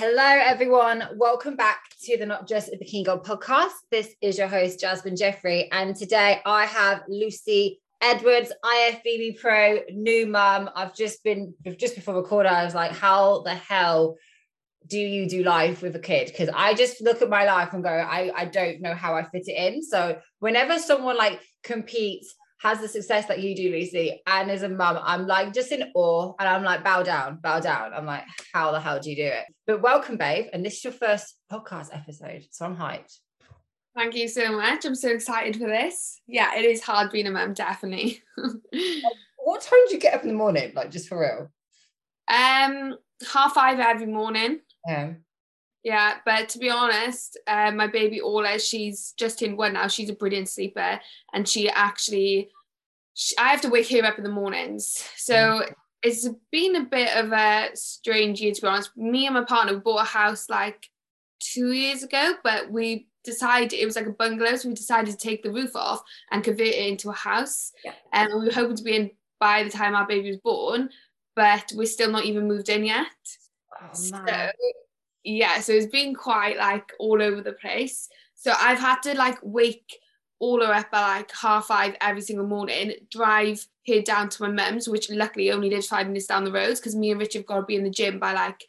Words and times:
Hello, 0.00 0.22
everyone. 0.22 1.02
Welcome 1.16 1.56
back 1.56 1.80
to 2.04 2.16
the 2.16 2.24
Not 2.24 2.46
Just 2.46 2.68
a 2.68 2.76
Bikini 2.76 3.04
Girl 3.04 3.18
podcast. 3.18 3.72
This 3.90 4.14
is 4.22 4.38
your 4.38 4.46
host, 4.46 4.78
Jasmine 4.78 5.16
Jeffrey. 5.16 5.68
And 5.72 5.96
today 5.96 6.40
I 6.46 6.66
have 6.66 7.02
Lucy 7.08 7.80
Edwards, 8.00 8.52
IFBB 8.64 9.40
Pro, 9.40 9.80
new 9.90 10.28
mum. 10.28 10.70
I've 10.76 10.94
just 10.94 11.24
been, 11.24 11.52
just 11.78 11.96
before 11.96 12.14
recording, 12.14 12.52
I 12.52 12.64
was 12.64 12.76
like, 12.76 12.92
how 12.92 13.42
the 13.42 13.56
hell 13.56 14.14
do 14.86 15.00
you 15.00 15.28
do 15.28 15.42
life 15.42 15.82
with 15.82 15.96
a 15.96 15.98
kid? 15.98 16.28
Because 16.28 16.48
I 16.54 16.74
just 16.74 17.00
look 17.00 17.20
at 17.20 17.28
my 17.28 17.44
life 17.44 17.72
and 17.72 17.82
go, 17.82 17.90
I, 17.90 18.30
I 18.36 18.44
don't 18.44 18.80
know 18.80 18.94
how 18.94 19.16
I 19.16 19.24
fit 19.24 19.48
it 19.48 19.56
in. 19.56 19.82
So 19.82 20.20
whenever 20.38 20.78
someone 20.78 21.16
like 21.16 21.40
competes 21.64 22.36
has 22.60 22.80
the 22.80 22.88
success 22.88 23.26
that 23.26 23.40
you 23.40 23.54
do, 23.54 23.70
Lucy, 23.70 24.20
and 24.26 24.50
as 24.50 24.62
a 24.62 24.68
mum, 24.68 24.98
I'm 25.00 25.26
like 25.26 25.52
just 25.52 25.70
in 25.70 25.90
awe 25.94 26.32
and 26.38 26.48
I'm 26.48 26.64
like, 26.64 26.82
bow 26.82 27.02
down, 27.02 27.38
bow 27.40 27.60
down. 27.60 27.94
I'm 27.94 28.06
like, 28.06 28.24
how 28.52 28.72
the 28.72 28.80
hell 28.80 28.98
do 28.98 29.10
you 29.10 29.16
do 29.16 29.26
it? 29.26 29.44
But 29.66 29.80
welcome, 29.80 30.16
babe. 30.16 30.46
And 30.52 30.64
this 30.64 30.78
is 30.78 30.84
your 30.84 30.92
first 30.92 31.36
podcast 31.50 31.88
episode. 31.92 32.44
So 32.50 32.64
I'm 32.64 32.76
hyped. 32.76 33.18
Thank 33.96 34.14
you 34.14 34.28
so 34.28 34.52
much. 34.52 34.84
I'm 34.84 34.94
so 34.94 35.10
excited 35.10 35.56
for 35.56 35.66
this. 35.66 36.20
Yeah, 36.26 36.56
it 36.56 36.64
is 36.64 36.82
hard 36.82 37.10
being 37.10 37.26
a 37.26 37.30
mum, 37.30 37.54
definitely. 37.54 38.22
what 39.38 39.60
time 39.60 39.80
do 39.88 39.94
you 39.94 40.00
get 40.00 40.14
up 40.14 40.22
in 40.22 40.28
the 40.28 40.34
morning? 40.34 40.72
Like 40.74 40.90
just 40.90 41.08
for 41.08 41.20
real? 41.20 41.50
Um, 42.28 42.96
half 43.32 43.54
five 43.54 43.78
every 43.78 44.06
morning. 44.06 44.60
Yeah. 44.86 45.14
Yeah, 45.84 46.14
but 46.24 46.48
to 46.50 46.58
be 46.58 46.70
honest, 46.70 47.38
uh, 47.46 47.70
my 47.70 47.86
baby 47.86 48.20
Orla, 48.20 48.58
she's 48.58 49.14
just 49.16 49.42
in 49.42 49.56
one 49.56 49.74
now. 49.74 49.88
She's 49.88 50.10
a 50.10 50.14
brilliant 50.14 50.48
sleeper, 50.48 51.00
and 51.32 51.48
she 51.48 51.70
actually, 51.70 52.50
she, 53.14 53.36
I 53.38 53.48
have 53.48 53.60
to 53.62 53.70
wake 53.70 53.88
her 53.90 54.04
up 54.04 54.18
in 54.18 54.24
the 54.24 54.30
mornings. 54.30 55.02
So 55.16 55.34
mm. 55.34 55.72
it's 56.02 56.28
been 56.50 56.76
a 56.76 56.84
bit 56.84 57.16
of 57.16 57.32
a 57.32 57.70
strange 57.74 58.40
year 58.40 58.52
to 58.52 58.60
be 58.60 58.66
honest. 58.66 58.96
Me 58.96 59.26
and 59.26 59.34
my 59.34 59.44
partner 59.44 59.78
bought 59.78 60.02
a 60.02 60.04
house 60.04 60.50
like 60.50 60.88
two 61.40 61.72
years 61.72 62.02
ago, 62.02 62.34
but 62.42 62.70
we 62.70 63.06
decided 63.24 63.72
it 63.72 63.86
was 63.86 63.96
like 63.96 64.06
a 64.06 64.12
bungalow, 64.12 64.56
so 64.56 64.68
we 64.68 64.74
decided 64.74 65.10
to 65.12 65.16
take 65.16 65.42
the 65.42 65.52
roof 65.52 65.76
off 65.76 66.02
and 66.30 66.44
convert 66.44 66.66
it 66.66 66.88
into 66.88 67.10
a 67.10 67.14
house. 67.14 67.72
Yeah. 67.84 67.92
And 68.12 68.32
we 68.34 68.46
were 68.46 68.52
hoping 68.52 68.76
to 68.76 68.82
be 68.82 68.96
in 68.96 69.10
by 69.38 69.62
the 69.62 69.70
time 69.70 69.94
our 69.94 70.06
baby 70.06 70.30
was 70.30 70.38
born, 70.38 70.90
but 71.36 71.72
we're 71.76 71.86
still 71.86 72.10
not 72.10 72.24
even 72.24 72.48
moved 72.48 72.68
in 72.68 72.84
yet. 72.84 73.06
Oh, 73.80 73.86
so 73.92 74.24
yeah, 75.24 75.60
so 75.60 75.72
it's 75.72 75.86
been 75.86 76.14
quite 76.14 76.56
like 76.56 76.92
all 76.98 77.22
over 77.22 77.40
the 77.40 77.52
place. 77.52 78.08
So 78.34 78.52
I've 78.58 78.78
had 78.78 79.00
to 79.02 79.14
like 79.14 79.38
wake 79.42 80.00
Orla 80.40 80.66
her 80.66 80.74
up 80.74 80.90
by 80.90 81.00
like 81.00 81.32
half 81.32 81.66
five 81.66 81.96
every 82.00 82.20
single 82.20 82.46
morning, 82.46 82.92
drive 83.10 83.66
here 83.82 84.02
down 84.02 84.28
to 84.28 84.42
my 84.42 84.50
mum's, 84.50 84.88
which 84.88 85.10
luckily 85.10 85.50
only 85.50 85.70
lives 85.70 85.88
five 85.88 86.06
minutes 86.06 86.26
down 86.26 86.44
the 86.44 86.52
road 86.52 86.76
because 86.76 86.94
me 86.94 87.10
and 87.10 87.20
Richard 87.20 87.40
have 87.40 87.46
got 87.46 87.56
to 87.56 87.62
be 87.62 87.74
in 87.74 87.84
the 87.84 87.90
gym 87.90 88.18
by 88.18 88.32
like 88.32 88.64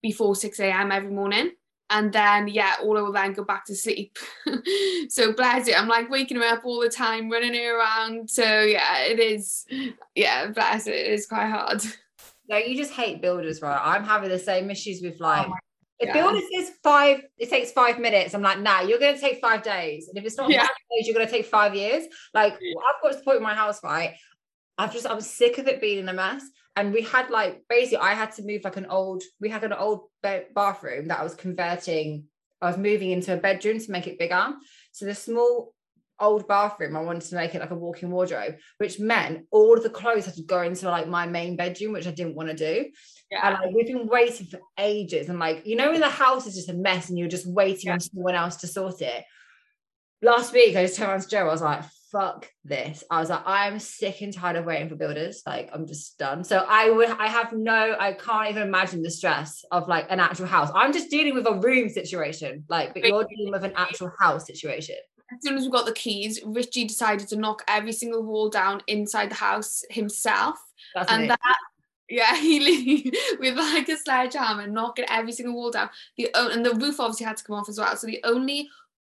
before 0.00 0.36
6 0.36 0.60
a.m. 0.60 0.92
every 0.92 1.10
morning. 1.10 1.52
And 1.90 2.12
then, 2.12 2.48
yeah, 2.48 2.76
all 2.80 2.94
will 2.94 3.12
then 3.12 3.34
go 3.34 3.44
back 3.44 3.66
to 3.66 3.74
sleep. 3.74 4.16
so 5.08 5.32
bless 5.32 5.68
it. 5.68 5.78
I'm 5.78 5.88
like 5.88 6.08
waking 6.08 6.38
her 6.38 6.44
up 6.44 6.64
all 6.64 6.80
the 6.80 6.88
time, 6.88 7.28
running 7.28 7.54
her 7.54 7.78
around. 7.78 8.30
So 8.30 8.62
yeah, 8.62 9.02
it 9.02 9.18
is, 9.18 9.66
yeah, 10.14 10.46
bless 10.46 10.86
it. 10.86 10.94
It 10.94 11.12
is 11.12 11.26
quite 11.26 11.50
hard. 11.50 11.82
No, 12.48 12.56
you 12.56 12.76
just 12.76 12.92
hate 12.92 13.20
builders, 13.20 13.60
right? 13.60 13.80
I'm 13.82 14.04
having 14.04 14.30
the 14.30 14.38
same 14.38 14.70
issues 14.70 15.02
with 15.02 15.20
like 15.20 15.46
oh 15.48 15.54
if 16.02 16.08
yeah. 16.08 16.14
builder 16.14 16.40
says 16.52 16.72
five, 16.82 17.22
it 17.38 17.48
takes 17.48 17.70
five 17.70 18.00
minutes. 18.00 18.34
I'm 18.34 18.42
like, 18.42 18.58
nah, 18.58 18.80
you're 18.80 18.98
going 18.98 19.14
to 19.14 19.20
take 19.20 19.40
five 19.40 19.62
days. 19.62 20.08
And 20.08 20.18
if 20.18 20.24
it's 20.24 20.36
not 20.36 20.50
yeah. 20.50 20.60
five 20.60 20.68
days, 20.90 21.06
you're 21.06 21.14
going 21.14 21.26
to 21.26 21.32
take 21.32 21.46
five 21.46 21.76
years. 21.76 22.04
Like, 22.34 22.54
I've 22.54 23.02
got 23.02 23.12
to 23.12 23.18
the 23.18 23.24
point 23.24 23.36
in 23.36 23.42
my 23.42 23.54
house, 23.54 23.82
right? 23.84 24.16
I've 24.76 24.92
just, 24.92 25.08
I'm 25.08 25.20
sick 25.20 25.58
of 25.58 25.68
it 25.68 25.80
being 25.80 26.00
in 26.00 26.08
a 26.08 26.12
mess. 26.12 26.42
And 26.74 26.92
we 26.92 27.02
had 27.02 27.30
like, 27.30 27.62
basically, 27.68 27.98
I 27.98 28.14
had 28.14 28.32
to 28.32 28.42
move 28.42 28.62
like 28.64 28.76
an 28.76 28.86
old, 28.86 29.22
we 29.40 29.48
had 29.48 29.62
an 29.62 29.72
old 29.72 30.08
bathroom 30.22 31.08
that 31.08 31.20
I 31.20 31.22
was 31.22 31.36
converting. 31.36 32.24
I 32.60 32.66
was 32.66 32.78
moving 32.78 33.12
into 33.12 33.32
a 33.32 33.36
bedroom 33.36 33.78
to 33.78 33.92
make 33.92 34.08
it 34.08 34.18
bigger. 34.18 34.54
So 34.90 35.04
the 35.04 35.14
small 35.14 35.72
old 36.18 36.48
bathroom, 36.48 36.96
I 36.96 37.00
wanted 37.00 37.28
to 37.28 37.34
make 37.34 37.54
it 37.54 37.60
like 37.60 37.70
a 37.70 37.76
walk-in 37.76 38.10
wardrobe, 38.10 38.56
which 38.78 38.98
meant 39.00 39.46
all 39.50 39.76
of 39.76 39.82
the 39.82 39.90
clothes 39.90 40.26
had 40.26 40.34
to 40.34 40.42
go 40.42 40.62
into 40.62 40.88
like 40.88 41.08
my 41.08 41.26
main 41.26 41.56
bedroom, 41.56 41.92
which 41.92 42.06
I 42.06 42.12
didn't 42.12 42.36
want 42.36 42.48
to 42.48 42.56
do. 42.56 42.90
Yeah. 43.32 43.48
And 43.48 43.58
like 43.60 43.74
we've 43.74 43.86
been 43.86 44.06
waiting 44.06 44.46
for 44.46 44.60
ages. 44.78 45.30
And 45.30 45.38
like, 45.38 45.66
you 45.66 45.74
know, 45.74 45.90
when 45.90 46.00
the 46.00 46.08
house 46.08 46.46
is 46.46 46.54
just 46.54 46.68
a 46.68 46.74
mess 46.74 47.08
and 47.08 47.18
you're 47.18 47.28
just 47.28 47.46
waiting 47.46 47.86
yeah. 47.86 47.94
on 47.94 48.00
someone 48.00 48.34
else 48.34 48.56
to 48.56 48.66
sort 48.66 49.00
it. 49.00 49.24
Last 50.20 50.52
week 50.52 50.76
I 50.76 50.84
just 50.84 50.96
turned 50.96 51.10
around 51.10 51.22
to 51.22 51.28
Joe, 51.28 51.48
I 51.48 51.52
was 51.52 51.62
like, 51.62 51.82
fuck 52.12 52.46
this. 52.62 53.02
I 53.10 53.20
was 53.20 53.30
like, 53.30 53.42
I'm 53.46 53.78
sick 53.78 54.20
and 54.20 54.34
tired 54.34 54.56
of 54.56 54.66
waiting 54.66 54.90
for 54.90 54.96
builders. 54.96 55.42
Like, 55.46 55.70
I'm 55.72 55.86
just 55.86 56.18
done. 56.18 56.44
So 56.44 56.58
I 56.68 56.90
would 56.90 57.08
I 57.08 57.26
have 57.26 57.54
no, 57.54 57.96
I 57.98 58.12
can't 58.12 58.50
even 58.50 58.64
imagine 58.64 59.02
the 59.02 59.10
stress 59.10 59.64
of 59.72 59.88
like 59.88 60.06
an 60.10 60.20
actual 60.20 60.46
house. 60.46 60.70
I'm 60.74 60.92
just 60.92 61.10
dealing 61.10 61.34
with 61.34 61.46
a 61.46 61.54
room 61.54 61.88
situation, 61.88 62.64
like, 62.68 62.92
but 62.92 63.02
you're 63.02 63.24
dealing 63.24 63.50
with 63.50 63.64
an 63.64 63.72
actual 63.76 64.12
house 64.20 64.46
situation 64.46 64.96
as 65.32 65.38
soon 65.42 65.56
as 65.56 65.64
we 65.64 65.70
got 65.70 65.86
the 65.86 65.92
keys, 65.92 66.40
Richie 66.44 66.84
decided 66.84 67.28
to 67.28 67.36
knock 67.36 67.62
every 67.66 67.92
single 67.92 68.22
wall 68.22 68.50
down 68.50 68.82
inside 68.86 69.30
the 69.30 69.36
house 69.36 69.82
himself. 69.90 70.58
That's 70.94 71.10
and 71.10 71.22
me. 71.22 71.28
that 71.28 71.56
yeah, 72.12 72.36
he 72.40 73.10
with 73.40 73.56
like 73.56 73.88
a 73.88 73.96
sledgehammer, 73.96 74.66
knocking 74.66 75.06
every 75.08 75.32
single 75.32 75.54
wall 75.54 75.70
down. 75.70 75.88
The 76.16 76.28
and 76.34 76.64
the 76.64 76.74
roof 76.74 77.00
obviously 77.00 77.26
had 77.26 77.38
to 77.38 77.44
come 77.44 77.56
off 77.56 77.68
as 77.68 77.78
well. 77.78 77.96
So 77.96 78.06
the 78.06 78.20
only 78.24 78.68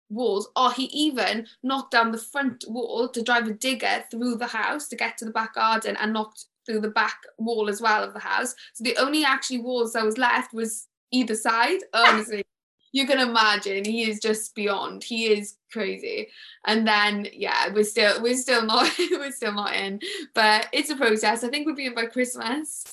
walls, 0.10 0.50
or 0.56 0.72
he 0.72 0.84
even 0.86 1.48
knocked 1.64 1.92
down 1.92 2.12
the 2.12 2.18
front 2.20 2.64
wall 2.68 3.10
to 3.10 3.24
drive 3.24 3.48
a 3.48 3.54
digger 3.54 4.04
through 4.12 4.36
the 4.36 4.48
house 4.48 4.88
to 4.90 4.96
get 4.96 5.18
to 5.18 5.26
the 5.26 5.32
back 5.32 5.56
garden 5.56 5.98
and 6.00 6.14
knocked 6.14 6.46
through 6.66 6.82
the 6.82 6.90
back 6.90 7.18
wall 7.40 7.70
as 7.70 7.82
well 7.82 8.04
of 8.04 8.14
the 8.14 8.20
house. 8.20 8.54
So 8.74 8.84
the 8.84 8.98
only 8.98 9.26
actually 9.26 9.60
walls 9.60 9.94
that 9.94 10.06
was 10.06 10.20
left 10.20 10.54
was 10.54 10.88
either 11.12 11.36
side. 11.36 11.80
Honestly, 11.94 12.44
you 12.92 13.08
can 13.08 13.20
imagine 13.20 13.86
he 13.86 14.10
is 14.10 14.20
just 14.20 14.54
beyond 14.56 15.04
he 15.04 15.28
is 15.28 15.56
crazy. 15.72 16.28
And 16.66 16.88
then 16.88 17.28
yeah 17.34 17.72
we're 17.74 17.84
still 17.84 18.22
we're 18.22 18.36
still 18.36 18.66
not 18.66 18.92
we're 19.12 19.32
still 19.32 19.54
not 19.54 19.76
in. 19.76 20.00
But 20.34 20.68
it's 20.72 20.90
a 20.90 20.96
process. 20.96 21.44
I 21.44 21.50
think 21.50 21.66
we'll 21.66 21.76
be 21.76 21.86
in 21.88 21.96
by 21.96 22.06
christmas 22.06 22.84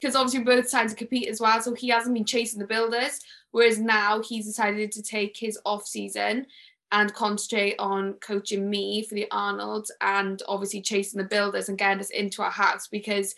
because 0.00 0.16
obviously 0.16 0.44
both 0.44 0.68
sides 0.68 0.94
compete 0.94 1.28
as 1.28 1.40
well 1.40 1.60
so 1.60 1.74
he 1.74 1.88
hasn't 1.88 2.14
been 2.14 2.24
chasing 2.24 2.58
the 2.58 2.66
builders 2.66 3.20
whereas 3.50 3.78
now 3.78 4.22
he's 4.22 4.46
decided 4.46 4.90
to 4.90 5.02
take 5.02 5.36
his 5.36 5.58
off 5.66 5.86
season 5.86 6.46
and 6.92 7.14
concentrate 7.14 7.76
on 7.78 8.14
coaching 8.14 8.68
me 8.68 9.02
for 9.02 9.14
the 9.14 9.26
arnolds 9.30 9.92
and 10.00 10.42
obviously 10.48 10.80
chasing 10.80 11.18
the 11.18 11.28
builders 11.28 11.68
and 11.68 11.78
getting 11.78 12.00
us 12.00 12.10
into 12.10 12.42
our 12.42 12.50
house 12.50 12.88
because 12.88 13.34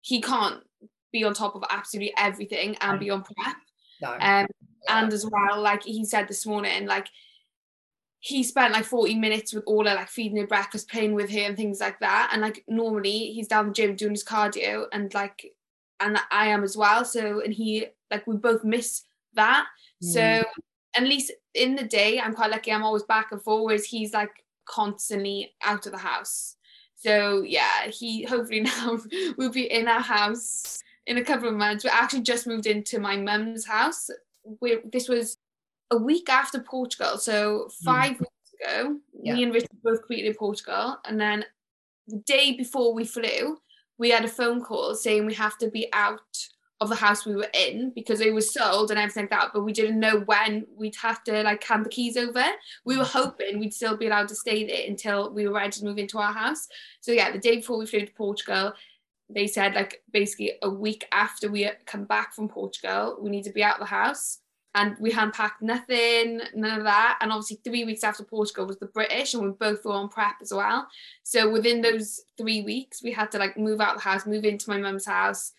he 0.00 0.20
can't 0.20 0.62
be 1.12 1.24
on 1.24 1.34
top 1.34 1.54
of 1.54 1.64
absolutely 1.70 2.14
everything 2.16 2.76
and 2.80 3.00
be 3.00 3.10
on 3.10 3.22
prep. 3.22 3.56
No. 4.00 4.16
Um, 4.20 4.46
and 4.88 5.12
as 5.12 5.26
well, 5.26 5.60
like 5.60 5.84
he 5.84 6.04
said 6.04 6.28
this 6.28 6.46
morning, 6.46 6.86
like 6.86 7.08
he 8.20 8.42
spent 8.42 8.72
like 8.72 8.84
40 8.84 9.14
minutes 9.16 9.54
with 9.54 9.64
Orla, 9.66 9.94
like 9.94 10.08
feeding 10.08 10.38
her 10.38 10.46
breakfast, 10.46 10.90
playing 10.90 11.14
with 11.14 11.30
her 11.30 11.40
and 11.40 11.56
things 11.56 11.80
like 11.80 12.00
that. 12.00 12.30
And 12.32 12.42
like 12.42 12.64
normally 12.66 13.32
he's 13.32 13.48
down 13.48 13.68
the 13.68 13.72
gym 13.72 13.94
doing 13.94 14.12
his 14.12 14.24
cardio 14.24 14.86
and 14.92 15.12
like 15.14 15.52
and 16.00 16.18
I 16.30 16.48
am 16.48 16.64
as 16.64 16.76
well. 16.76 17.04
So 17.04 17.40
and 17.40 17.52
he 17.52 17.86
like 18.10 18.26
we 18.26 18.36
both 18.36 18.64
miss 18.64 19.02
that. 19.34 19.66
Mm. 20.02 20.12
So 20.12 20.44
at 20.96 21.02
least 21.02 21.32
in 21.54 21.76
the 21.76 21.84
day, 21.84 22.18
I'm 22.18 22.34
quite 22.34 22.50
lucky. 22.50 22.72
I'm 22.72 22.82
always 22.82 23.04
back 23.04 23.32
and 23.32 23.42
forwards. 23.42 23.84
He's 23.84 24.12
like 24.12 24.44
constantly 24.64 25.54
out 25.62 25.86
of 25.86 25.92
the 25.92 25.98
house. 25.98 26.56
So 26.96 27.42
yeah, 27.42 27.88
he 27.88 28.24
hopefully 28.24 28.60
now 28.62 28.98
will 29.36 29.50
be 29.50 29.70
in 29.70 29.88
our 29.88 30.00
house 30.00 30.82
in 31.06 31.18
a 31.18 31.24
couple 31.24 31.48
of 31.48 31.54
months. 31.54 31.84
We 31.84 31.90
actually 31.90 32.22
just 32.22 32.46
moved 32.46 32.66
into 32.66 32.98
my 32.98 33.16
mum's 33.16 33.66
house. 33.66 34.10
We, 34.60 34.78
this 34.92 35.08
was 35.08 35.38
a 35.90 35.96
week 35.96 36.28
after 36.28 36.60
Portugal, 36.60 37.18
so 37.18 37.68
five 37.84 38.12
mm. 38.12 38.20
weeks 38.20 38.54
ago. 38.60 38.96
Yeah. 39.22 39.34
Me 39.34 39.42
and 39.44 39.54
Richard 39.54 39.70
both 39.82 40.00
competed 40.00 40.26
in 40.26 40.34
Portugal, 40.34 40.98
and 41.04 41.20
then 41.20 41.44
the 42.08 42.18
day 42.26 42.56
before 42.56 42.94
we 42.94 43.04
flew, 43.04 43.58
we 43.98 44.10
had 44.10 44.24
a 44.24 44.28
phone 44.28 44.62
call 44.62 44.94
saying 44.94 45.26
we 45.26 45.34
have 45.34 45.58
to 45.58 45.68
be 45.70 45.88
out 45.92 46.20
of 46.80 46.90
the 46.90 46.94
house 46.94 47.24
we 47.24 47.34
were 47.34 47.48
in 47.54 47.90
because 47.94 48.20
it 48.20 48.34
was 48.34 48.52
sold 48.52 48.90
and 48.90 49.00
everything 49.00 49.22
like 49.22 49.30
that, 49.30 49.50
but 49.54 49.62
we 49.62 49.72
didn't 49.72 49.98
know 49.98 50.20
when 50.20 50.66
we'd 50.76 50.96
have 50.96 51.24
to 51.24 51.42
like 51.42 51.64
hand 51.64 51.86
the 51.86 51.90
keys 51.90 52.16
over. 52.18 52.44
We 52.84 52.98
were 52.98 53.04
mm. 53.04 53.12
hoping 53.12 53.58
we'd 53.58 53.72
still 53.72 53.96
be 53.96 54.06
allowed 54.06 54.28
to 54.28 54.34
stay 54.34 54.66
there 54.66 54.86
until 54.86 55.32
we 55.32 55.48
were 55.48 55.54
ready 55.54 55.70
to 55.70 55.84
move 55.84 55.98
into 55.98 56.18
our 56.18 56.34
house. 56.34 56.68
So 57.00 57.12
yeah, 57.12 57.30
the 57.30 57.38
day 57.38 57.56
before 57.56 57.78
we 57.78 57.86
flew 57.86 58.04
to 58.04 58.12
Portugal, 58.12 58.74
they 59.28 59.46
said 59.46 59.74
like 59.74 60.02
basically 60.12 60.52
a 60.62 60.70
week 60.70 61.06
after 61.12 61.50
we 61.50 61.68
come 61.84 62.04
back 62.04 62.34
from 62.34 62.48
Portugal, 62.48 63.18
we 63.20 63.30
need 63.30 63.44
to 63.44 63.52
be 63.52 63.64
out 63.64 63.74
of 63.74 63.80
the 63.80 63.86
house. 63.86 64.38
And 64.74 64.94
we 65.00 65.10
hadn't 65.10 65.34
packed 65.34 65.62
nothing, 65.62 66.42
none 66.54 66.78
of 66.78 66.84
that. 66.84 67.18
And 67.22 67.32
obviously, 67.32 67.60
three 67.64 67.86
weeks 67.86 68.04
after 68.04 68.22
Portugal 68.22 68.66
was 68.66 68.78
the 68.78 68.84
British, 68.84 69.32
and 69.32 69.42
we 69.42 69.48
both 69.48 69.82
were 69.86 69.92
on 69.92 70.10
prep 70.10 70.34
as 70.42 70.52
well. 70.52 70.86
So 71.22 71.50
within 71.50 71.80
those 71.80 72.20
three 72.36 72.60
weeks, 72.60 73.02
we 73.02 73.10
had 73.10 73.32
to 73.32 73.38
like 73.38 73.56
move 73.56 73.80
out 73.80 73.94
the 73.94 74.02
house, 74.02 74.26
move 74.26 74.44
into 74.44 74.68
my 74.68 74.76
mum's 74.76 75.06
house, 75.06 75.52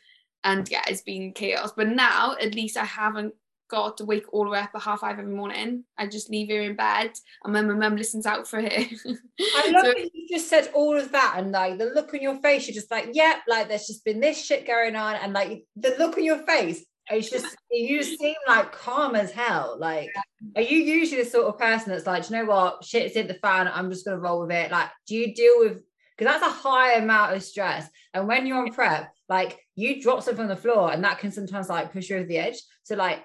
and 0.43 0.69
yeah, 0.69 0.83
it's 0.87 1.01
been 1.01 1.33
chaos. 1.33 1.73
But 1.75 1.87
now, 1.87 2.35
at 2.39 2.53
least 2.53 2.77
I 2.77 2.85
haven't 2.85 3.33
got 3.69 3.97
to 3.97 4.05
wake 4.05 4.25
all 4.31 4.45
the 4.45 4.51
way 4.51 4.59
up 4.59 4.71
at 4.73 4.81
half 4.81 5.01
five 5.01 5.19
every 5.19 5.33
morning. 5.33 5.83
I 5.97 6.07
just 6.07 6.29
leave 6.29 6.49
her 6.49 6.61
in 6.61 6.75
bed 6.75 7.11
and 7.43 7.55
then 7.55 7.67
my 7.67 7.73
mum 7.73 7.95
listens 7.95 8.25
out 8.25 8.47
for 8.47 8.61
her. 8.61 8.69
I 8.69 9.71
love 9.71 9.85
so, 9.85 9.93
that 9.93 10.09
you 10.13 10.27
just 10.29 10.49
said 10.49 10.69
all 10.73 10.97
of 10.97 11.11
that 11.11 11.35
and 11.37 11.51
like 11.51 11.77
the 11.77 11.85
look 11.85 12.13
on 12.13 12.21
your 12.21 12.39
face, 12.41 12.67
you're 12.67 12.75
just 12.75 12.91
like, 12.91 13.09
yep, 13.13 13.37
yeah, 13.47 13.53
like 13.53 13.67
there's 13.67 13.87
just 13.87 14.05
been 14.05 14.19
this 14.19 14.43
shit 14.43 14.67
going 14.67 14.95
on. 14.95 15.15
And 15.15 15.33
like 15.33 15.63
the 15.75 15.95
look 15.97 16.17
on 16.17 16.23
your 16.23 16.45
face, 16.45 16.85
it's 17.09 17.29
just 17.29 17.55
you 17.71 18.03
seem 18.03 18.35
like 18.47 18.71
calm 18.71 19.15
as 19.15 19.31
hell. 19.31 19.77
Like, 19.79 20.09
are 20.55 20.61
you 20.61 20.77
usually 20.77 21.23
the 21.23 21.29
sort 21.29 21.45
of 21.45 21.57
person 21.57 21.91
that's 21.91 22.05
like, 22.05 22.29
you 22.29 22.35
know 22.35 22.45
what, 22.45 22.83
shit's 22.83 23.15
in 23.15 23.27
the 23.27 23.35
fan, 23.35 23.69
I'm 23.73 23.89
just 23.89 24.05
gonna 24.05 24.19
roll 24.19 24.41
with 24.41 24.51
it? 24.51 24.71
Like, 24.71 24.89
do 25.07 25.15
you 25.15 25.33
deal 25.33 25.53
with 25.59 25.83
because 26.17 26.33
that's 26.33 26.45
a 26.45 26.55
high 26.55 26.95
amount 26.95 27.35
of 27.35 27.43
stress. 27.43 27.87
And 28.13 28.27
when 28.27 28.47
you're 28.47 28.57
on 28.57 28.73
prep, 28.73 29.11
like 29.29 29.59
you 29.75 30.01
drop 30.01 30.23
something 30.23 30.43
on 30.43 30.49
the 30.49 30.55
floor 30.55 30.91
and 30.91 31.03
that 31.03 31.19
can 31.19 31.31
sometimes 31.31 31.69
like 31.69 31.93
push 31.93 32.09
you 32.09 32.17
over 32.17 32.25
the 32.25 32.37
edge. 32.37 32.57
So 32.83 32.95
like 32.95 33.23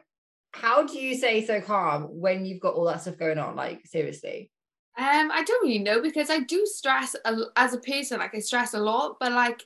how 0.52 0.86
do 0.86 0.98
you 0.98 1.16
stay 1.16 1.44
so 1.44 1.60
calm 1.60 2.04
when 2.04 2.44
you've 2.44 2.60
got 2.60 2.74
all 2.74 2.84
that 2.86 3.02
stuff 3.02 3.18
going 3.18 3.38
on? 3.38 3.56
Like 3.56 3.86
seriously. 3.86 4.50
Um, 4.98 5.30
I 5.32 5.42
don't 5.42 5.62
really 5.62 5.78
know 5.78 6.02
because 6.02 6.28
I 6.28 6.40
do 6.40 6.66
stress 6.66 7.16
a, 7.24 7.34
as 7.56 7.72
a 7.72 7.78
person. 7.78 8.18
Like 8.18 8.34
I 8.34 8.40
stress 8.40 8.74
a 8.74 8.78
lot, 8.78 9.16
but 9.18 9.32
like 9.32 9.62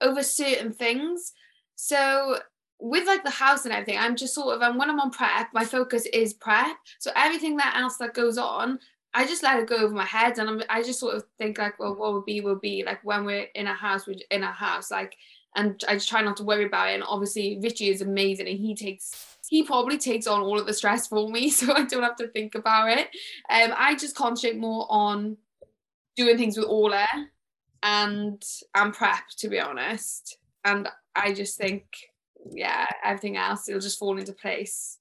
over 0.00 0.22
certain 0.22 0.72
things. 0.72 1.32
So 1.76 2.38
with 2.80 3.06
like 3.06 3.22
the 3.22 3.30
house 3.30 3.64
and 3.64 3.72
everything, 3.72 3.98
I'm 3.98 4.16
just 4.16 4.34
sort 4.34 4.56
of 4.56 4.62
and 4.62 4.78
when 4.78 4.90
I'm 4.90 5.00
on 5.00 5.10
prep, 5.10 5.48
my 5.54 5.64
focus 5.64 6.06
is 6.06 6.34
prep. 6.34 6.76
So 6.98 7.12
everything 7.14 7.56
that 7.58 7.76
else 7.76 7.96
that 7.98 8.14
goes 8.14 8.36
on, 8.36 8.80
I 9.14 9.26
just 9.26 9.42
let 9.42 9.58
it 9.58 9.66
go 9.66 9.76
over 9.76 9.94
my 9.94 10.04
head, 10.04 10.38
and 10.38 10.48
I'm, 10.48 10.62
I 10.68 10.82
just 10.82 11.00
sort 11.00 11.14
of 11.14 11.24
think 11.38 11.56
like, 11.56 11.78
well, 11.78 11.96
what 11.96 12.12
will 12.12 12.22
be 12.22 12.42
will 12.42 12.58
be. 12.58 12.84
Like 12.84 13.00
when 13.02 13.24
we're 13.24 13.46
in 13.54 13.66
a 13.66 13.72
house, 13.72 14.06
we're 14.06 14.16
in 14.30 14.42
a 14.42 14.52
house, 14.52 14.90
like, 14.90 15.16
and 15.54 15.82
I 15.88 15.94
just 15.94 16.10
try 16.10 16.20
not 16.20 16.36
to 16.36 16.44
worry 16.44 16.66
about 16.66 16.90
it. 16.90 16.96
And 16.96 17.02
obviously, 17.02 17.58
Richie 17.62 17.88
is 17.88 18.02
amazing, 18.02 18.46
and 18.46 18.58
he 18.58 18.74
takes 18.74 19.35
he 19.48 19.62
probably 19.62 19.98
takes 19.98 20.26
on 20.26 20.40
all 20.40 20.58
of 20.58 20.66
the 20.66 20.74
stress 20.74 21.06
for 21.06 21.28
me, 21.30 21.50
so 21.50 21.72
I 21.72 21.84
don't 21.84 22.02
have 22.02 22.16
to 22.16 22.28
think 22.28 22.54
about 22.54 22.90
it. 22.90 23.08
Um, 23.50 23.72
I 23.76 23.94
just 23.94 24.16
concentrate 24.16 24.58
more 24.58 24.86
on 24.88 25.36
doing 26.16 26.38
things 26.38 26.56
with 26.56 26.66
Orla 26.66 27.06
and 27.82 28.42
and 28.74 28.92
prep, 28.92 29.28
to 29.38 29.48
be 29.48 29.60
honest. 29.60 30.38
And 30.64 30.88
I 31.14 31.32
just 31.32 31.56
think, 31.56 31.84
yeah, 32.50 32.86
everything 33.04 33.36
else 33.36 33.68
it'll 33.68 33.80
just 33.80 33.98
fall 33.98 34.18
into 34.18 34.32
place. 34.32 34.98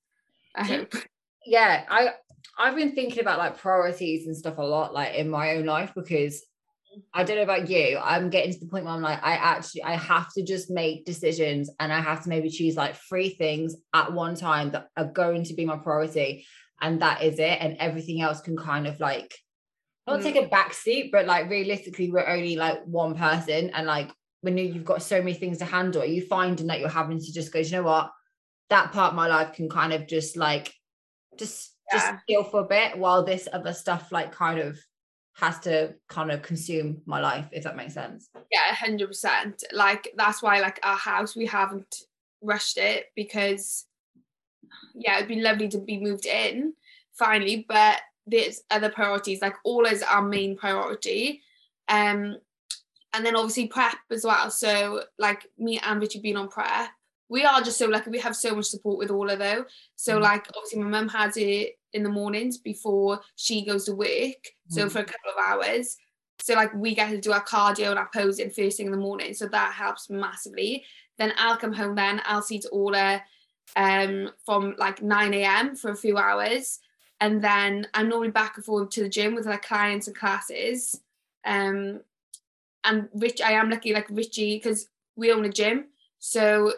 I 0.56 0.64
hope. 0.64 0.94
Yeah, 1.48 1.86
I 1.88 2.10
I've 2.58 2.76
been 2.76 2.96
thinking 2.96 3.22
about 3.22 3.38
like 3.38 3.60
priorities 3.60 4.26
and 4.26 4.36
stuff 4.36 4.58
a 4.58 4.64
lot, 4.64 4.96
like 4.96 5.14
in 5.14 5.30
my 5.30 5.58
own 5.58 5.66
life, 5.66 5.92
because 5.94 6.42
I 7.14 7.24
don't 7.24 7.38
know 7.38 7.44
about 7.44 7.70
you. 7.70 8.00
I'm 8.02 8.30
getting 8.30 8.54
to 8.54 8.60
the 8.60 8.68
point 8.68 8.86
where 8.86 8.94
I'm 8.94 9.02
like, 9.02 9.24
I 9.24 9.34
actually 9.34 9.84
I 9.84 9.96
have 9.96 10.32
to 10.34 10.44
just 10.44 10.70
make 10.70 11.06
decisions 11.06 11.70
and 11.80 11.92
I 11.92 12.02
have 12.02 12.24
to 12.24 12.30
maybe 12.30 12.50
choose 12.50 12.76
like 12.76 12.96
three 12.96 13.30
things 13.30 13.76
at 13.94 14.14
one 14.14 14.36
time 14.36 14.72
that 14.72 14.88
are 14.98 15.06
going 15.06 15.44
to 15.46 15.54
be 15.54 15.66
my 15.66 15.78
priority. 15.78 16.46
And 16.82 17.02
that 17.02 17.22
is 17.22 17.40
it. 17.40 17.58
And 17.62 17.78
everything 17.80 18.22
else 18.22 18.42
can 18.42 18.58
kind 18.58 18.88
of 18.88 19.00
like 19.00 19.34
not 20.08 20.20
mm. 20.20 20.24
take 20.24 20.36
a 20.36 20.48
back 20.48 20.74
seat, 20.74 21.12
but 21.12 21.26
like 21.26 21.50
realistically, 21.50 22.12
we're 22.12 22.28
only 22.28 22.56
like 22.56 22.84
one 22.86 23.16
person. 23.16 23.70
And 23.72 23.88
like 23.88 24.12
when 24.42 24.58
you've 24.58 24.86
got 24.86 25.02
so 25.02 25.20
many 25.20 25.34
things 25.34 25.58
to 25.60 25.66
handle, 25.66 26.02
are 26.02 26.06
you 26.06 26.22
finding 26.22 26.68
that 26.68 26.80
you're 26.80 26.90
having 26.90 27.20
to 27.20 27.34
just 27.34 27.52
go, 27.52 27.60
you 27.60 27.72
know 27.72 27.84
what? 27.84 28.12
That 28.70 28.92
part 28.92 29.12
of 29.12 29.16
my 29.16 29.28
life 29.28 29.54
can 29.54 29.70
kind 29.70 29.94
of 29.94 30.08
just 30.08 30.38
like 30.38 30.74
just 31.38 31.72
just 31.92 32.14
feel 32.28 32.44
for 32.44 32.62
a 32.62 32.66
bit 32.66 32.98
while 32.98 33.24
this 33.24 33.48
other 33.54 33.74
stuff 33.74 34.12
like 34.12 34.32
kind 34.32 34.60
of 34.60 34.80
has 35.36 35.60
to 35.60 35.94
kind 36.08 36.32
of 36.32 36.42
consume 36.42 37.02
my 37.06 37.20
life 37.20 37.48
if 37.52 37.64
that 37.64 37.76
makes 37.76 37.94
sense. 37.94 38.30
Yeah 38.52 38.74
100% 38.74 39.64
like 39.74 40.12
that's 40.16 40.42
why 40.42 40.60
like 40.60 40.80
our 40.84 40.96
house 40.96 41.36
we 41.36 41.46
haven't 41.46 42.04
rushed 42.42 42.78
it 42.78 43.08
because 43.16 43.86
yeah 44.94 45.18
it'd 45.18 45.28
be 45.28 45.42
lovely 45.42 45.68
to 45.68 45.78
be 45.78 46.00
moved 46.00 46.26
in 46.26 46.74
finally 47.14 47.66
but 47.68 48.02
there's 48.26 48.62
other 48.72 48.90
priorities 48.90 49.42
like 49.42 49.56
Orla 49.64 49.90
is 49.90 50.04
our 50.04 50.22
main 50.22 50.58
priority. 50.58 51.42
Um 51.90 52.38
and 53.14 53.26
then 53.26 53.36
obviously 53.36 53.68
prep 53.68 53.96
as 54.12 54.26
well. 54.26 54.52
So 54.52 55.04
like 55.18 55.48
me 55.58 55.80
and 55.80 56.02
Richard 56.02 56.22
being 56.22 56.36
on 56.38 56.50
prep 56.50 56.90
we 57.30 57.44
are 57.44 57.62
just 57.62 57.78
so 57.78 57.88
lucky 57.88 58.10
we 58.10 58.20
have 58.20 58.36
so 58.36 58.56
much 58.56 58.66
support 58.66 58.98
with 58.98 59.10
all 59.10 59.30
of 59.30 59.40
though. 59.40 59.66
So 59.96 60.18
mm. 60.18 60.22
like 60.22 60.48
obviously 60.56 60.82
my 60.82 60.90
mum 60.90 61.10
has 61.10 61.38
it 61.38 61.78
in 61.94 62.04
the 62.04 62.10
mornings 62.10 62.58
before 62.58 63.22
she 63.36 63.66
goes 63.66 63.86
to 63.86 63.94
work 63.94 64.10
mm. 64.10 64.36
so 64.70 64.90
for 64.90 65.00
a 65.00 65.06
couple 65.06 65.32
of 65.36 65.46
hours. 65.46 65.98
So 66.42 66.54
like 66.54 66.74
we 66.74 66.94
get 66.94 67.10
to 67.10 67.22
do 67.22 67.32
our 67.32 67.44
cardio 67.44 67.90
and 67.90 68.00
our 68.00 68.10
posing 68.14 68.50
first 68.50 68.78
thing 68.78 68.88
in 68.88 68.92
the 68.92 68.98
morning 68.98 69.34
so 69.34 69.48
that 69.48 69.74
helps 69.74 70.10
massively. 70.10 70.84
Then 71.18 71.34
I'll 71.38 71.58
come 71.58 71.74
home 71.74 71.96
then 71.96 72.22
I'll 72.26 72.42
see 72.42 72.60
to 72.60 72.70
Orla 72.70 73.22
um 73.76 74.30
from 74.46 74.76
like 74.78 75.02
9 75.02 75.34
a.m 75.34 75.76
for 75.76 75.92
a 75.92 75.98
few 75.98 76.18
hours. 76.18 76.80
And 77.22 77.42
then 77.42 77.88
I'm 77.94 78.10
normally 78.10 78.32
back 78.32 78.58
and 78.58 78.66
forth 78.66 78.90
to 78.92 79.04
the 79.04 79.10
gym 79.10 79.34
with 79.34 79.46
like 79.46 79.66
clients 79.66 80.08
and 80.08 80.16
classes. 80.16 81.02
Um 81.44 82.02
and 82.84 83.10
Rich 83.16 83.42
I 83.42 83.54
am 83.54 83.72
lucky 83.72 83.94
like 83.94 84.08
Richie 84.12 84.58
because 84.58 84.88
we 85.16 85.32
own 85.32 85.46
a 85.46 85.50
gym. 85.50 85.86
So 86.20 86.74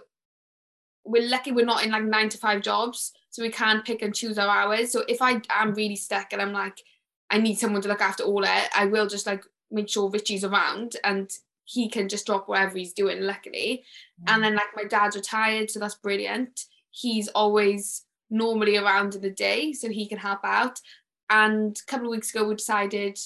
we're 1.07 1.27
lucky 1.27 1.51
we're 1.51 1.65
not 1.65 1.83
in 1.83 1.91
like 1.91 2.03
nine 2.03 2.29
to 2.29 2.37
five 2.37 2.61
jobs, 2.61 3.13
so 3.29 3.41
we 3.41 3.49
can 3.49 3.81
pick 3.81 4.01
and 4.01 4.13
choose 4.13 4.37
our 4.37 4.49
hours. 4.49 4.91
So 4.91 5.03
if 5.07 5.21
I 5.21 5.41
am 5.49 5.73
really 5.73 5.95
stuck 5.95 6.33
and 6.33 6.41
I'm 6.41 6.53
like, 6.53 6.83
I 7.29 7.37
need 7.37 7.55
someone 7.55 7.81
to 7.81 7.87
look 7.87 8.01
after 8.01 8.23
all 8.23 8.43
it, 8.43 8.69
I 8.75 8.85
will 8.85 9.07
just 9.07 9.25
like 9.25 9.43
make 9.71 9.89
sure 9.89 10.09
Richie's 10.09 10.43
around 10.43 10.95
and 11.03 11.29
he 11.65 11.89
can 11.89 12.07
just 12.07 12.25
drop 12.25 12.47
whatever 12.47 12.77
he's 12.77 12.93
doing, 12.93 13.21
luckily. 13.21 13.83
Mm. 14.23 14.33
And 14.33 14.43
then 14.43 14.55
like 14.55 14.75
my 14.75 14.85
dad's 14.85 15.15
retired, 15.15 15.69
so 15.69 15.79
that's 15.79 15.95
brilliant. 15.95 16.65
He's 16.91 17.27
always 17.29 18.03
normally 18.29 18.77
around 18.77 19.15
in 19.15 19.21
the 19.21 19.29
day, 19.29 19.73
so 19.73 19.89
he 19.89 20.07
can 20.07 20.17
help 20.17 20.39
out. 20.43 20.79
And 21.29 21.77
a 21.77 21.91
couple 21.91 22.07
of 22.07 22.11
weeks 22.11 22.33
ago, 22.33 22.47
we 22.47 22.55
decided, 22.55 23.19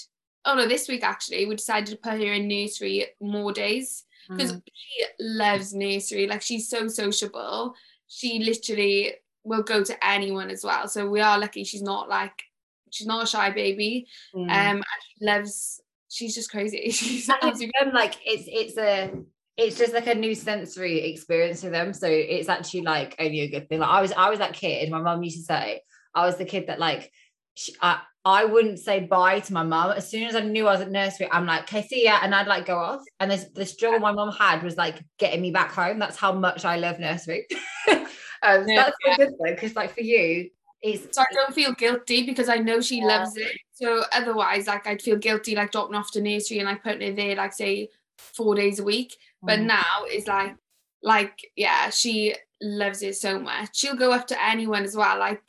oh 0.46 0.56
no, 0.56 0.68
this 0.68 0.88
week 0.88 1.04
actually, 1.04 1.46
we 1.46 1.56
decided 1.56 1.92
to 1.92 1.98
put 1.98 2.20
her 2.20 2.34
in 2.34 2.48
nursery 2.48 3.06
more 3.20 3.54
days 3.54 4.06
because 4.30 4.54
mm. 4.54 4.62
she 4.74 5.06
loves 5.20 5.74
nursery. 5.74 6.28
Like 6.28 6.42
she's 6.42 6.70
so 6.70 6.88
sociable. 6.88 7.76
She 8.08 8.40
literally 8.40 9.14
will 9.44 9.64
go 9.64 9.84
to 9.84 10.06
anyone 10.06 10.50
as 10.50 10.64
well. 10.64 10.88
So 10.88 11.10
we 11.10 11.22
are 11.22 11.40
lucky 11.40 11.64
she's 11.64 11.82
not 11.82 12.10
like 12.10 12.44
she's 12.92 13.08
not 13.08 13.24
a 13.24 13.28
shy 13.28 13.50
baby. 13.52 14.08
Mm. 14.36 14.50
Um 14.52 14.84
she 15.18 15.26
loves 15.26 15.82
she's 16.10 16.36
just 16.36 16.52
crazy. 16.52 16.90
She's 16.92 17.30
absolutely- 17.30 17.72
like 17.94 18.16
it's 18.26 18.44
it's 18.48 18.78
a 18.78 19.12
it's 19.58 19.78
just 19.78 19.94
like 19.94 20.08
a 20.08 20.16
new 20.16 20.36
sensory 20.36 21.02
experience 21.12 21.62
for 21.62 21.70
them. 21.70 21.94
So 21.94 22.08
it's 22.08 22.50
actually 22.50 22.82
like 22.82 23.16
only 23.20 23.42
a 23.42 23.50
good 23.50 23.70
thing. 23.70 23.80
Like 23.80 23.90
I 23.90 24.02
was 24.02 24.12
I 24.12 24.30
was 24.30 24.40
that 24.40 24.54
kid, 24.54 24.90
my 24.90 25.02
mom 25.02 25.24
used 25.24 25.38
to 25.38 25.44
say, 25.44 25.82
I 26.14 26.26
was 26.26 26.38
the 26.38 26.46
kid 26.46 26.68
that 26.68 26.80
like 26.80 27.12
she, 27.56 27.76
I, 27.82 28.02
I 28.24 28.46
wouldn't 28.46 28.80
say 28.80 29.00
bye 29.00 29.40
to 29.40 29.54
my 29.54 29.64
mum. 29.64 29.92
As 29.92 30.10
soon 30.10 30.24
as 30.24 30.36
I 30.36 30.42
knew 30.42 30.68
I 30.68 30.74
was 30.74 30.82
at 30.82 30.92
nursery, 30.92 31.28
I'm 31.32 31.46
like, 31.46 31.64
okay, 31.64 31.82
see 31.88 32.06
ya. 32.06 32.20
And 32.22 32.36
I'd 32.36 32.48
like 32.48 32.68
go 32.68 32.78
off. 32.78 33.02
And 33.20 33.32
this 33.32 33.46
the 33.56 33.66
struggle 33.66 34.00
my 34.00 34.12
mum 34.12 34.32
had 34.32 34.62
was 34.64 34.78
like 34.78 35.04
getting 35.18 35.42
me 35.42 35.52
back 35.52 35.72
home. 35.72 35.98
That's 35.98 36.18
how 36.18 36.32
much 36.32 36.64
I 36.64 36.78
love 36.78 37.00
nursery. 37.00 37.48
um, 37.90 38.06
yeah, 38.44 38.76
that's 38.76 38.98
yeah. 39.06 39.14
a 39.14 39.18
good 39.18 39.38
thing 39.42 39.56
because 39.56 39.76
like 39.76 39.94
for 39.94 40.02
you, 40.02 40.50
it's 40.84 41.16
so 41.16 41.22
I 41.22 41.34
don't 41.34 41.54
feel 41.54 41.74
guilty 41.74 42.26
because 42.26 42.48
I 42.48 42.58
know 42.58 42.80
she 42.80 43.00
yeah. 43.00 43.06
loves 43.06 43.36
it. 43.38 43.58
So 43.74 44.04
otherwise, 44.14 44.68
like 44.68 44.86
I'd 44.86 45.02
feel 45.02 45.18
guilty 45.18 45.56
like 45.56 45.72
dropping 45.72 45.96
off 45.96 46.12
to 46.12 46.22
nursery 46.22 46.60
and 46.60 46.68
like 46.68 46.84
putting 46.84 47.02
it 47.02 47.16
there, 47.16 47.36
like 47.36 47.54
say 47.54 47.90
four 48.18 48.54
days 48.54 48.78
a 48.78 48.84
week. 48.84 49.16
But 49.42 49.60
mm. 49.60 49.66
now 49.66 50.04
it's 50.06 50.28
like 50.28 50.56
like 51.02 51.40
yeah, 51.56 51.90
she 51.90 52.36
loves 52.62 53.02
it 53.02 53.16
so 53.16 53.40
much. 53.40 53.70
She'll 53.74 53.96
go 53.96 54.12
up 54.12 54.28
to 54.28 54.44
anyone 54.44 54.84
as 54.84 54.96
well. 54.96 55.18
Like 55.18 55.42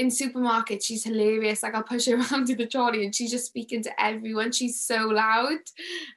in 0.00 0.08
supermarkets, 0.08 0.84
she's 0.84 1.04
hilarious. 1.04 1.62
Like 1.62 1.74
I'll 1.74 1.82
push 1.82 2.06
her 2.06 2.16
around 2.32 2.46
to 2.46 2.56
the 2.56 2.66
trolley 2.66 3.04
and 3.04 3.14
she's 3.14 3.30
just 3.30 3.46
speaking 3.46 3.82
to 3.82 4.02
everyone. 4.02 4.50
She's 4.50 4.80
so 4.80 5.06
loud. 5.06 5.58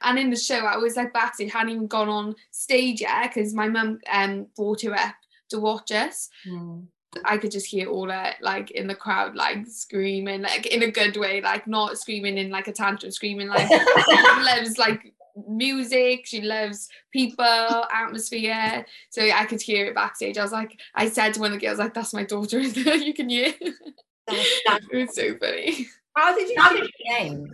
And 0.02 0.18
in 0.18 0.30
the 0.30 0.36
show, 0.36 0.60
I 0.60 0.78
was 0.78 0.96
like 0.96 1.12
backstage, 1.12 1.52
hadn't 1.52 1.74
even 1.74 1.86
gone 1.86 2.08
on 2.08 2.34
stage 2.50 3.02
yet 3.02 3.32
because 3.34 3.52
my 3.52 3.68
mum 3.68 4.00
um 4.10 4.46
brought 4.56 4.82
her 4.82 4.94
up 4.94 5.14
to 5.50 5.60
watch 5.60 5.92
us. 5.92 6.30
Mm. 6.48 6.86
I 7.24 7.36
could 7.36 7.52
just 7.52 7.66
hear 7.66 7.88
all 7.88 8.08
that 8.08 8.36
like 8.40 8.70
in 8.70 8.86
the 8.86 8.94
crowd, 8.94 9.36
like 9.36 9.66
screaming, 9.66 10.42
like 10.42 10.66
in 10.66 10.82
a 10.82 10.90
good 10.90 11.16
way, 11.16 11.42
like 11.42 11.66
not 11.66 11.98
screaming 11.98 12.38
in 12.38 12.50
like 12.50 12.66
a 12.66 12.72
tantrum, 12.72 13.12
screaming 13.12 13.48
like 13.48 13.68
loves 14.10 14.78
like 14.78 15.12
music, 15.48 16.26
she 16.26 16.40
loves 16.40 16.88
people, 17.12 17.44
atmosphere. 17.44 18.86
So 19.10 19.22
I 19.22 19.44
could 19.44 19.60
hear 19.60 19.86
it 19.86 19.94
backstage. 19.94 20.38
I 20.38 20.42
was 20.42 20.52
like, 20.52 20.78
I 20.94 21.08
said 21.08 21.34
to 21.34 21.40
one 21.40 21.52
of 21.52 21.60
the 21.60 21.66
girls, 21.66 21.78
like, 21.78 21.94
that's 21.94 22.14
my 22.14 22.24
daughter, 22.24 22.60
you 22.60 23.14
can 23.14 23.28
hear. 23.28 23.54
it 24.28 24.92
was 24.92 25.14
so 25.14 25.36
funny. 25.38 25.86
How 26.16 26.34
did 26.34 26.48
you 26.48 26.56
know 26.56 26.70
the 26.70 26.90
name? 27.08 27.52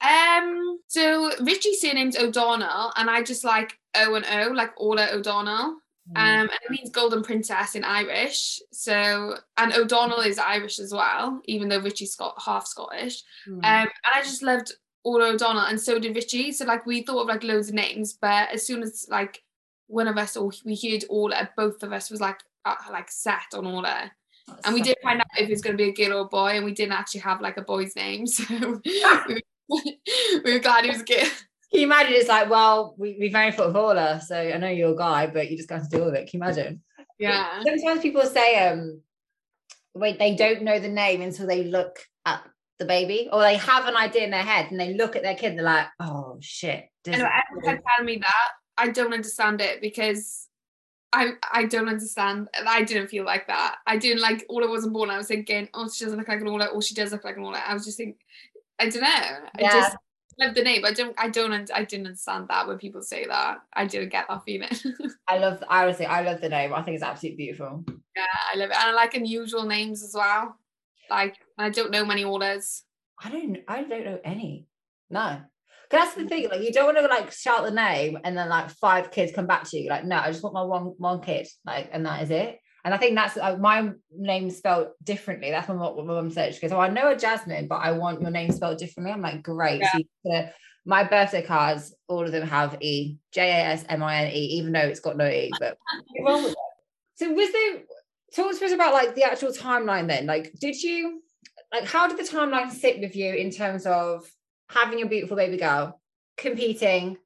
Um, 0.00 0.80
so 0.88 1.30
Richie's 1.40 1.80
surname's 1.80 2.18
O'Donnell, 2.18 2.92
and 2.96 3.08
I 3.08 3.22
just 3.22 3.44
like 3.44 3.78
O 3.94 4.14
and 4.14 4.26
O, 4.26 4.52
like 4.52 4.72
Orla 4.76 5.08
O'Donnell. 5.12 5.78
Mm. 6.12 6.18
Um, 6.18 6.50
and 6.50 6.50
it 6.50 6.70
means 6.70 6.90
golden 6.90 7.22
princess 7.22 7.74
in 7.74 7.84
Irish. 7.84 8.60
So, 8.72 9.36
and 9.56 9.72
O'Donnell 9.72 10.20
is 10.20 10.38
Irish 10.38 10.78
as 10.78 10.92
well, 10.92 11.40
even 11.46 11.68
though 11.68 11.80
Richie's 11.80 12.16
got 12.16 12.42
half 12.44 12.66
Scottish. 12.66 13.22
Mm. 13.48 13.54
Um, 13.54 13.62
and 13.64 13.90
I 14.12 14.20
just 14.20 14.42
loved 14.42 14.72
Orla 15.04 15.26
O'Donnell, 15.26 15.66
and 15.66 15.80
so 15.80 15.98
did 15.98 16.16
Richie. 16.16 16.50
So 16.52 16.64
like 16.64 16.86
we 16.86 17.02
thought 17.02 17.22
of 17.22 17.28
like 17.28 17.44
loads 17.44 17.68
of 17.68 17.74
names, 17.74 18.14
but 18.14 18.50
as 18.52 18.66
soon 18.66 18.82
as 18.82 19.06
like 19.10 19.42
one 19.86 20.08
of 20.08 20.16
us 20.16 20.36
or 20.36 20.50
we 20.64 20.74
heard 20.82 21.04
Orla, 21.08 21.50
both 21.56 21.82
of 21.82 21.92
us 21.92 22.10
was 22.10 22.20
like 22.20 22.40
uh, 22.64 22.74
like 22.90 23.10
set 23.10 23.54
on 23.54 23.66
Orla. 23.66 24.10
That's 24.46 24.66
and 24.66 24.74
we 24.74 24.82
did 24.82 24.96
find 25.02 25.20
out 25.20 25.26
if 25.38 25.48
it 25.48 25.50
was 25.50 25.62
going 25.62 25.76
to 25.76 25.82
be 25.82 25.90
a 25.90 25.92
girl 25.92 26.18
or 26.18 26.22
a 26.22 26.28
boy, 26.28 26.50
and 26.50 26.64
we 26.64 26.72
didn't 26.72 26.92
actually 26.92 27.20
have 27.20 27.40
like 27.40 27.56
a 27.56 27.62
boy's 27.62 27.94
name, 27.96 28.26
so 28.26 28.80
we, 28.84 29.04
were, 29.04 29.40
we 30.44 30.52
were 30.52 30.58
glad 30.58 30.84
it 30.84 30.92
was 30.92 31.02
a 31.02 31.04
girl. 31.04 31.18
Can 31.70 31.80
you 31.80 31.86
imagine? 31.86 32.12
It's 32.14 32.28
like, 32.28 32.48
well, 32.48 32.94
we, 32.98 33.16
we've 33.18 33.34
only 33.34 33.52
thought 33.52 33.70
of 33.70 33.76
Orla, 33.76 34.20
so 34.20 34.36
I 34.36 34.56
know 34.58 34.68
you're 34.68 34.92
a 34.92 34.96
guy, 34.96 35.26
but 35.26 35.50
you 35.50 35.56
just 35.56 35.68
got 35.68 35.82
to 35.82 35.88
deal 35.88 36.04
with 36.04 36.14
it. 36.14 36.30
Can 36.30 36.40
you 36.40 36.44
imagine? 36.44 36.82
Yeah. 37.18 37.62
Sometimes 37.62 38.00
people 38.00 38.24
say, 38.26 38.68
um, 38.68 39.00
wait, 39.94 40.18
they 40.18 40.34
don't 40.34 40.62
know 40.62 40.78
the 40.78 40.88
name 40.88 41.20
until 41.20 41.46
they 41.46 41.64
look 41.64 41.98
the 42.78 42.84
baby, 42.84 43.28
or 43.32 43.40
they 43.40 43.56
have 43.56 43.86
an 43.86 43.96
idea 43.96 44.24
in 44.24 44.30
their 44.30 44.42
head 44.42 44.70
and 44.70 44.80
they 44.80 44.94
look 44.94 45.16
at 45.16 45.22
their 45.22 45.34
kid 45.34 45.50
and 45.50 45.58
they're 45.58 45.64
like, 45.64 45.86
oh 46.00 46.36
shit. 46.40 46.88
I 47.06 47.16
know 47.16 47.28
everyone 47.50 47.82
tell 47.96 48.04
me 48.04 48.18
that. 48.18 48.48
I 48.76 48.88
don't 48.88 49.12
understand 49.12 49.60
it 49.60 49.80
because 49.80 50.48
I 51.12 51.32
I 51.52 51.64
don't 51.66 51.88
understand. 51.88 52.48
I 52.66 52.82
didn't 52.82 53.08
feel 53.08 53.24
like 53.24 53.46
that. 53.46 53.76
I 53.86 53.96
didn't 53.98 54.22
like 54.22 54.44
all 54.48 54.64
I 54.64 54.68
wasn't 54.68 54.94
born. 54.94 55.10
I 55.10 55.16
was 55.16 55.28
thinking, 55.28 55.68
oh, 55.74 55.88
she 55.88 56.04
doesn't 56.04 56.18
look 56.18 56.28
like 56.28 56.40
an 56.40 56.48
Orla, 56.48 56.66
or 56.66 56.82
she 56.82 56.94
does 56.94 57.12
look 57.12 57.24
like 57.24 57.36
an 57.36 57.44
Orla. 57.44 57.58
I 57.58 57.74
was 57.74 57.84
just 57.84 57.98
thinking, 57.98 58.16
I 58.80 58.88
don't 58.88 59.02
know. 59.02 59.08
Yeah. 59.60 59.68
I 59.68 59.70
just 59.70 59.96
love 60.40 60.54
the 60.54 60.62
name. 60.62 60.84
I 60.84 60.92
don't. 60.92 61.14
I 61.18 61.28
don't. 61.28 61.70
I 61.72 61.84
didn't 61.84 62.06
understand 62.06 62.48
that 62.48 62.66
when 62.66 62.78
people 62.78 63.02
say 63.02 63.26
that. 63.26 63.58
I 63.72 63.86
didn't 63.86 64.10
get 64.10 64.26
that 64.28 64.44
feeling. 64.44 64.70
I 65.28 65.38
love. 65.38 65.62
I 65.68 65.84
honestly, 65.84 66.06
I 66.06 66.22
love 66.22 66.40
the 66.40 66.48
name. 66.48 66.74
I 66.74 66.82
think 66.82 66.96
it's 66.96 67.04
absolutely 67.04 67.44
beautiful. 67.44 67.84
Yeah, 68.16 68.24
I 68.52 68.56
love 68.56 68.70
it, 68.70 68.76
and 68.76 68.90
I 68.90 68.92
like 68.92 69.14
unusual 69.14 69.64
names 69.64 70.02
as 70.02 70.14
well. 70.14 70.56
Like 71.10 71.36
I 71.58 71.70
don't 71.70 71.90
know 71.90 72.04
many 72.04 72.24
Orlas. 72.24 72.82
I 73.22 73.30
don't. 73.30 73.58
I 73.68 73.82
don't 73.82 74.04
know 74.04 74.18
any. 74.24 74.66
No 75.10 75.40
that's 75.94 76.14
the 76.14 76.22
mm. 76.22 76.28
thing. 76.28 76.48
Like 76.48 76.62
you 76.62 76.72
don't 76.72 76.86
want 76.86 76.98
to 76.98 77.06
like 77.06 77.32
shout 77.32 77.64
the 77.64 77.70
name 77.70 78.18
and 78.24 78.36
then 78.36 78.48
like 78.48 78.70
five 78.70 79.10
kids 79.10 79.32
come 79.32 79.46
back 79.46 79.64
to 79.70 79.78
you. 79.78 79.88
Like 79.88 80.04
no, 80.04 80.16
I 80.16 80.30
just 80.30 80.42
want 80.42 80.54
my 80.54 80.62
one 80.62 80.94
one 80.98 81.20
kid. 81.20 81.46
Like 81.64 81.90
and 81.92 82.04
that 82.06 82.22
is 82.22 82.30
it. 82.30 82.58
And 82.84 82.92
I 82.92 82.98
think 82.98 83.14
that's 83.14 83.36
like 83.36 83.58
my 83.58 83.90
name 84.14 84.50
spelled 84.50 84.88
differently. 85.02 85.50
That's 85.50 85.68
what 85.68 85.96
my 85.96 86.02
mum 86.02 86.30
said. 86.30 86.54
She 86.54 86.60
goes, 86.60 86.72
"Oh, 86.72 86.80
I 86.80 86.88
know 86.88 87.10
a 87.10 87.16
Jasmine, 87.16 87.66
but 87.66 87.76
I 87.76 87.92
want 87.92 88.20
your 88.20 88.30
name 88.30 88.50
spelled 88.52 88.78
differently." 88.78 89.12
I'm 89.12 89.22
like, 89.22 89.42
"Great." 89.42 89.80
Yeah. 89.80 89.98
So 90.26 90.48
my 90.84 91.04
birthday 91.04 91.40
cards, 91.40 91.94
all 92.08 92.24
of 92.24 92.32
them 92.32 92.46
have 92.46 92.76
E, 92.82 93.16
J 93.32 93.48
A 93.48 93.64
S 93.72 93.84
M 93.88 94.02
I 94.02 94.24
N 94.24 94.32
E, 94.32 94.38
even 94.58 94.72
though 94.72 94.80
it's 94.80 95.00
got 95.00 95.16
no 95.16 95.26
E. 95.26 95.50
But 95.58 95.78
so 96.26 97.32
was 97.32 97.52
there? 97.52 97.82
Talk 98.34 98.58
to 98.58 98.64
us 98.64 98.72
about 98.72 98.92
like 98.92 99.14
the 99.14 99.24
actual 99.24 99.50
timeline. 99.50 100.08
Then, 100.08 100.26
like, 100.26 100.52
did 100.60 100.82
you 100.82 101.22
like 101.72 101.84
how 101.84 102.08
did 102.08 102.18
the 102.18 102.30
timeline 102.30 102.70
sit 102.70 103.00
with 103.00 103.16
you 103.16 103.32
in 103.32 103.50
terms 103.50 103.86
of 103.86 104.28
having 104.68 104.98
your 104.98 105.08
beautiful 105.08 105.36
baby 105.36 105.56
girl, 105.56 106.00
competing, 106.36 107.16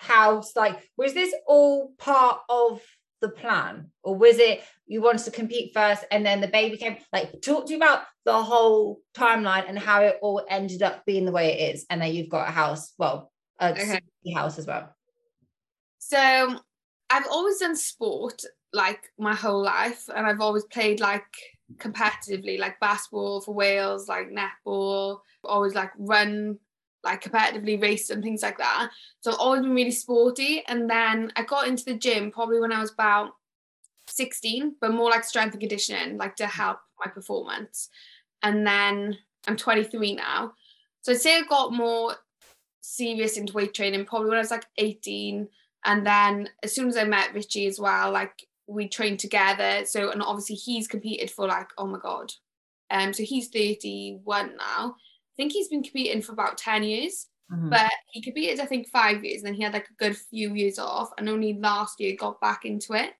house, 0.00 0.56
like 0.56 0.78
was 0.96 1.12
this 1.12 1.34
all 1.46 1.92
part 1.98 2.40
of 2.48 2.80
the 3.20 3.28
plan? 3.28 3.90
Or 4.02 4.16
was 4.16 4.38
it 4.38 4.62
you 4.86 5.02
wanted 5.02 5.24
to 5.24 5.30
compete 5.30 5.72
first 5.74 6.04
and 6.10 6.24
then 6.24 6.40
the 6.40 6.48
baby 6.48 6.78
came? 6.78 6.96
Like 7.12 7.42
talk 7.42 7.66
to 7.66 7.72
you 7.72 7.76
about 7.76 8.02
the 8.24 8.42
whole 8.42 9.00
timeline 9.14 9.68
and 9.68 9.78
how 9.78 10.02
it 10.02 10.18
all 10.22 10.44
ended 10.48 10.82
up 10.82 11.04
being 11.04 11.26
the 11.26 11.32
way 11.32 11.52
it 11.52 11.74
is. 11.74 11.86
And 11.90 12.00
then 12.00 12.14
you've 12.14 12.30
got 12.30 12.48
a 12.48 12.52
house, 12.52 12.94
well, 12.96 13.30
a 13.60 13.72
okay. 13.72 14.00
house 14.34 14.58
as 14.58 14.66
well. 14.66 14.94
So 15.98 16.58
I've 17.10 17.26
always 17.30 17.58
done 17.58 17.76
sport 17.76 18.42
like 18.72 19.10
my 19.18 19.34
whole 19.34 19.62
life 19.62 20.08
and 20.14 20.26
I've 20.26 20.40
always 20.40 20.64
played 20.64 21.00
like 21.00 21.24
competitively 21.76 22.58
like 22.58 22.80
basketball 22.80 23.40
for 23.40 23.54
Wales, 23.54 24.08
like 24.08 24.30
netball, 24.30 25.20
always 25.44 25.74
like 25.74 25.90
run 25.98 26.58
like 27.02 27.22
competitively 27.22 27.80
race 27.80 28.10
and 28.10 28.22
things 28.22 28.42
like 28.42 28.58
that. 28.58 28.90
So 29.20 29.32
I've 29.32 29.38
always 29.38 29.62
been 29.62 29.74
really 29.74 29.90
sporty. 29.90 30.62
And 30.66 30.88
then 30.88 31.32
I 31.36 31.42
got 31.42 31.66
into 31.66 31.84
the 31.84 31.94
gym 31.94 32.30
probably 32.30 32.60
when 32.60 32.72
I 32.72 32.80
was 32.80 32.92
about 32.92 33.30
16, 34.08 34.76
but 34.80 34.92
more 34.92 35.10
like 35.10 35.24
strength 35.24 35.52
and 35.52 35.60
conditioning, 35.60 36.18
like 36.18 36.36
to 36.36 36.46
help 36.46 36.78
my 37.04 37.10
performance. 37.10 37.88
And 38.42 38.66
then 38.66 39.16
I'm 39.46 39.56
23 39.56 40.14
now. 40.14 40.52
So 41.02 41.12
I'd 41.12 41.20
say 41.20 41.38
I 41.38 41.42
got 41.42 41.72
more 41.72 42.16
serious 42.82 43.36
into 43.36 43.52
weight 43.52 43.74
training 43.74 44.04
probably 44.04 44.28
when 44.28 44.38
I 44.38 44.42
was 44.42 44.50
like 44.50 44.66
18. 44.76 45.48
And 45.84 46.06
then 46.06 46.48
as 46.62 46.74
soon 46.74 46.88
as 46.88 46.96
I 46.96 47.04
met 47.04 47.34
Richie 47.34 47.66
as 47.66 47.80
well, 47.80 48.12
like 48.12 48.46
we 48.70 48.88
trained 48.88 49.18
together. 49.18 49.84
So 49.84 50.10
and 50.10 50.22
obviously 50.22 50.56
he's 50.56 50.88
competed 50.88 51.30
for 51.30 51.46
like, 51.46 51.68
oh 51.78 51.86
my 51.86 51.98
God. 51.98 52.32
Um, 52.90 53.12
so 53.12 53.22
he's 53.22 53.48
31 53.48 54.56
now 54.56 54.96
I 55.40 55.42
think 55.42 55.52
he's 55.52 55.68
been 55.68 55.82
competing 55.82 56.22
for 56.22 56.32
about 56.32 56.58
10 56.58 56.82
years. 56.82 57.28
Mm-hmm. 57.52 57.70
But 57.70 57.90
he 58.12 58.22
competed, 58.22 58.60
I 58.60 58.66
think, 58.66 58.88
five 58.88 59.24
years, 59.24 59.42
and 59.42 59.48
then 59.48 59.54
he 59.54 59.62
had 59.62 59.72
like 59.72 59.88
a 59.88 60.04
good 60.04 60.16
few 60.16 60.54
years 60.54 60.78
off, 60.78 61.10
and 61.18 61.28
only 61.28 61.54
last 61.54 61.98
year 61.98 62.14
got 62.16 62.40
back 62.40 62.64
into 62.64 62.92
it. 62.92 63.10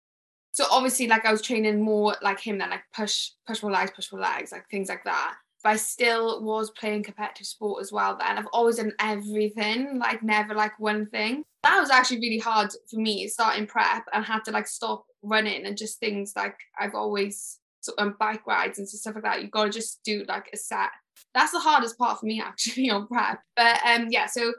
So 0.53 0.67
obviously, 0.71 1.09
like 1.09 1.25
I 1.25 1.33
was 1.33 1.43
training 1.43 1.83
more 1.83 2.17
like 2.23 2.39
him 2.39 2.59
than 2.59 2.71
like 2.71 2.85
push, 2.95 3.31
push 3.47 3.63
more 3.63 3.73
legs, 3.73 3.91
push 3.95 4.13
more 4.13 4.21
legs, 4.21 4.53
like 4.53 4.69
things 4.71 4.89
like 4.89 5.03
that. 5.05 5.35
But 5.65 5.71
I 5.71 5.77
still 5.77 6.45
was 6.45 6.71
playing 6.71 7.03
competitive 7.03 7.47
sport 7.47 7.83
as 7.83 7.93
well. 7.93 8.17
Then 8.17 8.39
I've 8.39 8.47
always 8.53 8.77
done 8.77 8.93
everything, 9.01 9.99
like 9.99 10.23
never 10.23 10.55
like 10.55 10.79
one 10.79 11.07
thing. 11.07 11.43
That 11.65 11.81
was 11.81 11.91
actually 11.91 12.21
really 12.21 12.39
hard 12.39 12.71
for 12.89 13.01
me 13.01 13.27
starting 13.27 13.67
prep 13.67 14.05
and 14.13 14.25
had 14.25 14.45
to 14.45 14.53
like 14.53 14.69
stop 14.69 15.05
running 15.23 15.67
and 15.67 15.77
just 15.77 16.01
things 16.01 16.33
like 16.37 16.57
I've 16.79 16.95
always 16.95 17.59
so 17.81 17.93
on 17.99 18.15
bike 18.19 18.47
rides 18.47 18.79
and 18.79 18.89
stuff 18.89 19.15
like 19.15 19.25
that. 19.25 19.43
You've 19.43 19.51
got 19.51 19.65
to 19.65 19.71
just 19.71 20.01
do 20.05 20.25
like 20.29 20.51
a 20.53 20.57
set 20.57 20.91
that's 21.35 21.53
the 21.53 21.61
hardest 21.61 21.99
part 21.99 22.21
for 22.21 22.27
me 22.27 22.41
actually 22.45 22.91
on 22.91 23.07
prep. 23.07 23.41
But 23.57 23.81
um, 23.87 24.09
yeah, 24.11 24.27
so 24.27 24.53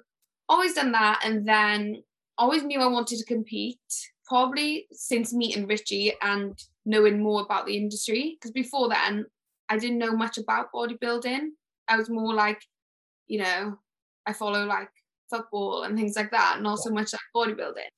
always 0.49 0.73
done 0.73 0.91
that, 0.93 1.21
and 1.23 1.47
then 1.47 2.03
always 2.37 2.63
knew 2.63 2.79
I 2.79 2.87
wanted 2.87 3.19
to 3.19 3.25
compete. 3.25 3.79
Probably 4.25 4.87
since 4.93 5.33
meeting 5.33 5.67
Richie 5.67 6.13
and 6.21 6.57
knowing 6.85 7.21
more 7.21 7.41
about 7.41 7.65
the 7.65 7.75
industry, 7.75 8.37
because 8.39 8.51
before 8.51 8.87
then 8.87 9.25
I 9.67 9.77
didn't 9.77 9.97
know 9.97 10.13
much 10.13 10.37
about 10.37 10.71
bodybuilding. 10.73 11.49
I 11.89 11.97
was 11.97 12.09
more 12.09 12.33
like, 12.33 12.61
you 13.27 13.39
know, 13.39 13.77
I 14.25 14.31
follow 14.31 14.65
like 14.65 14.89
football 15.29 15.83
and 15.83 15.97
things 15.97 16.15
like 16.15 16.31
that, 16.31 16.61
not 16.61 16.79
so 16.79 16.91
much 16.91 17.11
like 17.11 17.21
bodybuilding. 17.35 17.89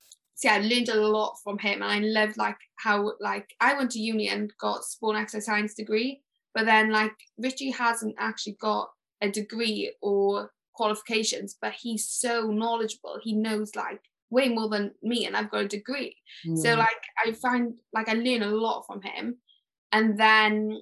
Yeah, 0.44 0.56
I 0.56 0.60
learned 0.60 0.90
a 0.90 1.08
lot 1.08 1.38
from 1.44 1.58
him, 1.58 1.82
and 1.82 1.92
I 1.92 2.00
loved 2.00 2.38
like 2.38 2.58
how 2.78 3.14
like 3.20 3.54
I 3.60 3.76
went 3.78 3.92
to 3.92 4.00
uni 4.00 4.28
and 4.30 4.52
got 4.60 4.84
sport 4.84 5.16
and 5.16 5.24
exercise 5.24 5.46
science 5.46 5.74
degree, 5.74 6.22
but 6.54 6.66
then, 6.66 6.92
like, 6.92 7.14
Richie 7.38 7.72
hasn't 7.72 8.16
actually 8.20 8.58
got 8.62 8.90
a 9.22 9.30
degree 9.30 9.94
or 10.02 10.52
qualifications, 10.74 11.58
but 11.60 11.74
he's 11.74 12.08
so 12.08 12.52
knowledgeable. 12.52 13.20
He 13.22 13.34
knows, 13.34 13.76
like, 13.76 14.02
way 14.30 14.50
more 14.50 14.70
than 14.70 14.92
me, 15.02 15.26
and 15.26 15.36
I've 15.36 15.50
got 15.50 15.66
a 15.66 15.68
degree. 15.68 16.16
Mm. 16.48 16.58
So, 16.58 16.76
like, 16.76 17.02
I 17.26 17.32
find, 17.32 17.74
like, 17.92 18.08
I 18.08 18.14
learn 18.14 18.44
a 18.44 18.48
lot 18.48 18.84
from 18.86 19.02
him. 19.02 19.38
And 19.92 20.20
then, 20.20 20.82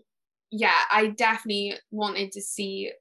yeah, 0.51 0.81
I 0.91 1.07
definitely 1.07 1.75
wanted 1.91 2.31
to 2.33 2.41
see, 2.41 2.91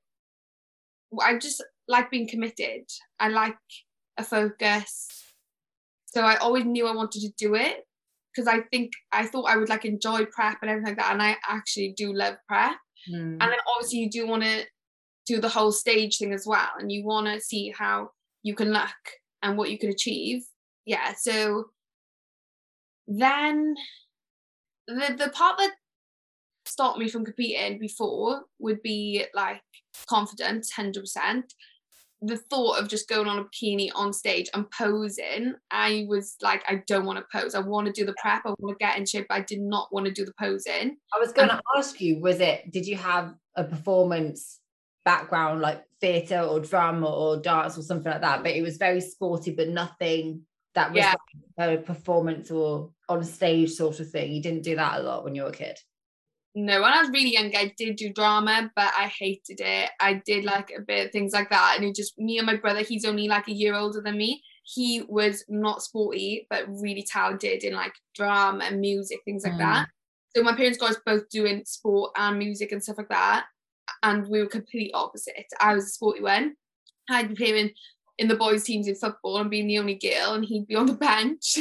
I 1.20 1.38
just 1.38 1.64
like 1.88 2.10
being 2.10 2.28
committed. 2.28 2.84
I 3.18 3.28
like 3.28 3.58
a 4.16 4.22
focus. 4.22 5.08
So 6.12 6.22
I 6.22 6.36
always 6.36 6.64
knew 6.64 6.86
I 6.86 6.94
wanted 6.94 7.20
to 7.20 7.32
do 7.38 7.54
it 7.54 7.84
because 8.34 8.48
I 8.48 8.60
think 8.70 8.92
I 9.12 9.26
thought 9.26 9.50
I 9.50 9.56
would 9.56 9.68
like 9.68 9.84
enjoy 9.84 10.24
prep 10.26 10.58
and 10.62 10.70
everything 10.70 10.96
like 10.96 10.98
that, 10.98 11.12
and 11.12 11.22
I 11.22 11.36
actually 11.48 11.94
do 11.96 12.12
love 12.12 12.34
prep. 12.48 12.76
Mm. 13.10 13.38
And 13.40 13.40
then 13.40 13.58
obviously 13.74 14.00
you 14.00 14.10
do 14.10 14.26
want 14.26 14.42
to 14.42 14.64
do 15.26 15.40
the 15.40 15.48
whole 15.48 15.72
stage 15.72 16.18
thing 16.18 16.32
as 16.32 16.44
well, 16.46 16.70
and 16.78 16.90
you 16.90 17.04
want 17.04 17.26
to 17.26 17.40
see 17.40 17.72
how 17.76 18.10
you 18.42 18.54
can 18.54 18.72
look 18.72 18.90
and 19.42 19.56
what 19.56 19.70
you 19.70 19.78
can 19.78 19.90
achieve. 19.90 20.42
Yeah, 20.84 21.14
so 21.18 21.66
then 23.06 23.74
the 24.86 25.14
the 25.16 25.30
part 25.30 25.58
that 25.58 25.72
stopped 26.64 26.98
me 26.98 27.08
from 27.08 27.24
competing 27.24 27.78
before 27.78 28.42
would 28.58 28.82
be 28.82 29.24
like 29.34 29.62
confidence, 30.08 30.72
hundred 30.72 31.00
percent 31.00 31.54
the 32.22 32.36
thought 32.36 32.78
of 32.78 32.88
just 32.88 33.08
going 33.08 33.26
on 33.26 33.38
a 33.38 33.44
bikini 33.44 33.90
on 33.94 34.12
stage 34.12 34.48
and 34.52 34.70
posing, 34.70 35.54
I 35.70 36.04
was 36.08 36.36
like, 36.42 36.62
I 36.68 36.82
don't 36.86 37.06
want 37.06 37.18
to 37.18 37.38
pose. 37.38 37.54
I 37.54 37.60
want 37.60 37.86
to 37.86 37.92
do 37.92 38.04
the 38.04 38.14
prep. 38.20 38.42
I 38.44 38.50
want 38.58 38.78
to 38.78 38.84
get 38.84 38.98
in 38.98 39.06
shape. 39.06 39.26
I 39.30 39.40
did 39.40 39.60
not 39.60 39.92
want 39.92 40.06
to 40.06 40.12
do 40.12 40.24
the 40.24 40.34
posing. 40.38 40.96
I 41.14 41.18
was 41.18 41.32
going 41.32 41.48
to 41.48 41.60
ask 41.76 42.00
you, 42.00 42.20
was 42.20 42.40
it, 42.40 42.70
did 42.70 42.86
you 42.86 42.96
have 42.96 43.34
a 43.56 43.64
performance 43.64 44.60
background 45.04 45.62
like 45.62 45.82
theatre 46.00 46.40
or 46.40 46.60
drama 46.60 47.10
or 47.10 47.38
dance 47.38 47.78
or 47.78 47.82
something 47.82 48.12
like 48.12 48.20
that? 48.20 48.42
But 48.42 48.52
it 48.52 48.62
was 48.62 48.76
very 48.76 49.00
sporty, 49.00 49.52
but 49.52 49.68
nothing 49.68 50.42
that 50.74 50.90
was 50.92 50.98
yeah. 50.98 51.14
like 51.56 51.78
a 51.78 51.82
performance 51.82 52.50
or 52.50 52.90
on 53.08 53.24
stage 53.24 53.70
sort 53.70 53.98
of 53.98 54.10
thing. 54.10 54.32
You 54.32 54.42
didn't 54.42 54.62
do 54.62 54.76
that 54.76 55.00
a 55.00 55.02
lot 55.02 55.24
when 55.24 55.34
you 55.34 55.44
were 55.44 55.48
a 55.48 55.52
kid. 55.52 55.78
No, 56.54 56.82
when 56.82 56.92
I 56.92 57.00
was 57.00 57.10
really 57.10 57.32
young, 57.32 57.54
I 57.54 57.72
did 57.78 57.96
do 57.96 58.12
drama, 58.12 58.72
but 58.74 58.92
I 58.98 59.06
hated 59.06 59.60
it. 59.60 59.90
I 60.00 60.14
did 60.26 60.44
like 60.44 60.72
a 60.76 60.80
bit 60.80 61.06
of 61.06 61.12
things 61.12 61.32
like 61.32 61.50
that. 61.50 61.74
And 61.76 61.84
it 61.84 61.94
just 61.94 62.18
me 62.18 62.38
and 62.38 62.46
my 62.46 62.56
brother, 62.56 62.80
he's 62.80 63.04
only 63.04 63.28
like 63.28 63.46
a 63.46 63.52
year 63.52 63.74
older 63.74 64.00
than 64.00 64.16
me. 64.16 64.42
He 64.64 65.02
was 65.08 65.44
not 65.48 65.82
sporty, 65.82 66.46
but 66.50 66.64
really 66.68 67.04
talented 67.04 67.62
in 67.62 67.74
like 67.74 67.92
drama 68.16 68.64
and 68.64 68.80
music, 68.80 69.20
things 69.24 69.44
like 69.44 69.54
mm. 69.54 69.58
that. 69.58 69.88
So 70.36 70.42
my 70.42 70.54
parents 70.54 70.78
got 70.78 70.90
us 70.90 71.00
both 71.06 71.28
doing 71.28 71.64
sport 71.64 72.12
and 72.16 72.38
music 72.38 72.72
and 72.72 72.82
stuff 72.82 72.98
like 72.98 73.08
that. 73.08 73.46
And 74.02 74.26
we 74.28 74.40
were 74.40 74.46
complete 74.46 74.90
opposite. 74.92 75.46
I 75.60 75.74
was 75.74 75.86
a 75.86 75.90
sporty 75.90 76.22
one. 76.22 76.54
I'd 77.08 77.28
be 77.28 77.34
playing 77.34 77.70
in 78.20 78.28
the 78.28 78.36
boys' 78.36 78.64
teams 78.64 78.86
in 78.86 78.94
football 78.94 79.38
and 79.38 79.50
being 79.50 79.66
the 79.66 79.78
only 79.78 79.94
girl, 79.94 80.34
and 80.34 80.44
he'd 80.44 80.66
be 80.66 80.76
on 80.76 80.84
the 80.84 80.92
bench. 80.92 81.58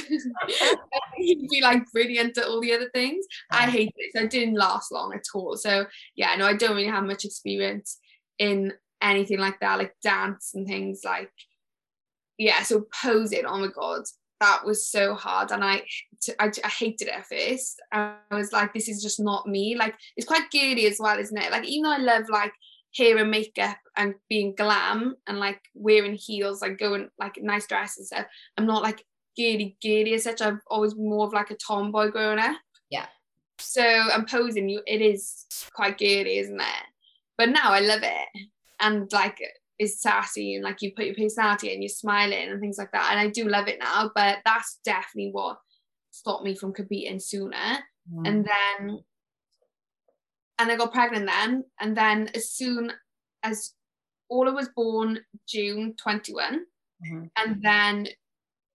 he'd 1.18 1.48
be 1.50 1.62
like 1.62 1.89
brilliant 1.94 2.38
at 2.38 2.44
all 2.44 2.60
the 2.60 2.74
other 2.74 2.89
things. 2.94 3.25
I 3.50 3.70
hated 3.70 3.94
it. 3.96 4.12
So 4.13 4.24
it 4.24 4.30
didn't 4.30 4.56
last 4.56 4.92
long 4.92 5.13
at 5.13 5.24
all. 5.34 5.56
So 5.56 5.86
yeah, 6.16 6.36
no, 6.36 6.46
I 6.46 6.54
don't 6.54 6.75
really 6.75 6.89
have 6.89 7.06
much 7.06 7.24
experience 7.24 7.98
in 8.38 8.74
anything 9.01 9.39
like 9.39 9.62
that, 9.62 9.80
like 9.80 9.96
dance 10.04 10.51
and 10.54 10.68
things 10.68 11.01
like 11.06 11.32
yeah. 12.38 12.62
So 12.63 12.88
posing, 13.01 13.46
oh 13.46 13.58
my 13.58 13.68
god, 13.68 14.04
that 14.42 14.66
was 14.66 14.86
so 14.86 15.16
hard 15.16 15.51
and 15.51 15.63
I, 15.63 15.84
I, 16.39 16.51
I 16.63 16.68
hated 16.68 17.10
it 17.10 17.13
at 17.13 17.28
first 17.28 17.82
I 17.92 18.16
was 18.32 18.54
like 18.54 18.74
this 18.74 18.88
is 18.88 19.04
just 19.04 19.20
not 19.20 19.46
me 19.48 19.75
like 19.78 19.96
it's 20.16 20.28
quite 20.28 20.50
girly 20.50 20.86
as 20.86 20.96
well 20.98 21.20
isn't 21.20 21.38
it 21.38 21.51
like 21.51 21.66
even 21.66 21.84
though 21.84 21.96
I 21.96 21.98
love 21.98 22.24
like 22.30 22.54
hair 22.96 23.17
and 23.17 23.31
makeup 23.31 23.77
and 23.98 24.15
being 24.29 24.55
glam 24.55 25.15
and 25.27 25.39
like 25.39 25.62
wearing 25.74 26.15
heels 26.15 26.62
like 26.62 26.77
going 26.77 27.10
like 27.19 27.38
nice 27.41 27.67
dresses 27.67 27.98
and 27.98 28.08
stuff 28.08 28.25
I'm 28.58 28.65
not 28.65 28.84
like 28.84 29.03
girly 29.38 29.77
girly 29.81 30.13
as 30.13 30.24
such 30.24 30.41
I've 30.41 30.60
always 30.67 30.93
been 30.93 31.10
more 31.10 31.27
of 31.27 31.34
like 31.34 31.51
a 31.51 31.55
tomboy 31.55 32.10
growing 32.10 32.39
up 32.39 32.58
yeah 32.89 33.05
so 33.60 33.84
I'm 33.84 34.25
posing 34.25 34.69
you 34.69 34.81
it 34.88 35.01
is 35.01 35.46
quite 35.74 35.98
girly 35.98 36.39
isn't 36.39 36.60
it 36.60 36.86
but 37.38 37.50
now 37.50 37.72
I 37.72 37.79
love 37.79 38.01
it 38.03 38.48
and 38.79 39.12
like 39.12 39.39
is 39.79 40.01
sassy 40.01 40.55
and 40.55 40.63
like 40.63 40.81
you 40.81 40.91
put 40.93 41.05
your 41.05 41.15
personality 41.15 41.74
and 41.74 41.81
you're 41.81 41.89
smiling 41.89 42.50
and 42.50 42.60
things 42.60 42.77
like 42.77 42.91
that. 42.91 43.10
And 43.12 43.19
I 43.19 43.27
do 43.27 43.46
love 43.46 43.67
it 43.67 43.79
now, 43.79 44.12
but 44.13 44.39
that's 44.46 44.79
definitely 44.84 45.31
what 45.31 45.58
stopped 46.12 46.43
me 46.43 46.53
from 46.53 46.74
competing 46.74 47.19
sooner. 47.19 47.79
Mm. 48.13 48.27
And 48.27 48.46
then 48.46 49.00
and 50.60 50.72
I 50.72 50.75
got 50.75 50.94
pregnant 50.94 51.25
then. 51.25 51.63
And 51.80 51.96
then 51.96 52.30
as 52.36 52.51
soon 52.51 52.92
as 53.44 53.74
Orla 54.30 54.54
was 54.54 54.70
born 54.75 55.20
June 55.48 55.96
21, 55.98 56.60
mm-hmm. 57.06 57.25
and 57.38 57.63
then 57.63 58.08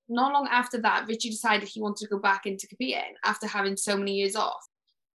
not 0.08 0.32
long 0.32 0.48
after 0.50 0.80
that, 0.80 1.06
Richie 1.06 1.30
decided 1.30 1.68
he 1.68 1.80
wanted 1.80 2.04
to 2.04 2.10
go 2.10 2.18
back 2.18 2.46
into 2.46 2.66
competing 2.66 3.14
after 3.24 3.46
having 3.46 3.76
so 3.76 3.96
many 3.96 4.14
years 4.14 4.34
off. 4.34 4.66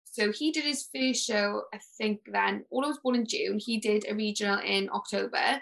So 0.04 0.32
he 0.32 0.50
did 0.50 0.64
his 0.64 0.88
first 0.94 1.24
show, 1.24 1.64
I 1.72 1.78
think 1.98 2.20
then. 2.32 2.64
Orla 2.70 2.88
was 2.88 2.98
born 2.98 3.16
in 3.16 3.26
June. 3.26 3.58
He 3.58 3.78
did 3.78 4.06
a 4.08 4.14
regional 4.14 4.58
in 4.58 4.88
October. 4.92 5.60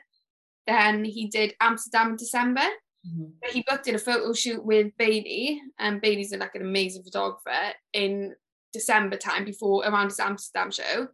Then 0.66 1.04
he 1.04 1.28
did 1.28 1.54
Amsterdam 1.60 2.10
in 2.10 2.16
December. 2.16 2.62
Mm-hmm. 3.06 3.50
He 3.50 3.64
booked 3.68 3.86
in 3.86 3.94
a 3.94 3.98
photo 3.98 4.32
shoot 4.32 4.64
with 4.64 4.96
Bailey, 4.98 5.60
and 5.78 6.00
Bailey's 6.00 6.34
like 6.34 6.54
an 6.54 6.62
amazing 6.62 7.02
photographer 7.02 7.74
in 7.92 8.34
December 8.78 9.16
time 9.16 9.44
before 9.44 9.84
around 9.84 10.06
his 10.06 10.20
Amsterdam 10.20 10.70
show. 10.70 11.08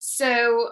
So 0.00 0.70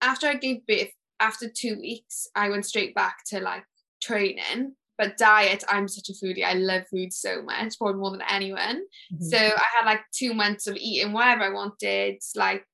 after 0.00 0.28
I 0.28 0.34
gave 0.34 0.66
birth, 0.66 0.92
after 1.20 1.48
two 1.48 1.76
weeks, 1.80 2.28
I 2.34 2.48
went 2.48 2.64
straight 2.64 2.94
back 2.94 3.24
to 3.28 3.40
like 3.40 3.64
training. 4.00 4.76
But 4.96 5.16
diet, 5.16 5.62
I'm 5.68 5.86
such 5.86 6.08
a 6.08 6.12
foodie. 6.12 6.44
I 6.44 6.54
love 6.54 6.82
food 6.88 7.12
so 7.12 7.42
much, 7.42 7.78
probably 7.78 8.00
more 8.00 8.10
than 8.10 8.22
anyone. 8.28 8.82
Mm-hmm. 9.12 9.24
So 9.24 9.36
I 9.36 9.64
had 9.76 9.86
like 9.86 10.00
two 10.12 10.34
months 10.34 10.66
of 10.66 10.76
eating 10.76 11.12
whatever 11.12 11.42
I 11.42 11.50
wanted, 11.50 12.20
like 12.34 12.64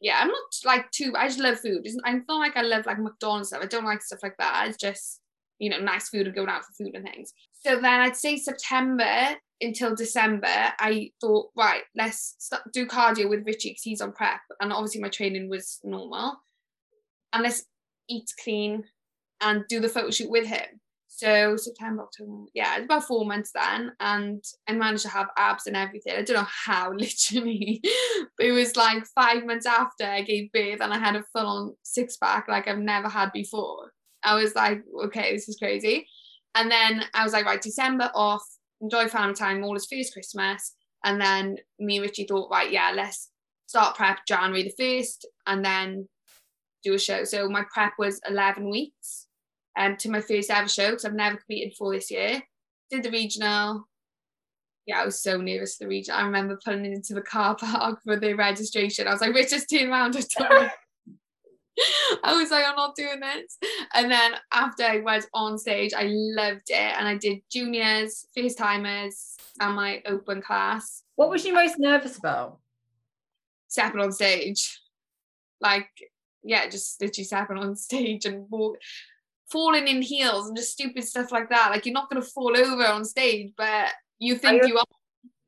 yeah, 0.00 0.18
I'm 0.20 0.28
not 0.28 0.54
like 0.64 0.90
too. 0.90 1.14
I 1.16 1.28
just 1.28 1.40
love 1.40 1.60
food. 1.60 1.86
I 2.04 2.12
feel 2.12 2.38
like 2.38 2.56
I 2.56 2.62
love 2.62 2.84
like 2.84 2.98
McDonald's 2.98 3.48
stuff. 3.48 3.62
I 3.62 3.66
don't 3.66 3.86
like 3.86 4.02
stuff 4.02 4.22
like 4.22 4.36
that. 4.38 4.68
It's 4.68 4.76
just 4.76 5.20
you 5.58 5.70
know 5.70 5.78
nice 5.78 6.08
food 6.08 6.26
and 6.26 6.34
going 6.34 6.48
out 6.48 6.64
for 6.64 6.72
food 6.84 6.94
and 6.94 7.04
things. 7.04 7.32
So 7.64 7.76
then 7.76 8.00
I'd 8.00 8.16
say 8.16 8.36
September 8.36 9.36
until 9.60 9.94
December, 9.94 10.72
I 10.78 11.10
thought 11.20 11.50
right, 11.56 11.82
let's 11.96 12.34
start, 12.38 12.62
do 12.72 12.86
cardio 12.86 13.28
with 13.28 13.46
Richie 13.46 13.70
because 13.70 13.82
he's 13.82 14.00
on 14.00 14.12
prep, 14.12 14.40
and 14.60 14.72
obviously 14.72 15.00
my 15.00 15.08
training 15.08 15.48
was 15.48 15.80
normal, 15.84 16.36
and 17.32 17.42
let's 17.42 17.64
eat 18.08 18.30
clean 18.42 18.84
and 19.40 19.64
do 19.68 19.80
the 19.80 19.88
photo 19.88 20.10
shoot 20.10 20.30
with 20.30 20.46
him. 20.46 20.80
So 21.16 21.56
September, 21.56 22.02
October, 22.02 22.46
yeah, 22.54 22.76
it's 22.76 22.86
about 22.86 23.04
four 23.04 23.24
months 23.24 23.52
then, 23.54 23.92
and 24.00 24.42
I 24.68 24.72
managed 24.72 25.04
to 25.04 25.10
have 25.10 25.28
abs 25.38 25.68
and 25.68 25.76
everything. 25.76 26.14
I 26.16 26.22
don't 26.22 26.36
know 26.36 26.48
how, 26.66 26.92
literally, 26.96 27.80
but 28.36 28.46
it 28.46 28.52
was 28.52 28.76
like 28.76 29.04
five 29.14 29.46
months 29.46 29.64
after 29.64 30.04
I 30.04 30.22
gave 30.22 30.50
birth, 30.50 30.80
and 30.80 30.92
I 30.92 30.98
had 30.98 31.14
a 31.14 31.24
full-on 31.32 31.74
six-pack 31.84 32.48
like 32.48 32.66
I've 32.66 32.78
never 32.78 33.08
had 33.08 33.30
before. 33.32 33.92
I 34.24 34.34
was 34.34 34.54
like, 34.54 34.82
okay, 35.04 35.32
this 35.32 35.48
is 35.48 35.56
crazy. 35.56 36.06
And 36.54 36.70
then 36.70 37.04
I 37.14 37.24
was 37.24 37.32
like, 37.32 37.44
right, 37.44 37.60
December 37.60 38.10
off, 38.14 38.44
enjoy 38.80 39.08
family 39.08 39.34
time, 39.34 39.62
Orla's 39.64 39.86
first 39.86 40.12
Christmas, 40.12 40.74
and 41.04 41.20
then 41.20 41.58
me 41.78 41.96
and 41.96 42.04
Richie 42.06 42.26
thought, 42.26 42.50
right, 42.50 42.70
yeah, 42.70 42.92
let's 42.94 43.30
start 43.66 43.96
prep 43.96 44.20
January 44.26 44.62
the 44.62 44.74
first, 44.78 45.26
and 45.46 45.64
then 45.64 46.08
do 46.82 46.94
a 46.94 46.98
show. 46.98 47.24
So 47.24 47.48
my 47.48 47.64
prep 47.72 47.92
was 47.98 48.20
eleven 48.28 48.70
weeks 48.70 49.26
um, 49.76 49.96
to 49.98 50.10
my 50.10 50.20
first 50.20 50.50
ever 50.50 50.68
show 50.68 50.90
because 50.90 51.04
I've 51.04 51.14
never 51.14 51.36
competed 51.36 51.70
before 51.70 51.92
this 51.92 52.10
year. 52.10 52.42
Did 52.90 53.02
the 53.02 53.10
regional. 53.10 53.88
Yeah, 54.86 55.00
I 55.00 55.04
was 55.06 55.22
so 55.22 55.38
nervous 55.38 55.76
for 55.76 55.84
the 55.84 55.88
regional. 55.88 56.20
I 56.20 56.24
remember 56.24 56.58
pulling 56.62 56.84
into 56.84 57.14
the 57.14 57.22
car 57.22 57.56
park 57.60 58.00
for 58.04 58.16
the 58.16 58.34
registration. 58.34 59.08
I 59.08 59.12
was 59.12 59.20
like, 59.20 59.34
"Wait, 59.34 59.48
just 59.48 59.70
turn 59.70 59.90
around." 59.90 60.16
I 62.24 62.34
was 62.34 62.50
like, 62.50 62.64
I'm 62.66 62.76
not 62.76 62.96
doing 62.96 63.20
this. 63.20 63.58
And 63.94 64.10
then 64.10 64.34
after 64.52 64.84
I 64.84 65.00
went 65.00 65.26
on 65.34 65.58
stage, 65.58 65.92
I 65.94 66.04
loved 66.08 66.70
it. 66.70 66.94
And 66.98 67.08
I 67.08 67.16
did 67.16 67.38
juniors, 67.50 68.26
first 68.36 68.58
timers, 68.58 69.36
and 69.60 69.74
my 69.74 70.02
open 70.06 70.42
class. 70.42 71.02
What 71.16 71.30
was 71.30 71.44
you 71.44 71.54
most 71.54 71.78
nervous 71.78 72.18
about? 72.18 72.58
Stepping 73.68 74.00
on 74.00 74.12
stage. 74.12 74.80
Like, 75.60 75.88
yeah, 76.42 76.68
just 76.68 77.00
literally 77.00 77.24
stepping 77.24 77.58
on 77.58 77.76
stage 77.76 78.24
and 78.26 78.46
walk 78.50 78.78
falling 79.50 79.86
in 79.88 80.02
heels 80.02 80.48
and 80.48 80.56
just 80.56 80.72
stupid 80.72 81.04
stuff 81.04 81.30
like 81.30 81.48
that. 81.50 81.70
Like 81.70 81.86
you're 81.86 81.92
not 81.92 82.10
going 82.10 82.22
to 82.22 82.28
fall 82.28 82.56
over 82.56 82.86
on 82.86 83.04
stage, 83.04 83.52
but 83.56 83.90
you 84.18 84.36
think 84.36 84.62
are 84.62 84.66
you, 84.66 84.74
you 84.74 84.78
are. 84.78 84.84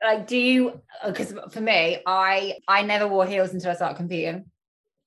Like, 0.05 0.27
do 0.27 0.37
you? 0.37 0.81
Because 1.05 1.35
for 1.51 1.61
me, 1.61 1.99
I 2.07 2.55
I 2.69 2.83
never 2.83 3.09
wore 3.09 3.27
heels 3.27 3.53
until 3.53 3.71
I 3.71 3.75
started 3.75 3.97
competing. 3.97 4.45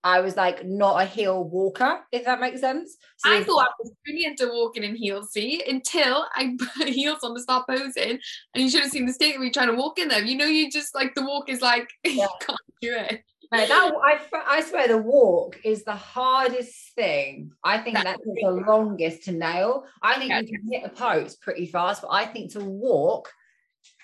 I 0.04 0.22
was 0.22 0.38
like 0.38 0.66
not 0.66 1.02
a 1.02 1.06
heel 1.06 1.44
walker, 1.44 2.00
if 2.12 2.26
that 2.26 2.40
makes 2.40 2.62
sense. 2.62 2.98
So 3.18 3.32
I 3.32 3.44
thought 3.44 3.68
I 3.68 3.72
was 3.80 3.92
brilliant 4.06 4.40
at 4.40 4.50
walking 4.50 4.84
in 4.84 4.96
heels, 4.96 5.32
see, 5.32 5.62
until 5.68 6.26
I 6.34 6.56
put 6.78 6.88
heels 6.88 7.20
on 7.24 7.36
to 7.36 7.42
start 7.42 7.68
posing. 7.68 8.20
And 8.54 8.64
you 8.64 8.70
should 8.70 8.82
have 8.82 8.92
seen 8.92 9.06
the 9.06 9.14
state 9.14 9.36
of 9.36 9.42
me 9.42 9.52
trying 9.52 9.68
to 9.68 9.76
walk 9.76 10.00
in 10.00 10.08
them. 10.08 10.26
You 10.26 10.38
know, 10.38 10.46
you 10.46 10.72
just 10.72 10.96
like 10.96 11.16
the 11.16 11.24
walk 11.24 11.50
is 11.50 11.62
like 11.62 11.90
yeah. 12.04 12.14
you 12.14 12.30
can't 12.40 12.60
do 12.82 12.96
it. 12.96 13.24
No, 13.52 13.66
that 13.66 13.94
I, 14.04 14.20
I 14.48 14.62
swear 14.62 14.88
the 14.88 15.00
walk 15.00 15.60
is 15.66 15.84
the 15.84 15.96
hardest 15.96 16.94
thing. 16.94 17.52
I 17.64 17.80
think 17.80 17.96
that's, 17.96 18.06
that's 18.06 18.22
the 18.44 18.52
longest 18.52 19.24
to 19.24 19.32
nail. 19.32 19.86
I 20.04 20.20
think 20.20 20.30
yeah. 20.30 20.42
you 20.42 20.60
can 20.60 20.72
hit 20.72 20.84
a 20.86 20.90
pose 20.90 21.36
pretty 21.36 21.66
fast, 21.66 22.04
but 22.04 22.10
I 22.10 22.28
think 22.28 22.52
to 22.52 22.60
walk 22.60 23.28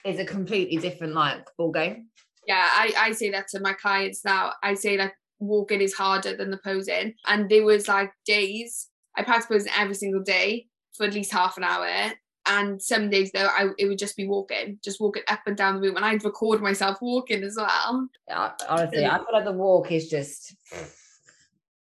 is 0.04 0.20
a 0.20 0.26
completely 0.26 0.78
different 0.78 1.14
like 1.14 1.46
ball 1.58 1.72
game. 1.72 2.08
Yeah, 2.48 2.68
I, 2.68 2.94
I 2.98 3.12
say 3.12 3.30
that 3.32 3.48
to 3.50 3.60
my 3.60 3.74
clients 3.74 4.26
now. 4.26 4.54
I 4.64 4.74
say 4.74 4.98
that 4.98 5.14
walking 5.40 5.82
is 5.82 5.94
harder 5.94 6.36
than 6.36 6.52
the 6.52 6.60
posing. 6.64 7.14
And 7.28 7.50
there 7.50 7.66
was 7.66 7.88
like 7.88 8.12
days 8.26 8.88
I 9.16 9.24
practice 9.24 9.48
posing 9.48 9.72
every 9.78 9.96
single 9.96 10.22
day 10.22 10.68
for 10.96 11.06
at 11.06 11.14
least 11.14 11.32
half 11.32 11.58
an 11.58 11.64
hour. 11.64 12.12
And 12.48 12.80
some 12.82 13.10
days 13.10 13.32
though 13.34 13.48
I 13.48 13.70
it 13.78 13.88
would 13.88 13.98
just 13.98 14.16
be 14.16 14.28
walking 14.28 14.78
just 14.84 15.02
walking 15.02 15.24
up 15.28 15.42
and 15.48 15.58
down 15.58 15.76
the 15.76 15.82
room. 15.82 15.96
And 15.96 16.06
I'd 16.06 16.24
record 16.24 16.62
myself 16.62 16.98
walking 17.02 17.44
as 17.44 17.56
well. 17.58 18.08
Yeah, 18.28 18.52
honestly 18.70 19.06
I 19.06 19.18
feel 19.18 19.28
like 19.34 19.46
the 19.46 19.52
walk 19.52 19.92
is 19.92 20.10
just 20.10 20.56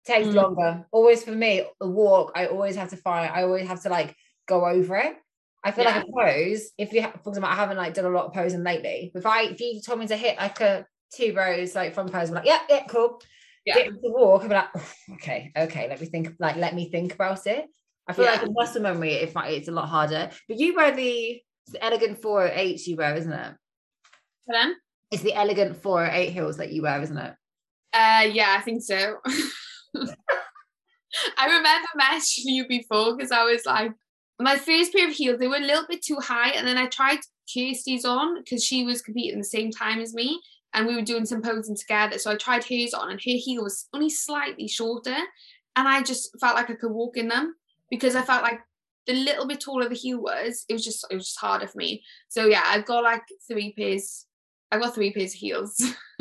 takes 0.06 0.28
mm. 0.28 0.34
longer. 0.34 0.86
Always 0.92 1.22
for 1.22 1.32
me 1.32 1.64
the 1.78 1.88
walk 1.88 2.32
I 2.34 2.46
always 2.46 2.76
have 2.76 2.90
to 2.90 2.96
find 2.96 3.30
I 3.34 3.42
always 3.42 3.68
have 3.68 3.82
to 3.82 3.90
like 3.90 4.16
go 4.46 4.64
over 4.64 4.96
it. 4.96 5.16
I 5.62 5.72
feel 5.72 5.84
yeah. 5.84 5.96
like 5.96 6.06
a 6.06 6.12
pose 6.12 6.70
if 6.78 6.92
you 6.92 7.02
for 7.02 7.30
example 7.30 7.50
I 7.50 7.56
haven't 7.56 7.76
like 7.76 7.92
done 7.92 8.04
a 8.06 8.10
lot 8.10 8.26
of 8.26 8.32
posing 8.32 8.62
lately 8.62 9.10
if 9.14 9.26
I 9.26 9.42
if 9.42 9.60
you 9.60 9.80
told 9.84 9.98
me 9.98 10.06
to 10.06 10.16
hit 10.16 10.38
like 10.38 10.60
a 10.60 10.86
two 11.12 11.34
rows 11.34 11.74
like 11.74 11.92
from 11.92 12.08
pose 12.08 12.28
I'm 12.28 12.36
like 12.36 12.46
yeah 12.46 12.60
yeah 12.70 12.84
cool 12.88 13.20
yeah. 13.66 13.74
Get 13.74 13.88
to 13.88 13.98
walk 14.04 14.44
I'm 14.44 14.50
like 14.50 14.68
okay 15.14 15.52
okay 15.56 15.88
let 15.88 16.00
me 16.00 16.06
think 16.06 16.34
like 16.38 16.56
let 16.56 16.74
me 16.74 16.88
think 16.90 17.14
about 17.14 17.46
it 17.46 17.66
I 18.08 18.12
feel 18.12 18.24
yeah. 18.24 18.32
like 18.32 18.42
in 18.44 18.52
muscle 18.52 18.82
memory, 18.82 19.14
if 19.14 19.32
it's 19.34 19.68
a 19.68 19.72
lot 19.72 19.88
harder. 19.88 20.30
But 20.48 20.58
you 20.58 20.74
wear 20.76 20.94
the, 20.94 21.40
the 21.68 21.84
elegant 21.84 22.22
408 22.22 22.86
you 22.86 22.96
wear, 22.96 23.14
isn't 23.16 23.32
it? 23.32 23.54
Then 24.46 24.76
it's 25.10 25.22
the 25.22 25.34
elegant 25.34 25.76
408 25.82 26.30
heels 26.30 26.58
that 26.58 26.72
you 26.72 26.82
wear, 26.82 27.02
isn't 27.02 27.16
it? 27.16 27.34
Uh, 27.92 28.28
yeah, 28.30 28.54
I 28.56 28.60
think 28.62 28.82
so. 28.82 29.16
I 31.38 31.46
remember 31.46 31.88
messaging 32.00 32.44
you 32.44 32.68
before 32.68 33.16
because 33.16 33.32
I 33.32 33.44
was 33.44 33.64
like, 33.66 33.92
my 34.38 34.56
first 34.56 34.92
pair 34.92 35.08
of 35.08 35.14
heels, 35.14 35.38
they 35.40 35.48
were 35.48 35.56
a 35.56 35.60
little 35.60 35.86
bit 35.88 36.04
too 36.04 36.18
high. 36.20 36.50
And 36.50 36.66
then 36.66 36.78
I 36.78 36.86
tried 36.86 37.20
Kirsty's 37.52 38.04
on 38.04 38.36
because 38.36 38.62
she 38.62 38.84
was 38.84 39.02
competing 39.02 39.38
the 39.38 39.44
same 39.44 39.72
time 39.72 40.00
as 40.00 40.14
me 40.14 40.40
and 40.74 40.86
we 40.86 40.94
were 40.94 41.02
doing 41.02 41.26
some 41.26 41.42
posing 41.42 41.76
together. 41.76 42.18
So 42.18 42.30
I 42.30 42.36
tried 42.36 42.64
hers 42.64 42.94
on 42.94 43.10
and 43.10 43.20
her 43.20 43.36
heel 43.36 43.62
was 43.62 43.88
only 43.92 44.10
slightly 44.10 44.68
shorter. 44.68 45.16
And 45.76 45.86
I 45.88 46.02
just 46.02 46.30
felt 46.40 46.56
like 46.56 46.70
I 46.70 46.74
could 46.74 46.92
walk 46.92 47.16
in 47.16 47.28
them 47.28 47.54
because 47.90 48.16
I 48.16 48.22
felt 48.22 48.42
like 48.42 48.60
the 49.06 49.14
little 49.14 49.46
bit 49.46 49.60
taller 49.60 49.88
the 49.88 49.94
heel 49.94 50.20
was, 50.20 50.64
it 50.68 50.72
was 50.72 50.84
just 50.84 51.06
it 51.10 51.14
was 51.14 51.26
just 51.26 51.40
harder 51.40 51.66
for 51.66 51.78
me. 51.78 52.02
So 52.28 52.46
yeah, 52.46 52.62
I've 52.64 52.86
got 52.86 53.04
like 53.04 53.22
three 53.48 53.72
pairs. 53.72 54.26
I've 54.72 54.82
got 54.82 54.94
three 54.94 55.12
pairs 55.12 55.32
of 55.32 55.38
heels, 55.38 55.80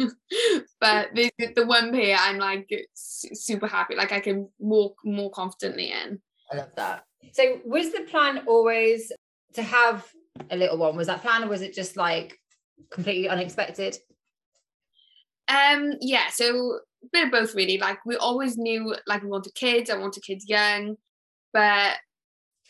but 0.80 1.10
the 1.16 1.32
the 1.56 1.66
one 1.66 1.92
pair 1.92 2.16
I'm 2.20 2.38
like 2.38 2.70
super 2.94 3.68
happy. 3.68 3.96
Like 3.96 4.12
I 4.12 4.20
can 4.20 4.50
walk 4.60 4.98
more 5.04 5.32
confidently 5.32 5.92
in. 5.92 6.20
I 6.52 6.58
love 6.58 6.70
that. 6.76 7.06
So 7.34 7.60
was 7.66 7.92
the 7.92 8.02
plan 8.02 8.44
always 8.48 9.12
to 9.54 9.64
have 9.64 10.06
a 10.52 10.56
little 10.56 10.78
one? 10.78 10.96
Was 10.96 11.08
that 11.08 11.22
plan, 11.22 11.44
or 11.44 11.48
was 11.48 11.64
it 11.64 11.74
just 11.74 11.98
like 11.98 12.38
completely 12.92 13.30
unexpected? 13.30 13.98
Um. 15.48 15.94
Yeah. 16.02 16.30
So 16.30 16.80
a 17.04 17.08
bit 17.12 17.26
of 17.26 17.32
both 17.32 17.56
really. 17.56 17.78
Like 17.78 18.00
we 18.06 18.16
always 18.16 18.58
knew 18.58 18.96
like 19.08 19.24
we 19.24 19.30
wanted 19.30 19.54
kids. 19.56 19.90
I 19.90 19.98
wanted 19.98 20.24
kids 20.24 20.48
young 20.48 20.98
but 21.56 21.96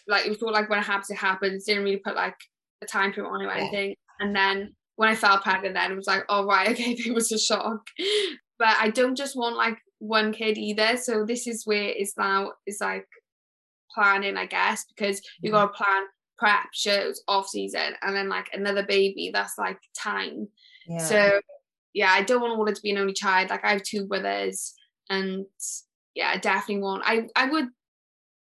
like 0.07 0.25
we 0.25 0.35
all 0.35 0.51
like 0.51 0.69
when 0.69 0.77
it 0.77 0.85
happens 0.85 1.09
it 1.09 1.17
happens 1.17 1.65
didn't 1.65 1.83
really 1.83 1.97
put 1.97 2.15
like 2.15 2.37
a 2.83 2.85
time 2.85 3.11
frame 3.11 3.25
on 3.25 3.41
it 3.41 3.45
or 3.45 3.51
anything. 3.51 3.95
And 4.19 4.35
then 4.35 4.75
when 4.95 5.09
I 5.09 5.15
felt 5.15 5.41
pregnant, 5.41 5.73
then 5.73 5.91
it 5.91 5.95
was 5.95 6.05
like, 6.07 6.23
oh 6.29 6.45
right, 6.45 6.69
okay, 6.71 6.91
it 6.91 7.13
was 7.13 7.31
a 7.31 7.39
shock. 7.39 7.87
But 8.59 8.77
I 8.79 8.91
don't 8.91 9.15
just 9.15 9.35
want 9.35 9.57
like 9.57 9.77
one 9.97 10.31
kid 10.31 10.57
either. 10.57 10.97
So 10.97 11.25
this 11.25 11.47
is 11.47 11.65
where 11.65 11.89
it's 11.89 12.15
now 12.17 12.51
is 12.67 12.77
like 12.79 13.07
planning, 13.93 14.37
I 14.37 14.45
guess, 14.45 14.85
because 14.85 15.21
you 15.41 15.51
got 15.51 15.73
to 15.73 15.83
plan 15.83 16.03
prep 16.37 16.67
shows 16.73 17.23
off 17.27 17.47
season 17.47 17.93
and 18.01 18.15
then 18.15 18.29
like 18.29 18.49
another 18.53 18.85
baby. 18.85 19.31
That's 19.33 19.57
like 19.57 19.79
time. 19.97 20.47
Yeah. 20.87 20.99
So 20.99 21.41
yeah, 21.95 22.11
I 22.11 22.23
don't 22.23 22.41
want 22.41 22.59
Orla 22.59 22.73
to 22.73 22.81
be 22.81 22.91
an 22.91 22.97
only 22.97 23.13
child. 23.13 23.49
Like 23.49 23.63
I 23.63 23.71
have 23.71 23.83
two 23.83 24.05
brothers, 24.05 24.75
and 25.09 25.45
yeah, 26.13 26.29
I 26.29 26.37
definitely 26.37 26.83
want. 26.83 27.03
I 27.05 27.27
I 27.35 27.49
would 27.49 27.69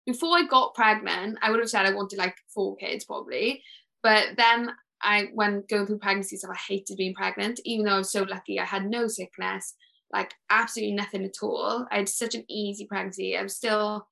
before 0.07 0.37
I 0.37 0.47
got 0.47 0.75
pregnant, 0.75 1.39
I 1.43 1.51
would 1.51 1.61
have 1.61 1.71
said 1.71 1.87
I 1.87 1.95
wanted 1.95 2.19
like 2.19 2.37
four 2.55 2.77
kids 2.77 3.07
probably, 3.07 3.63
but 4.03 4.29
then 4.37 4.71
I 5.03 5.29
when 5.33 5.65
going 5.69 5.87
through 5.87 5.99
pregnancy 5.99 6.37
stuff, 6.37 6.51
I 6.53 6.59
hated 6.73 6.99
being 6.99 7.15
pregnant, 7.15 7.59
even 7.65 7.87
though 7.87 7.95
I 7.95 7.99
was 7.99 8.13
so 8.13 8.25
lucky. 8.25 8.61
I 8.61 8.67
had 8.67 8.85
no 8.85 9.09
sickness, 9.09 9.75
like 10.13 10.35
absolutely 10.51 10.95
nothing 10.95 11.25
at 11.25 11.43
all. 11.43 11.87
I 11.91 11.97
had 11.97 12.09
such 12.11 12.35
an 12.35 12.45
easy 12.51 12.87
pregnancy. 12.87 13.37
I'm 13.37 13.49
still 13.49 14.07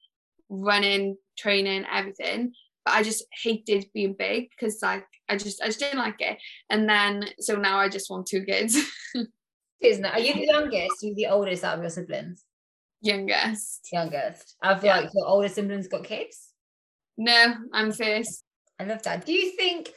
running, 0.49 1.19
training, 1.37 1.85
everything. 1.93 2.53
But 2.87 2.95
I 2.95 3.03
just 3.03 3.25
hated 3.43 3.91
being 3.93 4.15
big 4.15 4.49
because 4.51 4.81
like 4.81 5.05
I 5.29 5.37
just 5.37 5.61
I 5.61 5.67
just 5.67 5.81
didn't 5.81 5.99
like 5.99 6.21
it. 6.21 6.39
And 6.71 6.89
then 6.89 7.25
so 7.41 7.57
now 7.57 7.79
I 7.79 7.89
just 7.89 8.09
want 8.09 8.27
two 8.27 8.45
kids. 8.45 8.79
Isn't 9.81 10.05
it? 10.05 10.15
Are 10.15 10.21
you 10.21 10.35
the 10.35 10.47
youngest? 10.47 11.03
Are 11.03 11.07
you 11.07 11.15
the 11.17 11.27
oldest 11.27 11.65
out 11.65 11.77
of 11.77 11.83
your 11.83 11.91
siblings? 11.91 12.45
Youngest. 13.03 13.89
Youngest. 13.93 14.55
I 14.63 14.77
feel 14.77 14.87
yeah. 14.87 15.01
like 15.01 15.11
your 15.13 15.27
older 15.27 15.49
siblings 15.49 15.89
got 15.89 16.05
kids. 16.05 16.53
No, 17.19 17.57
I'm 17.73 17.91
first. 17.91 18.45
I 18.79 18.85
love 18.85 19.03
that. 19.03 19.27
Do 19.27 19.33
you 19.33 19.51
think 19.57 19.91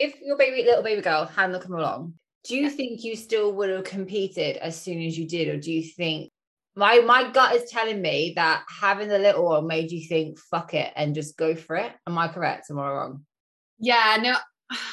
if 0.00 0.20
your 0.20 0.36
baby 0.36 0.64
little 0.64 0.82
baby 0.82 1.02
girl 1.02 1.24
hadn't 1.24 1.62
come 1.62 1.74
along, 1.74 2.14
do 2.44 2.56
you 2.56 2.68
think 2.68 3.04
you 3.04 3.16
still 3.16 3.52
would 3.52 3.70
have 3.70 3.84
competed 3.84 4.56
as 4.56 4.80
soon 4.80 5.00
as 5.02 5.16
you 5.16 5.26
did, 5.26 5.48
or 5.48 5.58
do 5.58 5.72
you 5.72 5.82
think 5.82 6.32
my 6.76 7.00
my 7.00 7.30
gut 7.32 7.56
is 7.56 7.70
telling 7.70 8.00
me 8.02 8.34
that 8.36 8.62
having 8.68 9.08
the 9.08 9.18
little 9.18 9.46
one 9.46 9.66
made 9.66 9.90
you 9.90 10.06
think 10.06 10.38
fuck 10.38 10.74
it 10.74 10.92
and 10.94 11.14
just 11.14 11.36
go 11.36 11.54
for 11.54 11.76
it? 11.76 11.92
Am 12.06 12.18
I 12.18 12.28
correct? 12.28 12.70
Am 12.70 12.78
I 12.78 12.90
wrong? 12.90 13.24
Yeah, 13.78 14.18
no, 14.22 14.36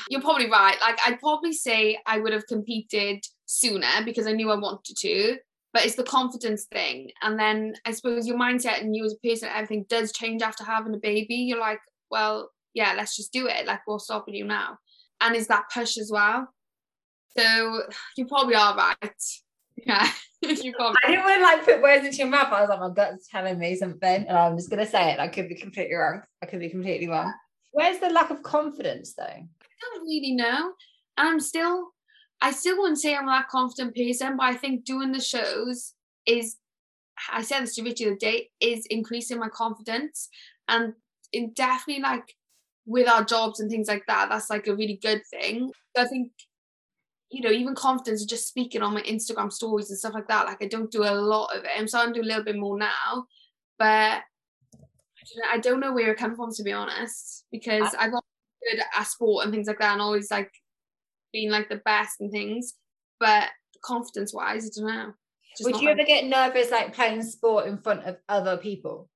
you're 0.09 0.21
probably 0.21 0.49
right. 0.49 0.77
Like 0.81 0.97
I'd 1.05 1.19
probably 1.19 1.53
say 1.53 1.99
I 2.05 2.19
would 2.19 2.33
have 2.33 2.47
competed 2.47 3.23
sooner 3.45 4.03
because 4.05 4.27
I 4.27 4.31
knew 4.31 4.49
I 4.49 4.55
wanted 4.55 4.95
to. 4.97 5.37
But 5.73 5.85
it's 5.85 5.95
the 5.95 6.03
confidence 6.03 6.65
thing. 6.65 7.09
And 7.23 7.37
then 7.39 7.73
I 7.83 7.91
suppose 7.91 8.27
your 8.27 8.37
mindset 8.37 8.79
and 8.81 8.95
you 8.95 9.03
as 9.05 9.13
a 9.15 9.27
person, 9.27 9.49
everything 9.51 9.85
does 9.89 10.11
change 10.11 10.43
after 10.43 10.63
having 10.63 10.93
a 10.93 10.99
baby. 10.99 11.35
You're 11.35 11.59
like, 11.59 11.79
well, 12.11 12.51
yeah, 12.75 12.93
let's 12.95 13.15
just 13.15 13.33
do 13.33 13.47
it. 13.47 13.65
Like, 13.65 13.79
what's 13.85 14.05
stopping 14.05 14.35
you 14.35 14.45
now? 14.45 14.77
And 15.19 15.35
is 15.35 15.47
that 15.47 15.71
push 15.73 15.97
as 15.97 16.11
well? 16.13 16.47
So 17.35 17.81
you 18.15 18.27
probably 18.27 18.53
are 18.53 18.75
right. 18.77 19.23
Yeah. 19.85 20.09
you 20.41 20.73
probably 20.73 20.97
I 21.03 21.07
didn't 21.09 21.23
want 21.23 21.35
to 21.37 21.43
like 21.43 21.65
put 21.65 21.81
words 21.81 22.05
into 22.05 22.17
your 22.17 22.27
mouth. 22.27 22.51
I 22.51 22.61
was 22.61 22.69
like, 22.69 22.79
my 22.79 22.89
gut's 22.89 23.27
telling 23.27 23.57
me 23.57 23.75
something. 23.75 24.25
And 24.27 24.37
I'm 24.37 24.57
just 24.57 24.69
gonna 24.69 24.85
say 24.85 25.11
it. 25.11 25.19
I 25.19 25.27
could 25.27 25.47
be 25.47 25.55
completely 25.55 25.95
wrong. 25.95 26.21
I 26.41 26.45
could 26.45 26.59
be 26.59 26.69
completely 26.69 27.07
wrong. 27.07 27.33
Where's 27.71 27.99
the 27.99 28.09
lack 28.09 28.29
of 28.29 28.43
confidence 28.43 29.13
though? 29.13 29.23
I 29.23 29.45
don't 29.93 30.03
really 30.03 30.33
know. 30.33 30.73
And 31.17 31.29
I'm 31.29 31.39
still 31.39 31.93
I 32.41 32.51
still 32.51 32.77
wouldn't 32.77 32.99
say 32.99 33.15
I'm 33.15 33.27
that 33.27 33.47
confident 33.47 33.95
person, 33.95 34.35
but 34.37 34.43
I 34.43 34.55
think 34.55 34.83
doing 34.83 35.11
the 35.11 35.21
shows 35.21 35.93
is 36.25 36.57
I 37.31 37.41
said 37.41 37.61
this 37.61 37.75
to 37.75 37.83
Richie 37.83 38.05
the 38.05 38.11
other 38.11 38.17
day, 38.17 38.49
is 38.59 38.85
increasing 38.87 39.39
my 39.39 39.49
confidence. 39.49 40.29
And 40.67 40.93
in 41.31 41.53
definitely 41.53 42.03
like 42.03 42.35
with 42.85 43.07
our 43.07 43.23
jobs 43.23 43.59
and 43.59 43.69
things 43.69 43.87
like 43.87 44.03
that, 44.07 44.29
that's 44.29 44.49
like 44.49 44.67
a 44.67 44.75
really 44.75 44.99
good 45.01 45.21
thing. 45.29 45.71
I 45.97 46.05
think 46.05 46.31
you 47.33 47.41
know, 47.41 47.49
even 47.49 47.73
confidence 47.73 48.23
just 48.25 48.47
speaking 48.47 48.83
on 48.83 48.93
my 48.93 49.01
Instagram 49.01 49.51
stories 49.51 49.89
and 49.89 49.97
stuff 49.97 50.13
like 50.13 50.27
that. 50.27 50.45
Like 50.45 50.61
I 50.61 50.67
don't 50.67 50.91
do 50.91 51.03
a 51.03 51.15
lot 51.15 51.55
of 51.55 51.63
it. 51.63 51.71
I'm 51.75 51.87
starting 51.87 52.13
to 52.13 52.21
do 52.21 52.25
a 52.25 52.29
little 52.29 52.43
bit 52.43 52.57
more 52.57 52.77
now, 52.77 53.25
but 53.79 54.21
I 55.51 55.57
don't 55.57 55.79
know 55.79 55.93
where 55.93 56.11
it 56.11 56.19
comes 56.19 56.37
from 56.37 56.53
to 56.53 56.63
be 56.63 56.71
honest, 56.71 57.45
because 57.51 57.95
I 57.97 58.09
got 58.09 58.23
good 58.71 58.83
at 58.97 59.07
sport 59.07 59.45
and 59.45 59.53
things 59.53 59.67
like 59.67 59.79
that, 59.79 59.93
and 59.93 60.01
always 60.01 60.29
like 60.29 60.51
being 61.31 61.49
like 61.49 61.69
the 61.69 61.77
best 61.77 62.21
and 62.21 62.31
things. 62.31 62.75
But 63.19 63.49
confidence 63.83 64.31
wise, 64.33 64.65
I 64.65 64.69
don't 64.79 64.95
know. 64.95 65.13
Would 65.61 65.81
you 65.81 65.89
ever 65.89 66.03
get 66.03 66.25
nervous 66.25 66.69
like 66.69 66.93
playing 66.93 67.23
sport 67.23 67.65
in 67.65 67.79
front 67.79 68.03
of 68.05 68.17
other 68.29 68.57
people? 68.57 69.09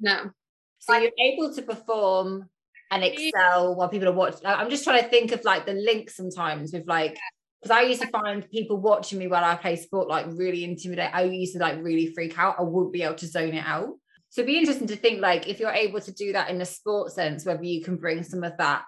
No. 0.00 0.30
So 0.78 0.96
you're 0.96 1.10
able 1.18 1.54
to 1.54 1.62
perform 1.62 2.48
and 2.94 3.02
excel 3.02 3.74
while 3.74 3.88
people 3.88 4.08
are 4.08 4.12
watching. 4.12 4.46
I'm 4.46 4.70
just 4.70 4.84
trying 4.84 5.02
to 5.02 5.08
think 5.08 5.32
of 5.32 5.44
like 5.44 5.66
the 5.66 5.72
link 5.72 6.10
sometimes 6.10 6.72
with 6.72 6.86
like 6.86 7.18
because 7.60 7.76
I 7.76 7.82
used 7.82 8.02
to 8.02 8.08
find 8.08 8.48
people 8.50 8.76
watching 8.76 9.18
me 9.18 9.26
while 9.26 9.44
I 9.44 9.56
play 9.56 9.76
sport 9.76 10.06
like 10.06 10.26
really 10.28 10.64
intimidate. 10.64 11.10
I 11.12 11.24
used 11.24 11.54
to 11.54 11.58
like 11.58 11.82
really 11.82 12.12
freak 12.12 12.38
out. 12.38 12.56
I 12.58 12.62
wouldn't 12.62 12.92
be 12.92 13.02
able 13.02 13.16
to 13.16 13.26
zone 13.26 13.54
it 13.54 13.64
out. 13.66 13.88
So 14.28 14.42
it'd 14.42 14.46
be 14.46 14.58
interesting 14.58 14.88
to 14.88 14.96
think 14.96 15.20
like 15.20 15.48
if 15.48 15.58
you're 15.58 15.70
able 15.70 16.00
to 16.00 16.12
do 16.12 16.32
that 16.32 16.50
in 16.50 16.60
a 16.60 16.66
sport 16.66 17.12
sense, 17.12 17.44
whether 17.44 17.64
you 17.64 17.82
can 17.82 17.96
bring 17.96 18.22
some 18.22 18.44
of 18.44 18.56
that. 18.58 18.84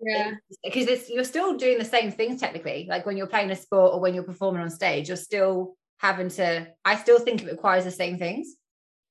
Yeah. 0.00 0.34
Because 0.62 1.10
you're 1.10 1.24
still 1.24 1.56
doing 1.56 1.78
the 1.78 1.84
same 1.84 2.12
things 2.12 2.40
technically. 2.40 2.86
Like 2.88 3.04
when 3.04 3.16
you're 3.16 3.26
playing 3.26 3.50
a 3.50 3.56
sport 3.56 3.94
or 3.94 4.00
when 4.00 4.14
you're 4.14 4.22
performing 4.22 4.62
on 4.62 4.70
stage, 4.70 5.08
you're 5.08 5.16
still 5.16 5.76
having 5.98 6.28
to. 6.30 6.68
I 6.84 6.96
still 6.96 7.18
think 7.18 7.42
it 7.42 7.50
requires 7.50 7.84
the 7.84 7.90
same 7.90 8.16
things. 8.16 8.54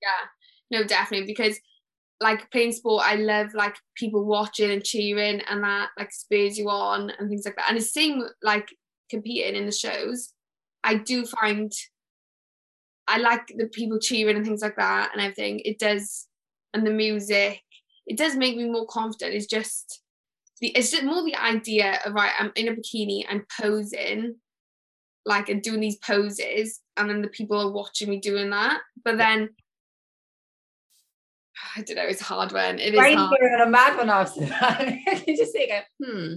Yeah. 0.02 0.80
No, 0.80 0.88
definitely 0.88 1.28
because 1.28 1.60
like 2.20 2.50
playing 2.52 2.72
sport, 2.72 3.04
I 3.06 3.16
love 3.16 3.54
like 3.54 3.76
people 3.96 4.26
watching 4.26 4.72
and 4.72 4.84
cheering 4.84 5.42
and 5.42 5.64
that 5.64 5.90
like 5.98 6.12
spurs 6.12 6.58
you 6.58 6.70
on 6.70 7.12
and 7.12 7.30
things 7.30 7.46
like 7.46 7.56
that. 7.58 7.70
And 7.70 7.78
the 7.78 7.84
same 7.84 8.24
like 8.42 8.70
competing 9.10 9.56
in 9.56 9.66
the 9.66 9.72
shows. 9.72 10.34
I 10.84 10.96
do 10.96 11.26
find 11.26 11.72
I 13.08 13.20
like 13.20 13.48
the 13.56 13.68
people 13.68 14.00
cheering 14.00 14.36
and 14.36 14.46
things 14.46 14.62
like 14.62 14.76
that 14.76 15.12
and 15.14 15.22
everything. 15.22 15.62
It 15.64 15.80
does 15.80 16.28
and 16.74 16.86
the 16.86 16.92
music. 16.92 17.62
It 18.06 18.18
does 18.18 18.36
make 18.36 18.56
me 18.56 18.70
more 18.70 18.88
confident. 18.88 19.34
It's 19.34 19.46
just 19.46 20.02
the 20.60 20.70
it's 20.70 20.92
just 20.92 21.04
more 21.04 21.24
the 21.24 21.36
idea 21.36 22.00
of 22.06 22.14
right, 22.14 22.32
I'm 22.40 22.52
in 22.56 22.68
a 22.68 22.72
bikini, 22.72 23.26
I'm 23.30 23.46
posing, 23.60 24.36
like 25.26 25.50
and 25.50 25.62
doing 25.62 25.82
these 25.82 25.98
poses, 25.98 26.80
and 26.96 27.10
then 27.10 27.22
the 27.22 27.28
people 27.28 27.60
are 27.60 27.72
watching 27.72 28.10
me 28.10 28.20
doing 28.20 28.50
that. 28.50 28.82
But 29.04 29.18
then 29.18 29.50
I 31.76 31.82
don't 31.82 31.96
know, 31.96 32.04
it's 32.04 32.22
a 32.22 32.26
hard 32.26 32.52
one. 32.52 32.80
It 32.80 32.94
is 32.94 33.00
Brain 33.00 33.18
hard. 33.18 33.40
and 33.40 33.62
a 33.62 33.70
mad 33.70 33.98
one 33.98 34.10
after 34.10 34.46
that. 34.46 35.24
you 35.28 35.38
just 35.38 35.54
think, 35.54 35.72
hmm. 36.04 36.36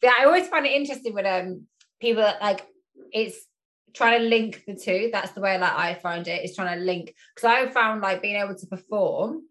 But 0.00 0.08
yeah, 0.08 0.14
I 0.20 0.24
always 0.24 0.48
find 0.48 0.66
it 0.66 0.72
interesting 0.72 1.14
when 1.14 1.26
um 1.26 1.66
people 2.00 2.22
like 2.40 2.66
it's 3.12 3.46
trying 3.94 4.20
to 4.20 4.28
link 4.28 4.62
the 4.66 4.74
two. 4.74 5.10
That's 5.12 5.32
the 5.32 5.40
way 5.40 5.58
like 5.58 5.72
I 5.72 5.94
find 5.94 6.26
it 6.28 6.44
is 6.44 6.54
trying 6.54 6.78
to 6.78 6.84
link 6.84 7.14
because 7.34 7.48
I 7.48 7.70
found 7.70 8.02
like 8.02 8.22
being 8.22 8.36
able 8.36 8.54
to 8.54 8.66
perform, 8.66 9.42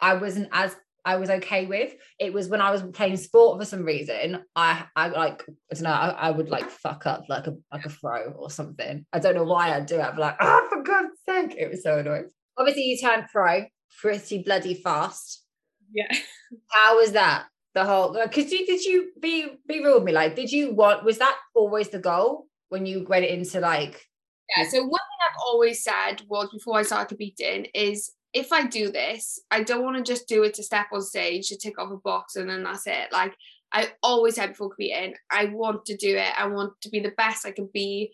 I 0.00 0.14
wasn't 0.14 0.48
as 0.52 0.76
I 1.04 1.16
was 1.16 1.30
okay 1.30 1.66
with. 1.66 1.94
It 2.18 2.32
was 2.32 2.48
when 2.48 2.60
I 2.60 2.70
was 2.70 2.82
playing 2.82 3.16
sport 3.16 3.58
for 3.58 3.64
some 3.64 3.84
reason. 3.84 4.44
I 4.54 4.84
I 4.94 5.08
like 5.08 5.42
I 5.48 5.74
don't 5.74 5.82
know. 5.82 5.90
I, 5.90 6.08
I 6.10 6.30
would 6.30 6.48
like 6.48 6.70
fuck 6.70 7.06
up 7.06 7.24
like 7.28 7.46
a 7.46 7.56
like 7.72 7.84
a 7.84 7.90
throw 7.90 8.32
or 8.32 8.50
something. 8.50 9.04
I 9.12 9.18
don't 9.18 9.34
know 9.34 9.44
why 9.44 9.74
I'd 9.74 9.86
do 9.86 9.96
it. 9.96 10.10
But 10.12 10.18
like, 10.18 10.36
oh 10.40 10.66
for 10.68 10.82
God's 10.82 11.18
sake, 11.28 11.56
it 11.58 11.70
was 11.70 11.82
so 11.82 11.98
annoying. 11.98 12.28
Obviously, 12.56 12.84
you 12.84 12.98
turned 12.98 13.26
pro 13.32 13.64
pretty 14.00 14.42
bloody 14.42 14.74
fast. 14.74 15.44
Yeah. 15.92 16.12
How 16.70 16.96
was 16.96 17.12
that? 17.12 17.46
The 17.74 17.84
whole 17.84 18.12
because 18.12 18.52
you 18.52 18.66
did 18.66 18.84
you 18.84 19.12
be 19.18 19.48
be 19.66 19.82
real 19.82 19.94
with 19.94 20.04
me? 20.04 20.12
Like, 20.12 20.36
did 20.36 20.52
you 20.52 20.74
want 20.74 21.04
was 21.04 21.18
that 21.18 21.38
always 21.54 21.88
the 21.88 21.98
goal 21.98 22.46
when 22.68 22.84
you 22.84 23.04
went 23.08 23.24
into 23.24 23.60
like 23.60 24.06
yeah, 24.56 24.68
so 24.68 24.82
one 24.82 24.90
thing 24.90 25.26
I've 25.26 25.40
always 25.46 25.82
said 25.82 26.22
was 26.28 26.50
before 26.52 26.78
I 26.78 26.82
started 26.82 27.08
competing 27.08 27.66
is 27.74 28.12
if 28.32 28.52
I 28.52 28.66
do 28.66 28.90
this, 28.90 29.40
I 29.50 29.62
don't 29.62 29.84
want 29.84 29.96
to 29.96 30.02
just 30.02 30.28
do 30.28 30.42
it 30.42 30.54
to 30.54 30.62
step 30.62 30.86
on 30.92 31.02
stage 31.02 31.48
to 31.48 31.56
tick 31.56 31.78
off 31.78 31.92
a 31.92 31.96
box 31.96 32.36
and 32.36 32.48
then 32.48 32.62
that's 32.62 32.86
it. 32.86 33.12
Like 33.12 33.34
I 33.72 33.92
always 34.02 34.34
said 34.34 34.48
before 34.48 34.70
competing, 34.70 35.14
I 35.30 35.46
want 35.46 35.86
to 35.86 35.96
do 35.96 36.16
it. 36.16 36.38
I 36.38 36.46
want 36.46 36.72
to 36.82 36.90
be 36.90 37.00
the 37.00 37.12
best 37.16 37.46
I 37.46 37.52
can 37.52 37.68
be, 37.72 38.12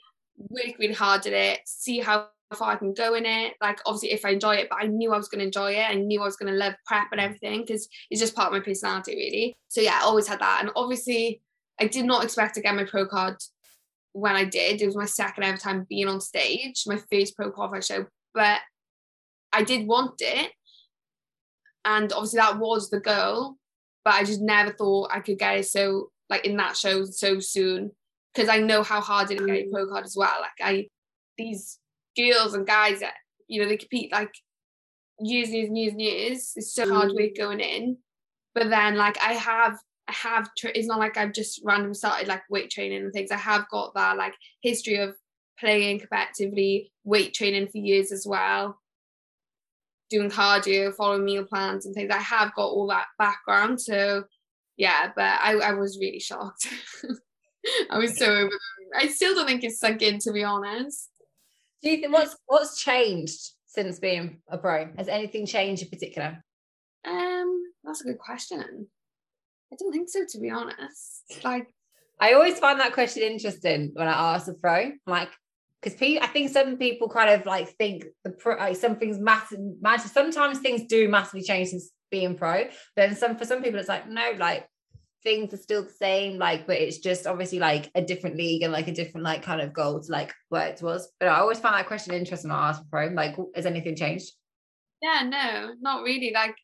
really, 0.50 0.76
really 0.78 0.94
hard 0.94 1.26
at 1.26 1.32
it, 1.32 1.60
see 1.66 1.98
how 1.98 2.28
far 2.56 2.72
I 2.72 2.76
can 2.76 2.94
go 2.94 3.14
in 3.14 3.26
it. 3.26 3.54
Like 3.60 3.80
obviously 3.86 4.12
if 4.12 4.24
I 4.24 4.30
enjoy 4.30 4.54
it, 4.56 4.68
but 4.70 4.78
I 4.82 4.86
knew 4.86 5.12
I 5.12 5.16
was 5.16 5.28
going 5.28 5.40
to 5.40 5.46
enjoy 5.46 5.72
it. 5.72 5.88
I 5.88 5.94
knew 5.94 6.22
I 6.22 6.24
was 6.24 6.36
going 6.36 6.52
to 6.52 6.58
love 6.58 6.74
prep 6.86 7.08
and 7.12 7.20
everything 7.20 7.60
because 7.60 7.88
it's 8.10 8.20
just 8.20 8.34
part 8.34 8.48
of 8.48 8.52
my 8.52 8.60
personality 8.60 9.14
really. 9.14 9.56
So 9.68 9.80
yeah, 9.80 9.98
I 10.00 10.04
always 10.04 10.26
had 10.26 10.40
that. 10.40 10.60
And 10.62 10.70
obviously 10.74 11.42
I 11.80 11.86
did 11.86 12.04
not 12.04 12.24
expect 12.24 12.54
to 12.54 12.62
get 12.62 12.74
my 12.74 12.84
pro 12.84 13.06
card 13.06 13.36
when 14.12 14.34
I 14.34 14.44
did. 14.44 14.80
It 14.80 14.86
was 14.86 14.96
my 14.96 15.04
second 15.04 15.44
ever 15.44 15.58
time 15.58 15.86
being 15.88 16.08
on 16.08 16.20
stage, 16.20 16.84
my 16.86 16.98
first 17.10 17.36
pro 17.36 17.52
qualifier 17.52 17.86
show, 17.86 18.06
but 18.34 18.60
I 19.52 19.62
did 19.62 19.86
want 19.86 20.20
it. 20.20 20.52
And 21.84 22.12
obviously 22.12 22.38
that 22.38 22.58
was 22.58 22.90
the 22.90 23.00
goal, 23.00 23.56
but 24.04 24.14
I 24.14 24.24
just 24.24 24.40
never 24.40 24.72
thought 24.72 25.10
I 25.12 25.20
could 25.20 25.38
get 25.38 25.58
it 25.58 25.66
so 25.66 26.10
like 26.30 26.44
in 26.44 26.56
that 26.56 26.76
show 26.76 27.04
so 27.04 27.38
soon 27.40 27.92
because 28.34 28.48
I 28.48 28.58
know 28.58 28.82
how 28.82 29.00
hard 29.00 29.30
it 29.30 29.34
is 29.34 29.40
to 29.40 29.46
get 29.46 29.64
a 29.64 29.68
mm. 29.68 29.72
pro 29.72 29.88
card 29.88 30.04
as 30.04 30.14
well. 30.16 30.40
Like 30.40 30.50
I 30.62 30.88
these 31.36 31.78
girls 32.18 32.54
and 32.54 32.66
guys 32.66 33.00
that 33.00 33.14
you 33.46 33.62
know 33.62 33.68
they 33.68 33.76
compete 33.76 34.12
like 34.12 34.32
years, 35.20 35.48
and 35.48 35.56
years, 35.56 35.70
years, 35.72 35.94
years. 35.96 36.52
It's 36.56 36.74
so 36.74 36.92
hard 36.92 37.12
work 37.12 37.32
mm. 37.32 37.38
going 37.38 37.60
in. 37.60 37.98
But 38.54 38.70
then 38.70 38.96
like 38.96 39.18
I 39.20 39.34
have 39.34 39.78
I 40.08 40.12
have. 40.12 40.50
Tra- 40.56 40.72
it's 40.74 40.88
not 40.88 40.98
like 40.98 41.16
I've 41.16 41.32
just 41.32 41.60
randomly 41.64 41.94
started 41.94 42.28
like 42.28 42.42
weight 42.50 42.70
training 42.70 43.02
and 43.02 43.12
things. 43.12 43.30
I 43.30 43.36
have 43.36 43.68
got 43.70 43.94
that 43.94 44.16
like 44.16 44.34
history 44.62 44.96
of 44.96 45.14
playing 45.58 46.00
competitively, 46.00 46.90
weight 47.04 47.34
training 47.34 47.68
for 47.68 47.78
years 47.78 48.12
as 48.12 48.26
well, 48.26 48.80
doing 50.10 50.30
cardio, 50.30 50.94
following 50.94 51.24
meal 51.24 51.44
plans 51.44 51.86
and 51.86 51.94
things. 51.94 52.10
I 52.10 52.18
have 52.18 52.54
got 52.54 52.66
all 52.66 52.86
that 52.88 53.06
background. 53.18 53.80
So 53.80 54.24
yeah, 54.76 55.10
but 55.14 55.40
I, 55.42 55.54
I 55.56 55.72
was 55.74 55.98
really 56.00 56.20
shocked. 56.20 56.68
I 57.90 57.98
was 57.98 58.16
so 58.16 58.26
over. 58.26 58.58
I 58.96 59.08
still 59.08 59.34
don't 59.34 59.46
think 59.46 59.64
it's 59.64 59.80
sunk 59.80 60.00
in, 60.02 60.18
to 60.20 60.32
be 60.32 60.44
honest. 60.44 61.10
Do 61.82 61.90
you 61.90 61.98
think 61.98 62.12
what's 62.12 62.36
what's 62.46 62.82
changed 62.82 63.50
since 63.66 63.98
being 63.98 64.40
a 64.48 64.58
pro? 64.58 64.88
Has 64.96 65.08
anything 65.08 65.46
changed 65.46 65.82
in 65.82 65.88
particular? 65.88 66.42
Um, 67.06 67.62
that's 67.84 68.00
a 68.00 68.04
good 68.04 68.18
question. 68.18 68.88
I 69.72 69.76
don't 69.76 69.92
think 69.92 70.08
so, 70.08 70.24
to 70.28 70.38
be 70.40 70.50
honest. 70.50 71.22
Like, 71.44 71.68
I 72.18 72.32
always 72.32 72.58
find 72.58 72.80
that 72.80 72.94
question 72.94 73.22
interesting 73.22 73.90
when 73.92 74.08
I 74.08 74.34
ask 74.34 74.48
a 74.48 74.54
pro. 74.54 74.92
Like, 75.06 75.30
because 75.80 76.00
I 76.00 76.26
think 76.26 76.50
some 76.50 76.76
people 76.76 77.08
kind 77.08 77.30
of 77.30 77.46
like 77.46 77.68
think 77.76 78.04
the 78.24 78.30
pro, 78.30 78.56
like 78.56 78.76
some 78.76 78.96
things 78.96 79.18
massive, 79.18 79.60
massive. 79.80 80.10
Sometimes 80.10 80.58
things 80.58 80.86
do 80.88 81.08
massively 81.08 81.42
change 81.42 81.68
since 81.68 81.90
being 82.10 82.36
pro. 82.36 82.64
But 82.64 82.72
then 83.08 83.16
some 83.16 83.36
for 83.36 83.44
some 83.44 83.62
people, 83.62 83.78
it's 83.78 83.88
like 83.88 84.08
no, 84.08 84.32
like 84.38 84.66
things 85.22 85.52
are 85.52 85.58
still 85.58 85.82
the 85.82 85.90
same. 85.90 86.38
Like, 86.38 86.66
but 86.66 86.76
it's 86.76 86.98
just 86.98 87.26
obviously 87.26 87.58
like 87.58 87.90
a 87.94 88.02
different 88.02 88.36
league 88.36 88.62
and 88.62 88.72
like 88.72 88.88
a 88.88 88.94
different 88.94 89.24
like 89.24 89.42
kind 89.42 89.60
of 89.60 89.72
goal 89.72 90.00
to 90.00 90.12
like 90.12 90.32
where 90.48 90.68
it 90.68 90.80
was. 90.82 91.12
But 91.18 91.28
I 91.28 91.38
always 91.40 91.58
find 91.58 91.74
that 91.74 91.86
question 91.86 92.14
interesting. 92.14 92.50
I 92.50 92.70
ask 92.70 92.82
pro, 92.90 93.06
like, 93.08 93.36
has 93.54 93.66
anything 93.66 93.96
changed? 93.96 94.32
Yeah, 95.02 95.22
no, 95.22 95.74
not 95.80 96.02
really. 96.02 96.32
Like 96.34 96.56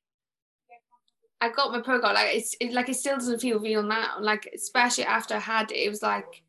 I 1.41 1.51
got 1.51 1.73
my 1.73 1.81
pro 1.81 2.01
goal. 2.01 2.15
Like 2.15 2.35
it's 2.35 2.57
it, 2.61 2.73
like 2.73 2.89
it 2.89 2.95
still 2.95 3.17
doesn't 3.17 3.41
feel 3.41 3.61
real 3.61 3.83
now. 3.83 4.17
Like 4.21 4.49
especially 4.55 5.05
after 5.05 5.35
I 5.35 5.41
had 5.41 5.71
it, 5.71 5.77
it 5.77 5.91
was 5.91 6.03
like 6.03 6.43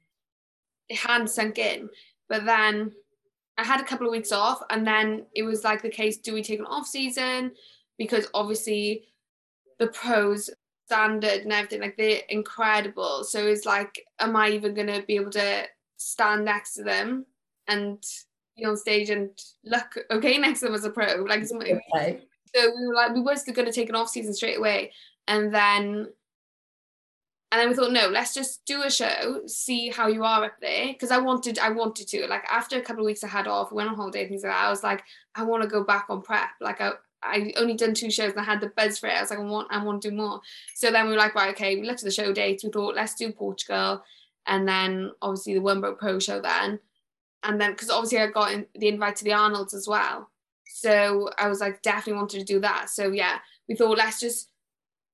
it 0.90 0.98
hadn't 0.98 1.30
sunk 1.30 1.58
in. 1.58 1.90
But 2.30 2.46
then 2.46 2.92
I 3.58 3.64
had 3.64 3.82
a 3.82 3.84
couple 3.84 4.08
of 4.08 4.12
weeks 4.12 4.32
off, 4.32 4.62
and 4.70 4.86
then 4.86 5.26
it 5.36 5.44
was 5.44 5.64
like 5.64 5.82
the 5.82 5.90
case: 5.90 6.18
do 6.18 6.34
we 6.34 6.44
take 6.44 6.60
an 6.60 6.66
off 6.66 6.88
season? 6.88 7.52
Because 7.98 8.28
obviously 8.34 9.08
the 9.80 9.88
pros 9.88 10.50
standard 10.86 11.42
and 11.42 11.52
everything 11.52 11.82
like 11.82 11.98
they're 11.98 12.22
incredible. 12.30 13.24
So 13.24 13.46
it's 13.48 13.66
like, 13.66 14.04
am 14.20 14.36
I 14.36 14.50
even 14.50 14.74
gonna 14.74 15.02
be 15.02 15.16
able 15.16 15.32
to 15.32 15.66
stand 15.98 16.46
next 16.46 16.74
to 16.76 16.84
them 16.84 17.26
and 17.68 18.04
be 18.58 18.66
on 18.66 18.78
stage 18.78 19.10
and 19.10 19.30
look 19.64 19.98
okay 20.12 20.38
next 20.38 20.60
to 20.60 20.66
them 20.66 20.76
as 20.76 20.86
a 20.86 20.90
pro? 20.90 21.24
Like, 21.24 21.44
okay. 21.52 22.22
So 22.56 22.72
we 22.80 22.88
were 22.88 22.94
like, 22.94 23.14
we 23.14 23.22
were 23.22 23.36
going 23.54 23.66
to 23.66 23.72
take 23.74 23.90
an 23.90 23.96
off 23.96 24.08
season 24.08 24.34
straight 24.34 24.58
away, 24.58 24.94
and 25.28 25.54
then, 25.54 26.08
and 27.52 27.60
then 27.60 27.68
we 27.68 27.76
thought, 27.76 27.92
no, 27.92 28.08
let's 28.08 28.34
just 28.34 28.64
do 28.66 28.84
a 28.84 28.90
show, 28.90 29.42
see 29.46 29.90
how 29.90 30.08
you 30.08 30.24
are 30.24 30.46
up 30.46 30.56
there, 30.62 30.88
because 30.88 31.12
I 31.12 31.18
wanted, 31.18 31.60
I 31.60 31.70
wanted 31.70 32.08
to. 32.08 32.28
Like 32.28 32.46
after 32.50 32.78
a 32.78 32.82
couple 32.82 33.04
of 33.04 33.08
weeks 33.08 33.26
I 33.26 33.28
had 33.28 33.48
off, 33.48 33.74
went 33.74 33.90
on 33.90 33.96
holiday, 33.96 34.26
things 34.26 34.44
like 34.44 34.54
that. 34.54 34.66
I 34.66 34.70
was 34.70 34.84
like, 34.84 35.04
I 35.36 35.44
want 35.44 35.64
to 35.64 35.70
go 35.70 35.84
back 35.84 36.06
on 36.10 36.22
prep. 36.22 36.52
Like 36.62 36.80
I, 36.80 36.92
I 37.26 37.54
only 37.58 37.76
done 37.76 37.94
two 37.94 38.12
shows 38.12 38.32
and 38.32 38.40
I 38.40 38.44
had 38.44 38.62
the 38.62 38.72
buzz 38.76 39.00
for 39.00 39.08
it. 39.08 39.14
I 39.14 39.22
was 39.22 39.30
like, 39.30 39.40
I 39.40 39.44
want, 39.44 39.68
I 39.72 39.84
want 39.84 40.02
to 40.04 40.10
do 40.10 40.16
more. 40.16 40.42
So 40.76 40.92
then 40.92 41.06
we 41.06 41.12
were 41.12 41.18
like, 41.18 41.36
right, 41.36 41.54
okay. 41.56 41.76
We 41.76 41.88
looked 41.88 42.02
at 42.02 42.06
the 42.06 42.12
show 42.12 42.32
dates. 42.34 42.64
We 42.64 42.72
thought, 42.72 42.96
let's 42.96 43.16
do 43.16 43.32
Portugal, 43.32 44.04
and 44.48 44.68
then 44.68 45.12
obviously 45.22 45.56
the 45.56 45.62
One 45.62 45.82
Pro 45.98 46.20
show 46.20 46.42
then, 46.42 46.80
and 47.44 47.60
then 47.60 47.72
because 47.72 47.90
obviously 47.90 48.20
I 48.20 48.28
got 48.28 48.52
in, 48.52 48.66
the 48.76 48.88
invite 48.88 49.16
to 49.18 49.24
the 49.24 49.34
Arnold's 49.34 49.74
as 49.74 49.88
well. 49.88 50.30
So 50.66 51.30
I 51.38 51.48
was 51.48 51.62
like, 51.62 51.82
definitely 51.82 52.20
wanted 52.20 52.40
to 52.40 52.46
do 52.46 52.60
that. 52.60 52.90
So 52.90 53.12
yeah, 53.12 53.40
we 53.68 53.76
thought 53.76 53.98
let's 53.98 54.20
just 54.20 54.50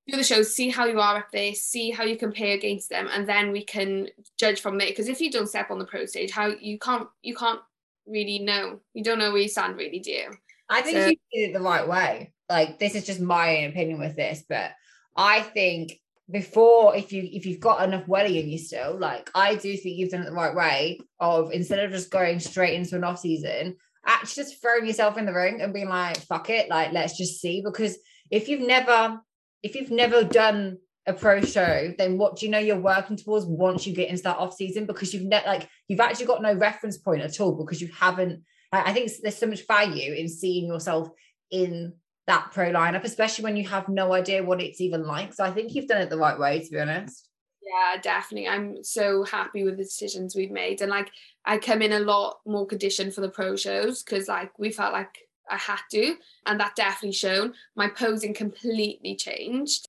do 0.08 0.18
the 0.18 0.24
show, 0.24 0.42
see 0.42 0.70
how 0.70 0.86
you 0.86 1.00
are 1.00 1.18
up 1.18 1.32
there, 1.32 1.54
see 1.54 1.92
how 1.92 2.04
you 2.04 2.18
compare 2.18 2.56
against 2.56 2.90
them, 2.90 3.08
and 3.12 3.28
then 3.28 3.52
we 3.52 3.64
can 3.64 4.10
judge 4.38 4.60
from 4.60 4.78
there. 4.78 4.90
Because 4.90 5.08
if 5.08 5.22
you 5.22 5.32
don't 5.32 5.48
step 5.48 5.72
on 5.72 5.80
the 5.80 5.86
pro 5.86 6.06
stage, 6.06 6.32
how 6.32 6.48
you 6.48 6.80
can't 6.80 7.08
you 7.22 7.36
can't 7.36 7.60
really 8.08 8.40
know. 8.40 8.80
You 8.94 9.04
don't 9.04 9.20
know 9.20 9.32
where 9.32 9.42
you 9.42 9.48
stand 9.48 9.78
really, 9.78 10.00
do 10.00 10.12
you? 10.12 10.32
I 10.72 10.82
think 10.82 10.98
so, 10.98 11.08
you 11.08 11.16
did 11.34 11.50
it 11.50 11.54
the 11.54 11.64
right 11.64 11.88
way. 11.88 12.34
Like 12.50 12.80
this 12.80 12.96
is 12.96 13.06
just 13.06 13.20
my 13.20 13.48
opinion 13.50 14.00
with 14.00 14.16
this, 14.16 14.44
but 14.48 14.72
I 15.16 15.42
think 15.42 16.00
before 16.30 16.96
if 16.96 17.12
you 17.12 17.28
if 17.30 17.46
you've 17.46 17.60
got 17.60 17.84
enough 17.84 18.08
welly 18.08 18.40
in 18.40 18.50
you 18.50 18.58
still, 18.58 18.98
like 18.98 19.30
I 19.36 19.56
do 19.56 19.76
think 19.76 19.98
you've 19.98 20.12
done 20.12 20.22
it 20.22 20.30
the 20.30 20.32
right 20.32 20.56
way 20.56 21.00
of 21.20 21.52
instead 21.52 21.80
of 21.80 21.92
just 21.92 22.10
going 22.10 22.40
straight 22.40 22.76
into 22.76 22.96
an 22.96 23.04
off 23.04 23.20
season, 23.20 23.76
actually 24.06 24.44
just 24.44 24.62
throwing 24.62 24.86
yourself 24.86 25.18
in 25.18 25.26
the 25.26 25.34
ring 25.34 25.62
and 25.62 25.74
being 25.74 25.90
like, 25.90 26.18
fuck 26.18 26.50
it, 26.50 26.70
like 26.70 26.94
let's 26.94 27.18
just 27.18 27.42
see. 27.42 27.62
Because 27.64 27.98
if 28.30 28.48
you've 28.48 28.66
never, 28.66 29.20
if 29.62 29.76
you've 29.76 29.92
never 29.92 30.24
done 30.24 30.78
a 31.06 31.14
pro 31.14 31.42
show, 31.42 31.94
then 31.98 32.18
what 32.18 32.38
do 32.38 32.46
you 32.46 32.52
know 32.52 32.60
you're 32.60 32.80
working 32.80 33.18
towards 33.18 33.46
once 33.46 33.86
you 33.86 33.94
get 33.94 34.10
into 34.10 34.24
that 34.24 34.38
off 34.38 34.54
season? 34.54 34.86
Because 34.86 35.14
you've 35.14 35.24
net 35.24 35.46
like 35.46 35.68
you've 35.88 36.00
actually 36.00 36.28
got 36.28 36.42
no 36.42 36.54
reference 36.54 36.98
point 36.98 37.22
at 37.22 37.40
all 37.40 37.54
because 37.54 37.82
you 37.82 37.90
haven't. 37.94 38.44
I 38.72 38.94
think 38.94 39.12
there's 39.22 39.38
so 39.38 39.48
much 39.48 39.68
value 39.68 40.14
in 40.14 40.30
seeing 40.30 40.68
yourself 40.68 41.10
in 41.50 41.94
that 42.28 42.52
pro 42.54 42.72
lineup, 42.72 43.04
especially 43.04 43.44
when 43.44 43.58
you 43.58 43.68
have 43.68 43.90
no 43.90 44.14
idea 44.14 44.44
what 44.44 44.62
it's 44.62 44.80
even 44.80 45.04
like. 45.04 45.34
So 45.34 45.44
I 45.44 45.52
think 45.52 45.74
you've 45.74 45.88
done 45.88 46.02
it 46.02 46.10
the 46.10 46.18
right 46.18 46.40
way, 46.40 46.60
to 46.60 46.72
be 46.72 46.80
honest. 46.80 47.28
Yeah, 47.62 48.02
definitely. 48.02 48.48
I'm 48.48 48.84
so 48.84 49.24
happy 49.24 49.64
with 49.64 49.78
the 49.78 49.84
decisions 49.84 50.36
we've 50.36 50.52
made. 50.52 50.82
And 50.82 50.90
like 50.90 51.12
I 51.46 51.58
come 51.58 51.82
in 51.82 51.94
a 51.94 52.00
lot 52.00 52.40
more 52.46 52.66
conditioned 52.66 53.14
for 53.14 53.22
the 53.22 53.30
pro 53.30 53.56
shows 53.56 54.04
because 54.04 54.28
like 54.28 54.58
we 54.58 54.72
felt 54.72 54.94
like 54.94 55.18
I 55.50 55.58
had 55.58 55.80
to. 55.92 56.16
And 56.46 56.60
that 56.60 56.76
definitely 56.76 57.14
shown. 57.14 57.54
My 57.76 57.88
posing 57.90 58.34
completely 58.34 59.16
changed. 59.16 59.88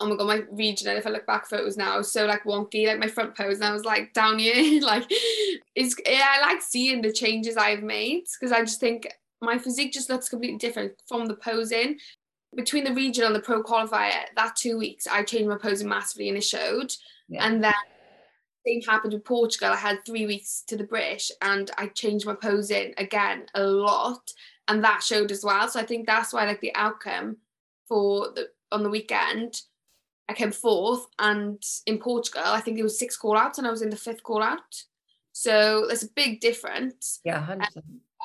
Oh 0.00 0.08
my 0.08 0.16
god, 0.16 0.26
my 0.26 0.42
regional, 0.50 0.96
if 0.96 1.06
I 1.06 1.10
look 1.10 1.26
back 1.26 1.46
photos 1.46 1.76
now, 1.76 2.02
so 2.02 2.26
like 2.26 2.44
wonky, 2.44 2.86
like 2.86 2.98
my 2.98 3.08
front 3.08 3.36
pose, 3.36 3.56
and 3.56 3.64
I 3.64 3.72
was 3.72 3.84
like 3.84 4.12
down 4.12 4.38
here. 4.38 4.80
like 4.82 5.04
it's 5.74 5.94
yeah, 6.06 6.26
I 6.28 6.40
like 6.40 6.62
seeing 6.62 7.02
the 7.02 7.12
changes 7.12 7.56
I've 7.56 7.82
made 7.82 8.24
because 8.38 8.52
I 8.52 8.60
just 8.60 8.80
think 8.80 9.08
my 9.40 9.58
physique 9.58 9.92
just 9.92 10.10
looks 10.10 10.28
completely 10.28 10.58
different 10.58 10.94
from 11.06 11.26
the 11.26 11.36
posing 11.36 11.98
between 12.54 12.84
the 12.84 12.92
regional 12.92 13.28
and 13.28 13.36
the 13.36 13.40
pro 13.40 13.62
qualifier, 13.62 14.24
that 14.36 14.56
two 14.56 14.78
weeks, 14.78 15.06
I 15.06 15.22
changed 15.22 15.48
my 15.48 15.56
posing 15.56 15.88
massively 15.88 16.28
and 16.28 16.38
it 16.38 16.44
showed. 16.44 16.92
Yeah. 17.28 17.46
And 17.46 17.62
then 17.62 17.72
same 18.66 18.82
happened 18.82 19.12
with 19.12 19.24
Portugal. 19.24 19.72
I 19.72 19.76
had 19.76 20.04
three 20.04 20.26
weeks 20.26 20.62
to 20.68 20.76
the 20.76 20.84
British 20.84 21.30
and 21.42 21.70
I 21.76 21.88
changed 21.88 22.26
my 22.26 22.34
posing 22.34 22.94
again 22.96 23.46
a 23.54 23.62
lot. 23.62 24.32
And 24.68 24.82
that 24.82 25.02
showed 25.02 25.30
as 25.30 25.44
well. 25.44 25.68
So 25.68 25.80
I 25.80 25.84
think 25.84 26.06
that's 26.06 26.32
why 26.32 26.46
like 26.46 26.60
the 26.60 26.74
outcome 26.74 27.36
for 27.86 28.32
the 28.34 28.48
on 28.72 28.82
the 28.82 28.90
weekend, 28.90 29.60
I 30.28 30.34
came 30.34 30.52
fourth. 30.52 31.06
And 31.18 31.62
in 31.86 31.98
Portugal, 31.98 32.42
I 32.46 32.60
think 32.60 32.78
it 32.78 32.82
was 32.82 32.98
six 32.98 33.16
call 33.16 33.36
outs 33.36 33.58
and 33.58 33.66
I 33.66 33.70
was 33.70 33.82
in 33.82 33.90
the 33.90 33.96
fifth 33.96 34.22
call 34.22 34.42
out. 34.42 34.84
So 35.32 35.86
there's 35.88 36.04
a 36.04 36.12
big 36.14 36.40
difference. 36.40 37.20
Yeah, 37.24 37.44
100%. 37.44 37.68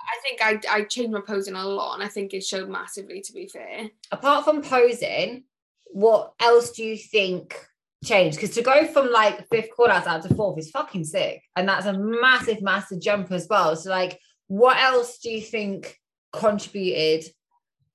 I 0.10 0.20
think 0.22 0.42
I 0.42 0.76
I 0.76 0.84
changed 0.84 1.12
my 1.12 1.22
posing 1.22 1.56
a 1.56 1.66
lot, 1.66 1.96
and 1.96 2.04
I 2.04 2.08
think 2.08 2.34
it 2.34 2.44
showed 2.44 2.70
massively. 2.70 3.22
To 3.22 3.34
be 3.34 3.48
fair, 3.48 3.90
apart 4.12 4.46
from 4.46 4.62
posing, 4.62 5.44
what 5.88 6.34
else 6.40 6.72
do 6.72 6.84
you 6.84 6.98
think 6.98 7.56
changed? 8.04 8.38
Because 8.38 8.56
to 8.56 8.62
go 8.62 8.88
from 8.88 9.12
like 9.12 9.48
fifth 9.50 9.70
call 9.76 9.90
outs 9.90 10.08
out 10.08 10.24
to 10.24 10.34
fourth 10.34 10.60
is 10.60 10.72
fucking 10.72 11.04
sick, 11.04 11.44
and 11.56 11.68
that's 11.68 11.86
a 11.86 11.94
massive, 11.94 12.62
massive 12.62 13.02
jump 13.02 13.32
as 13.32 13.48
well. 13.50 13.76
So, 13.76 13.90
like, 13.90 14.20
what 14.48 14.78
else 14.78 15.20
do 15.20 15.30
you 15.30 15.42
think 15.42 16.00
contributed 16.32 17.32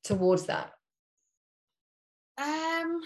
towards 0.03 0.47
that? 0.47 0.73
Um, 2.37 3.01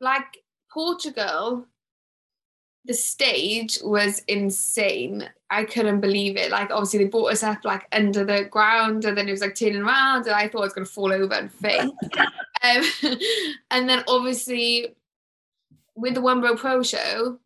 like 0.00 0.42
Portugal 0.72 1.66
the 2.86 2.94
stage 2.94 3.78
was 3.82 4.20
insane. 4.28 5.28
I 5.50 5.64
couldn't 5.64 6.00
believe 6.00 6.36
it. 6.36 6.50
Like 6.50 6.70
obviously 6.70 7.00
they 7.00 7.10
brought 7.10 7.32
us 7.32 7.42
up 7.42 7.64
like 7.64 7.86
under 7.92 8.24
the 8.24 8.44
ground 8.44 9.04
and 9.04 9.16
then 9.16 9.28
it 9.28 9.32
was 9.32 9.40
like 9.40 9.54
turning 9.54 9.82
around 9.82 10.26
and 10.26 10.34
I 10.34 10.48
thought 10.48 10.60
I 10.60 10.66
was 10.66 10.72
gonna 10.72 10.86
fall 10.86 11.12
over 11.12 11.34
and 11.34 11.52
faint. 11.52 11.92
um, 12.62 13.18
and 13.70 13.88
then 13.88 14.04
obviously 14.08 14.94
with 15.94 16.14
the 16.14 16.20
One 16.20 16.40
Bro 16.40 16.56
Pro 16.56 16.82
show, 16.82 17.38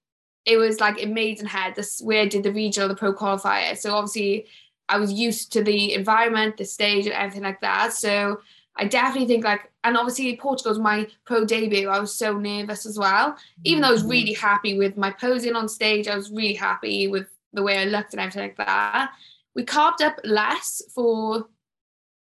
it 0.45 0.57
was 0.57 0.81
like 0.81 0.99
in 0.99 1.15
Maidenhead, 1.15 1.75
this 1.75 2.01
where 2.01 2.23
I 2.23 2.27
did 2.27 2.43
the 2.43 2.53
regional, 2.53 2.89
the 2.89 2.95
pro 2.95 3.15
qualifier. 3.15 3.77
So 3.77 3.95
obviously 3.95 4.47
I 4.89 4.99
was 4.99 5.13
used 5.13 5.53
to 5.53 5.63
the 5.63 5.95
environment, 5.95 6.57
the 6.57 6.65
stage 6.65 7.07
and 7.07 7.15
everything 7.15 7.45
like 7.45 7.61
that. 7.61 7.93
So 7.93 8.41
I 8.81 8.87
definitely 8.87 9.29
think 9.29 9.45
like, 9.45 9.71
and 9.85 9.95
obviously 9.95 10.35
Portugal's 10.37 10.79
my 10.79 11.07
pro 11.27 11.45
debut. 11.45 11.91
I 11.91 12.01
was 12.01 12.15
so 12.15 12.39
nervous 12.39 12.87
as 12.87 12.99
well. 12.99 13.37
Even 13.65 13.83
though 13.83 13.89
I 13.89 13.93
was 13.93 14.01
mm-hmm. 14.01 14.11
really 14.11 14.33
happy 14.33 14.79
with 14.79 14.97
my 14.97 15.11
posing 15.11 15.55
on 15.55 15.69
stage, 15.69 16.09
I 16.09 16.17
was 16.17 16.31
really 16.31 16.55
happy 16.55 17.07
with 17.07 17.27
the 17.53 17.63
way 17.63 17.77
I 17.77 17.85
looked 17.85 18.15
and 18.15 18.21
everything 18.21 18.43
like 18.43 18.57
that. 18.57 19.11
We 19.55 19.65
carbed 19.65 20.01
up 20.01 20.19
less 20.25 20.81
for 20.95 21.47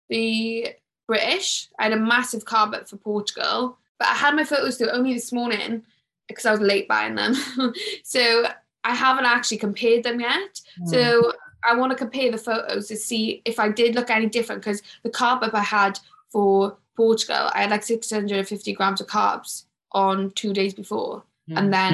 the 0.09 0.67
British. 1.07 1.67
I 1.79 1.85
had 1.85 1.93
a 1.93 1.97
massive 1.97 2.45
carb 2.45 2.75
up 2.75 2.87
for 2.87 2.97
Portugal, 2.97 3.79
but 3.97 4.07
I 4.07 4.13
had 4.13 4.35
my 4.35 4.43
photos 4.43 4.77
through 4.77 4.91
only 4.91 5.15
this 5.15 5.33
morning 5.33 5.81
because 6.27 6.45
I 6.45 6.51
was 6.51 6.61
late 6.61 6.87
buying 6.87 7.15
them. 7.15 7.33
so 8.03 8.45
I 8.83 8.93
haven't 8.93 9.25
actually 9.25 9.57
compared 9.57 10.03
them 10.03 10.19
yet. 10.19 10.61
Mm. 10.79 10.89
So 10.89 11.33
I 11.63 11.75
want 11.75 11.91
to 11.91 11.97
compare 11.97 12.31
the 12.31 12.37
photos 12.37 12.87
to 12.89 12.95
see 12.95 13.41
if 13.45 13.59
I 13.59 13.69
did 13.69 13.95
look 13.95 14.11
any 14.11 14.27
different 14.27 14.61
because 14.61 14.83
the 15.01 15.09
carb 15.09 15.41
up 15.41 15.55
I 15.55 15.61
had 15.61 15.99
for 16.31 16.77
Portugal, 16.95 17.49
I 17.53 17.61
had 17.61 17.71
like 17.71 17.83
650 17.83 18.73
grams 18.73 19.01
of 19.01 19.07
carbs 19.07 19.65
on 19.91 20.31
two 20.31 20.53
days 20.53 20.73
before. 20.73 21.23
Mm. 21.49 21.57
And 21.57 21.73
then 21.73 21.93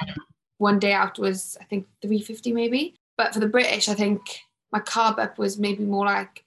one 0.58 0.80
day 0.80 0.94
out 0.94 1.20
was, 1.20 1.58
I 1.60 1.65
think, 1.65 1.88
350 2.02 2.54
maybe. 2.54 2.96
But 3.17 3.34
for 3.34 3.39
the 3.39 3.48
British, 3.48 3.89
I 3.89 3.94
think 3.94 4.22
my 4.72 4.80
carb 4.80 5.20
up 5.20 5.38
was 5.38 5.60
maybe 5.60 5.84
more 5.84 6.06
like 6.06 6.44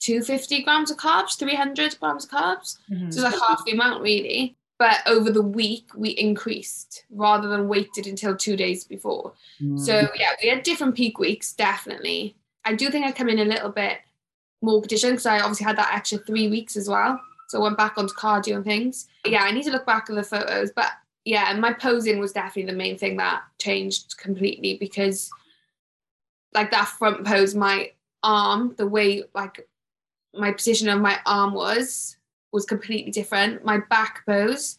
250 0.00 0.62
grams 0.62 0.90
of 0.90 0.96
carbs, 0.96 1.38
300 1.38 1.98
grams 2.00 2.24
of 2.24 2.30
carbs. 2.30 2.78
Mm-hmm. 2.90 3.10
So 3.10 3.24
it's 3.24 3.34
like 3.34 3.48
half 3.48 3.64
the 3.64 3.72
amount, 3.72 4.02
really. 4.02 4.56
But 4.78 4.98
over 5.06 5.30
the 5.30 5.42
week, 5.42 5.86
we 5.94 6.10
increased 6.10 7.04
rather 7.10 7.46
than 7.48 7.68
waited 7.68 8.06
until 8.06 8.36
two 8.36 8.56
days 8.56 8.84
before. 8.84 9.32
Mm. 9.60 9.78
So, 9.78 10.08
yeah, 10.18 10.32
we 10.42 10.48
had 10.48 10.64
different 10.64 10.96
peak 10.96 11.18
weeks, 11.18 11.52
definitely. 11.52 12.34
I 12.64 12.74
do 12.74 12.90
think 12.90 13.06
I 13.06 13.12
come 13.12 13.28
in 13.28 13.38
a 13.38 13.44
little 13.44 13.70
bit 13.70 13.98
more 14.62 14.80
conditioned 14.80 15.12
because 15.12 15.26
I 15.26 15.40
obviously 15.40 15.66
had 15.66 15.76
that 15.76 15.92
extra 15.94 16.18
three 16.18 16.48
weeks 16.48 16.76
as 16.76 16.88
well. 16.88 17.20
So 17.48 17.58
I 17.58 17.64
went 17.64 17.76
back 17.76 17.98
onto 17.98 18.14
cardio 18.14 18.56
and 18.56 18.64
things. 18.64 19.08
Yeah, 19.26 19.42
I 19.42 19.50
need 19.50 19.64
to 19.64 19.70
look 19.70 19.84
back 19.84 20.08
at 20.08 20.16
the 20.16 20.22
photos. 20.22 20.70
But 20.74 20.90
yeah, 21.24 21.52
my 21.54 21.72
posing 21.72 22.18
was 22.18 22.32
definitely 22.32 22.72
the 22.72 22.78
main 22.78 22.96
thing 22.96 23.16
that 23.18 23.42
changed 23.58 24.16
completely 24.16 24.78
because 24.78 25.30
like 26.54 26.70
that 26.70 26.88
front 26.88 27.26
pose, 27.26 27.54
my 27.54 27.90
arm, 28.22 28.74
the 28.78 28.86
way 28.86 29.24
like 29.34 29.68
my 30.34 30.52
position 30.52 30.88
of 30.88 31.00
my 31.00 31.18
arm 31.26 31.52
was, 31.52 32.16
was 32.52 32.64
completely 32.64 33.10
different. 33.10 33.64
My 33.64 33.78
back 33.90 34.24
pose, 34.26 34.78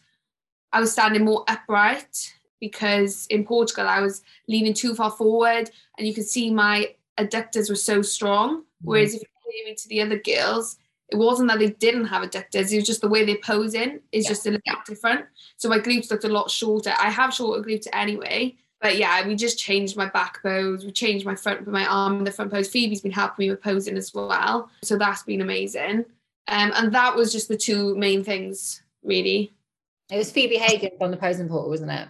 I 0.72 0.80
was 0.80 0.92
standing 0.92 1.24
more 1.24 1.44
upright 1.48 2.34
because 2.60 3.26
in 3.28 3.44
Portugal 3.44 3.86
I 3.86 4.00
was 4.00 4.22
leaning 4.48 4.74
too 4.74 4.94
far 4.94 5.10
forward 5.10 5.70
and 5.96 6.06
you 6.06 6.14
could 6.14 6.26
see 6.26 6.50
my 6.50 6.94
adductors 7.18 7.68
were 7.68 7.76
so 7.76 8.02
strong. 8.02 8.58
Mm-hmm. 8.58 8.88
Whereas 8.88 9.14
if 9.14 9.22
you 9.22 9.28
to 9.76 9.88
the 9.88 10.02
other 10.02 10.18
girls, 10.18 10.76
it 11.08 11.16
wasn't 11.16 11.48
that 11.48 11.58
they 11.58 11.70
didn't 11.70 12.06
have 12.06 12.28
adductors, 12.28 12.72
it 12.72 12.76
was 12.76 12.86
just 12.86 13.00
the 13.00 13.08
way 13.08 13.24
they 13.24 13.36
pose 13.36 13.74
in 13.74 14.00
is 14.12 14.24
yeah. 14.24 14.28
just 14.28 14.46
a 14.46 14.50
little 14.50 14.62
bit 14.64 14.84
different. 14.86 15.26
So 15.56 15.68
my 15.68 15.78
glutes 15.78 16.10
looked 16.10 16.24
a 16.24 16.28
lot 16.28 16.50
shorter. 16.50 16.92
I 16.98 17.10
have 17.10 17.34
shorter 17.34 17.62
glutes 17.62 17.86
anyway, 17.92 18.56
but 18.80 18.96
yeah, 18.96 19.26
we 19.26 19.34
just 19.34 19.58
changed 19.58 19.96
my 19.96 20.08
back 20.08 20.42
pose, 20.42 20.84
we 20.84 20.92
changed 20.92 21.26
my 21.26 21.34
front 21.34 21.60
with 21.60 21.68
my 21.68 21.86
arm 21.86 22.18
in 22.18 22.24
the 22.24 22.32
front 22.32 22.50
pose. 22.50 22.68
Phoebe's 22.68 23.00
been 23.00 23.12
helping 23.12 23.46
me 23.46 23.50
with 23.50 23.62
posing 23.62 23.96
as 23.96 24.12
well. 24.14 24.70
So 24.82 24.96
that's 24.96 25.22
been 25.22 25.40
amazing. 25.40 26.04
Um, 26.48 26.72
and 26.74 26.92
that 26.92 27.16
was 27.16 27.32
just 27.32 27.48
the 27.48 27.56
two 27.56 27.94
main 27.96 28.22
things, 28.24 28.82
really. 29.02 29.54
It 30.10 30.18
was 30.18 30.30
Phoebe 30.30 30.56
Hagen 30.56 30.90
on 31.00 31.10
the 31.10 31.16
posing 31.16 31.48
portal, 31.48 31.70
wasn't 31.70 31.92
it? 31.92 32.08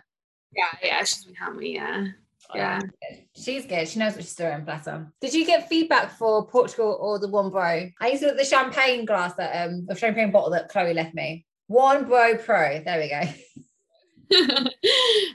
Yeah, 0.57 0.79
yeah, 0.83 1.05
she's 1.05 1.25
been 1.25 1.35
helping 1.35 1.61
me, 1.61 1.75
yeah. 1.75 2.09
Yeah. 2.55 2.81
She's 3.37 3.67
good. 3.67 3.89
She 3.89 3.99
knows 3.99 4.15
what 4.15 4.25
she's 4.25 4.35
doing, 4.35 4.65
bless 4.65 4.87
her. 4.87 5.11
Did 5.21 5.35
you 5.35 5.47
get 5.47 5.69
feedback 5.69 6.11
for 6.13 6.47
Portugal 6.47 6.99
or 7.01 7.19
the 7.19 7.29
one 7.29 7.51
bro? 7.51 7.91
I 8.01 8.09
used 8.09 8.23
to 8.23 8.27
look 8.29 8.37
at 8.37 8.39
the 8.39 8.45
champagne 8.45 9.05
glass 9.05 9.35
that 9.35 9.67
um 9.67 9.87
the 9.87 9.95
champagne 9.95 10.31
bottle 10.31 10.51
that 10.51 10.69
Chloe 10.69 10.95
left 10.95 11.15
me. 11.15 11.47
One 11.67 12.05
bro 12.05 12.37
pro. 12.37 12.83
There 12.85 13.01
we 13.01 13.09
go. 13.09 13.23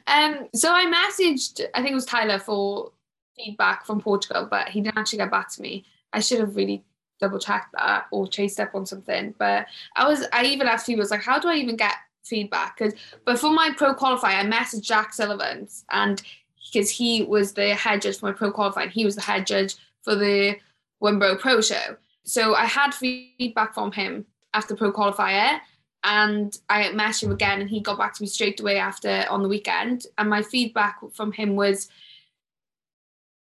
um 0.07 0.47
so 0.53 0.71
I 0.73 0.85
messaged 0.85 1.61
I 1.73 1.81
think 1.81 1.91
it 1.91 1.95
was 1.95 2.05
Tyler 2.05 2.39
for 2.39 2.91
feedback 3.35 3.85
from 3.85 4.01
Portugal, 4.01 4.47
but 4.49 4.69
he 4.69 4.81
didn't 4.81 4.97
actually 4.97 5.19
get 5.19 5.31
back 5.31 5.51
to 5.53 5.61
me. 5.61 5.85
I 6.13 6.19
should 6.19 6.39
have 6.39 6.55
really 6.55 6.83
double 7.19 7.39
checked 7.39 7.73
that 7.73 8.05
or 8.11 8.27
chased 8.27 8.59
up 8.59 8.75
on 8.75 8.85
something. 8.85 9.33
But 9.37 9.67
I 9.95 10.07
was 10.07 10.25
I 10.33 10.45
even 10.45 10.67
asked 10.67 10.85
people 10.85 10.99
was 10.99 11.11
like, 11.11 11.23
how 11.23 11.39
do 11.39 11.47
I 11.47 11.55
even 11.55 11.75
get 11.75 11.95
feedback? 12.23 12.77
Because 12.77 12.93
but 13.25 13.39
for 13.39 13.51
my 13.51 13.71
pro 13.75 13.93
qualify, 13.93 14.39
I 14.39 14.45
messaged 14.45 14.83
Jack 14.83 15.13
Sullivan 15.13 15.67
and 15.91 16.21
because 16.71 16.89
he 16.89 17.23
was 17.23 17.53
the 17.53 17.73
head 17.75 18.01
judge 18.01 18.17
for 18.17 18.27
my 18.27 18.31
pro 18.31 18.51
qualifying. 18.51 18.89
He 18.89 19.05
was 19.05 19.15
the 19.15 19.21
head 19.21 19.47
judge 19.47 19.75
for 20.01 20.15
the 20.15 20.57
Wimbro 21.01 21.39
Pro 21.39 21.61
Show. 21.61 21.97
So 22.23 22.53
I 22.55 22.65
had 22.65 22.93
feedback 22.93 23.73
from 23.73 23.91
him 23.91 24.25
after 24.53 24.75
pro 24.75 24.91
qualifier 24.91 25.59
and 26.03 26.57
I 26.69 26.83
messaged 26.85 27.23
him 27.23 27.31
again 27.31 27.61
and 27.61 27.69
he 27.69 27.81
got 27.81 27.97
back 27.97 28.13
to 28.15 28.23
me 28.23 28.27
straight 28.27 28.59
away 28.59 28.77
after 28.77 29.25
on 29.29 29.43
the 29.43 29.49
weekend. 29.49 30.05
And 30.17 30.29
my 30.29 30.41
feedback 30.41 30.99
from 31.13 31.31
him 31.31 31.55
was 31.55 31.89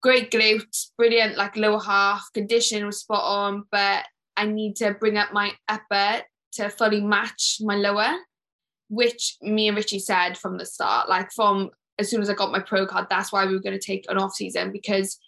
great 0.03 0.31
glutes, 0.31 0.91
brilliant, 0.97 1.37
like 1.37 1.57
lower 1.57 1.81
half, 1.81 2.31
condition 2.33 2.87
was 2.87 3.01
spot 3.01 3.23
on, 3.23 3.65
but 3.71 4.05
I 4.37 4.47
need 4.47 4.77
to 4.77 4.95
bring 4.95 5.19
up 5.19 5.33
my 5.33 5.53
upper 5.69 6.23
to 6.53 6.71
fully 6.71 7.01
match 7.01 7.59
my 7.61 7.77
lower, 7.77 8.17
which 8.89 9.37
me 9.43 9.69
and 9.69 9.77
Richie 9.77 9.99
said 9.99 10.39
from 10.39 10.57
the 10.57 10.67
start, 10.67 11.09
like 11.09 11.31
from 11.33 11.71
as 12.01 12.11
soon 12.11 12.23
as 12.23 12.31
I 12.31 12.35
got 12.35 12.51
my 12.51 12.59
pro 12.59 12.87
card, 12.87 13.07
that's 13.09 13.31
why 13.31 13.47
we 13.47 13.53
were 13.53 13.61
going 13.61 13.79
to 13.79 13.87
take 13.87 14.07
an 14.09 14.19
off 14.19 14.33
season 14.35 14.73
because 14.73 15.19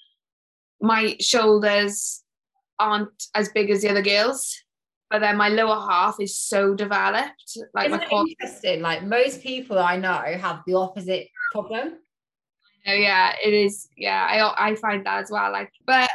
my 0.81 1.17
shoulders 1.21 2.25
aren't 2.79 3.25
as 3.35 3.51
big 3.51 3.71
as 3.71 3.83
the 3.83 3.91
other 3.91 4.03
girls, 4.03 4.59
but 5.11 5.21
then 5.21 5.37
my 5.37 5.49
lower 5.49 5.79
half 5.89 6.17
is 6.19 6.37
so 6.37 6.75
developed. 6.75 7.59
Like 7.75 7.89
Isn't 7.89 8.01
my 8.01 8.07
core- 8.07 8.27
interesting. 8.27 8.81
Like 8.81 9.05
most 9.05 9.43
people 9.43 9.79
I 9.79 9.97
know 9.97 10.15
have 10.15 10.63
the 10.67 10.75
opposite 10.75 11.29
problem. 11.53 11.99
Oh 12.87 12.93
yeah, 12.95 13.35
it 13.45 13.53
is. 13.53 13.89
Yeah, 13.97 14.27
I 14.29 14.71
I 14.71 14.75
find 14.75 15.07
that 15.07 15.23
as 15.23 15.31
well. 15.31 15.53
Like, 15.53 15.71
but 15.87 16.11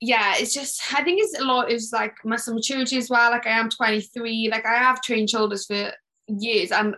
yeah, 0.00 0.34
it's 0.36 0.54
just 0.54 0.80
I 0.94 1.02
think 1.02 1.20
it's 1.20 1.40
a 1.40 1.44
lot. 1.44 1.72
It's 1.72 1.92
like 1.92 2.14
muscle 2.24 2.54
maturity 2.54 2.98
as 2.98 3.10
well. 3.10 3.30
Like 3.30 3.46
I 3.46 3.58
am 3.58 3.70
23. 3.70 4.48
Like 4.52 4.66
I 4.66 4.76
have 4.76 5.02
trained 5.02 5.30
shoulders 5.30 5.66
for 5.66 5.92
years, 6.28 6.70
and 6.70 6.94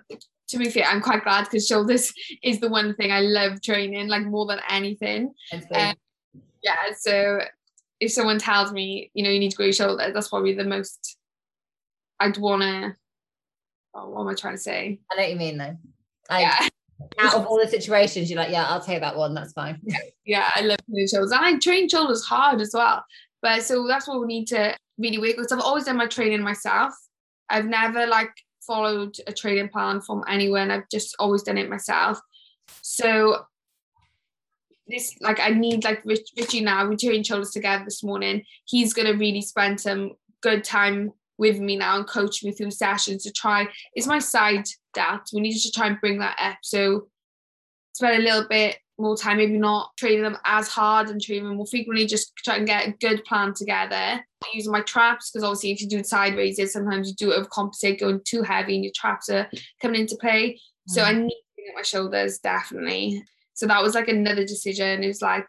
to 0.49 0.59
be 0.59 0.71
fair, 0.71 0.85
I'm 0.85 1.01
quite 1.01 1.25
glad 1.25 1.45
because 1.45 1.67
shoulders 1.67 2.13
is 2.43 2.61
the 2.61 2.69
one 2.69 2.95
thing 2.95 3.13
I 3.13 3.21
love 3.21 3.63
training, 3.63 4.09
like 4.09 4.25
more 4.25 4.47
than 4.47 4.61
anything. 4.69 5.35
Um, 5.53 5.95
yeah, 6.63 6.77
so 6.99 7.41
if 8.01 8.13
someone 8.13 8.39
tells 8.39 8.73
me, 8.73 9.11
you 9.15 9.25
know, 9.25 9.31
you 9.31 9.39
need 9.39 9.51
to 9.51 9.57
grow 9.57 9.67
your 9.67 9.73
shoulders, 9.73 10.13
that's 10.15 10.29
probably 10.29 10.55
the 10.55 10.65
most 10.65 11.17
I'd 12.21 12.39
wanna. 12.39 12.97
Oh, 13.95 14.11
what 14.11 14.23
am 14.23 14.29
I 14.29 14.35
trying 14.35 14.55
to 14.55 14.61
say? 14.61 15.01
I 15.11 15.17
know 15.17 15.23
what 15.23 15.31
you 15.31 15.37
mean 15.37 15.59
though. 15.59 15.77
Like, 16.31 16.43
yeah. 16.43 16.69
Out 17.21 17.35
of 17.35 17.47
all 17.47 17.59
the 17.59 17.69
situations, 17.69 18.29
you're 18.29 18.41
like, 18.41 18.51
yeah, 18.51 18.65
I'll 18.65 18.81
take 18.81 19.01
that 19.01 19.17
one. 19.17 19.33
That's 19.33 19.53
fine. 19.53 19.81
yeah, 20.27 20.51
I 20.57 20.63
love 20.63 20.79
doing 20.91 21.07
shoulders, 21.07 21.31
and 21.31 21.45
I 21.45 21.57
train 21.59 21.89
shoulders 21.89 22.25
hard 22.25 22.61
as 22.61 22.73
well. 22.75 23.05
But 23.41 23.63
so 23.63 23.87
that's 23.87 24.09
what 24.09 24.21
we 24.21 24.27
need 24.27 24.47
to 24.49 24.77
really 24.99 25.19
work 25.19 25.37
with. 25.37 25.53
I've 25.53 25.61
always 25.61 25.85
done 25.85 25.97
my 25.97 26.07
training 26.07 26.43
myself. 26.43 26.93
I've 27.49 27.67
never 27.67 28.05
like 28.07 28.33
followed 28.69 29.17
a 29.27 29.33
training 29.33 29.71
plan 29.71 30.01
from 30.01 30.23
anywhere 30.29 30.63
and 30.63 30.73
I've 30.73 30.89
just 30.91 31.17
always 31.19 31.43
done 31.43 31.59
it 31.59 31.69
myself. 31.69 32.21
So 32.83 33.47
this 34.87 35.17
like 35.21 35.41
I 35.41 35.49
need 35.49 35.85
like 35.85 36.03
Rich, 36.05 36.31
Richie 36.37 36.61
now, 36.61 36.87
we're 36.87 36.95
doing 36.95 37.23
shoulders 37.23 37.51
together 37.51 37.85
this 37.85 38.05
morning. 38.05 38.45
He's 38.67 38.95
gonna 38.95 39.15
really 39.15 39.43
spend 39.43 39.81
some 39.81 40.13
good 40.43 40.63
time 40.63 41.13
with 41.39 41.59
me 41.59 41.77
now 41.77 41.97
and 41.97 42.07
coach 42.07 42.45
me 42.45 42.53
through 42.53 42.71
sessions 42.71 43.23
to 43.23 43.33
try 43.33 43.67
it's 43.95 44.07
my 44.07 44.19
side 44.19 44.65
that 44.95 45.25
we 45.33 45.41
need 45.41 45.59
to 45.59 45.73
try 45.73 45.87
and 45.87 46.01
bring 46.01 46.19
that 46.19 46.37
up. 46.39 46.59
So 46.63 47.09
spend 47.95 48.23
a 48.23 48.25
little 48.25 48.47
bit 48.49 48.77
more 48.99 49.17
time, 49.17 49.37
maybe 49.37 49.59
not 49.59 49.97
training 49.97 50.23
them 50.23 50.37
as 50.45 50.69
hard 50.69 51.09
and 51.09 51.21
training 51.21 51.45
them 51.45 51.57
more 51.57 51.67
frequently, 51.67 52.07
just 52.07 52.35
try 52.37 52.57
and 52.57 52.67
get 52.67 52.89
a 52.89 52.93
good 52.93 53.25
plan 53.25 53.55
together. 53.55 54.25
Using 54.53 54.73
my 54.73 54.83
traps, 54.83 55.31
because 55.31 55.45
obviously 55.45 55.73
if 55.73 55.81
you 55.81 55.89
do 55.89 56.03
side 56.03 56.37
raises, 56.37 56.73
sometimes 56.73 57.09
you 57.09 57.15
do 57.15 57.33
overcompensate, 57.33 58.01
going 58.01 58.21
too 58.25 58.43
heavy 58.43 58.75
and 58.75 58.85
your 58.85 58.93
traps 58.95 59.29
are 59.29 59.49
coming 59.81 60.01
into 60.01 60.17
play. 60.17 60.61
Mm. 60.91 60.95
So 60.95 61.03
I 61.03 61.13
need 61.13 61.29
to 61.29 61.63
get 61.65 61.75
my 61.75 61.83
shoulders 61.83 62.39
definitely. 62.39 63.23
So 63.55 63.67
that 63.67 63.83
was 63.83 63.95
like 63.95 64.09
another 64.09 64.45
decision. 64.45 65.03
It 65.03 65.09
was 65.09 65.23
like, 65.23 65.49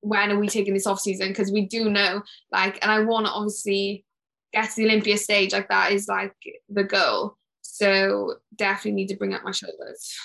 when 0.00 0.32
are 0.32 0.38
we 0.38 0.48
taking 0.48 0.74
this 0.74 0.86
off 0.86 1.00
season? 1.00 1.28
Because 1.28 1.52
we 1.52 1.66
do 1.66 1.90
know, 1.90 2.22
like, 2.50 2.78
and 2.82 2.90
I 2.90 3.00
want 3.00 3.26
to 3.26 3.32
obviously 3.32 4.04
get 4.52 4.70
to 4.70 4.76
the 4.76 4.86
Olympia 4.86 5.18
stage, 5.18 5.52
like 5.52 5.68
that 5.68 5.92
is 5.92 6.08
like 6.08 6.34
the 6.68 6.84
goal. 6.84 7.36
So 7.60 8.36
definitely 8.56 8.92
need 8.92 9.08
to 9.08 9.16
bring 9.16 9.34
up 9.34 9.44
my 9.44 9.52
shoulders. 9.52 10.18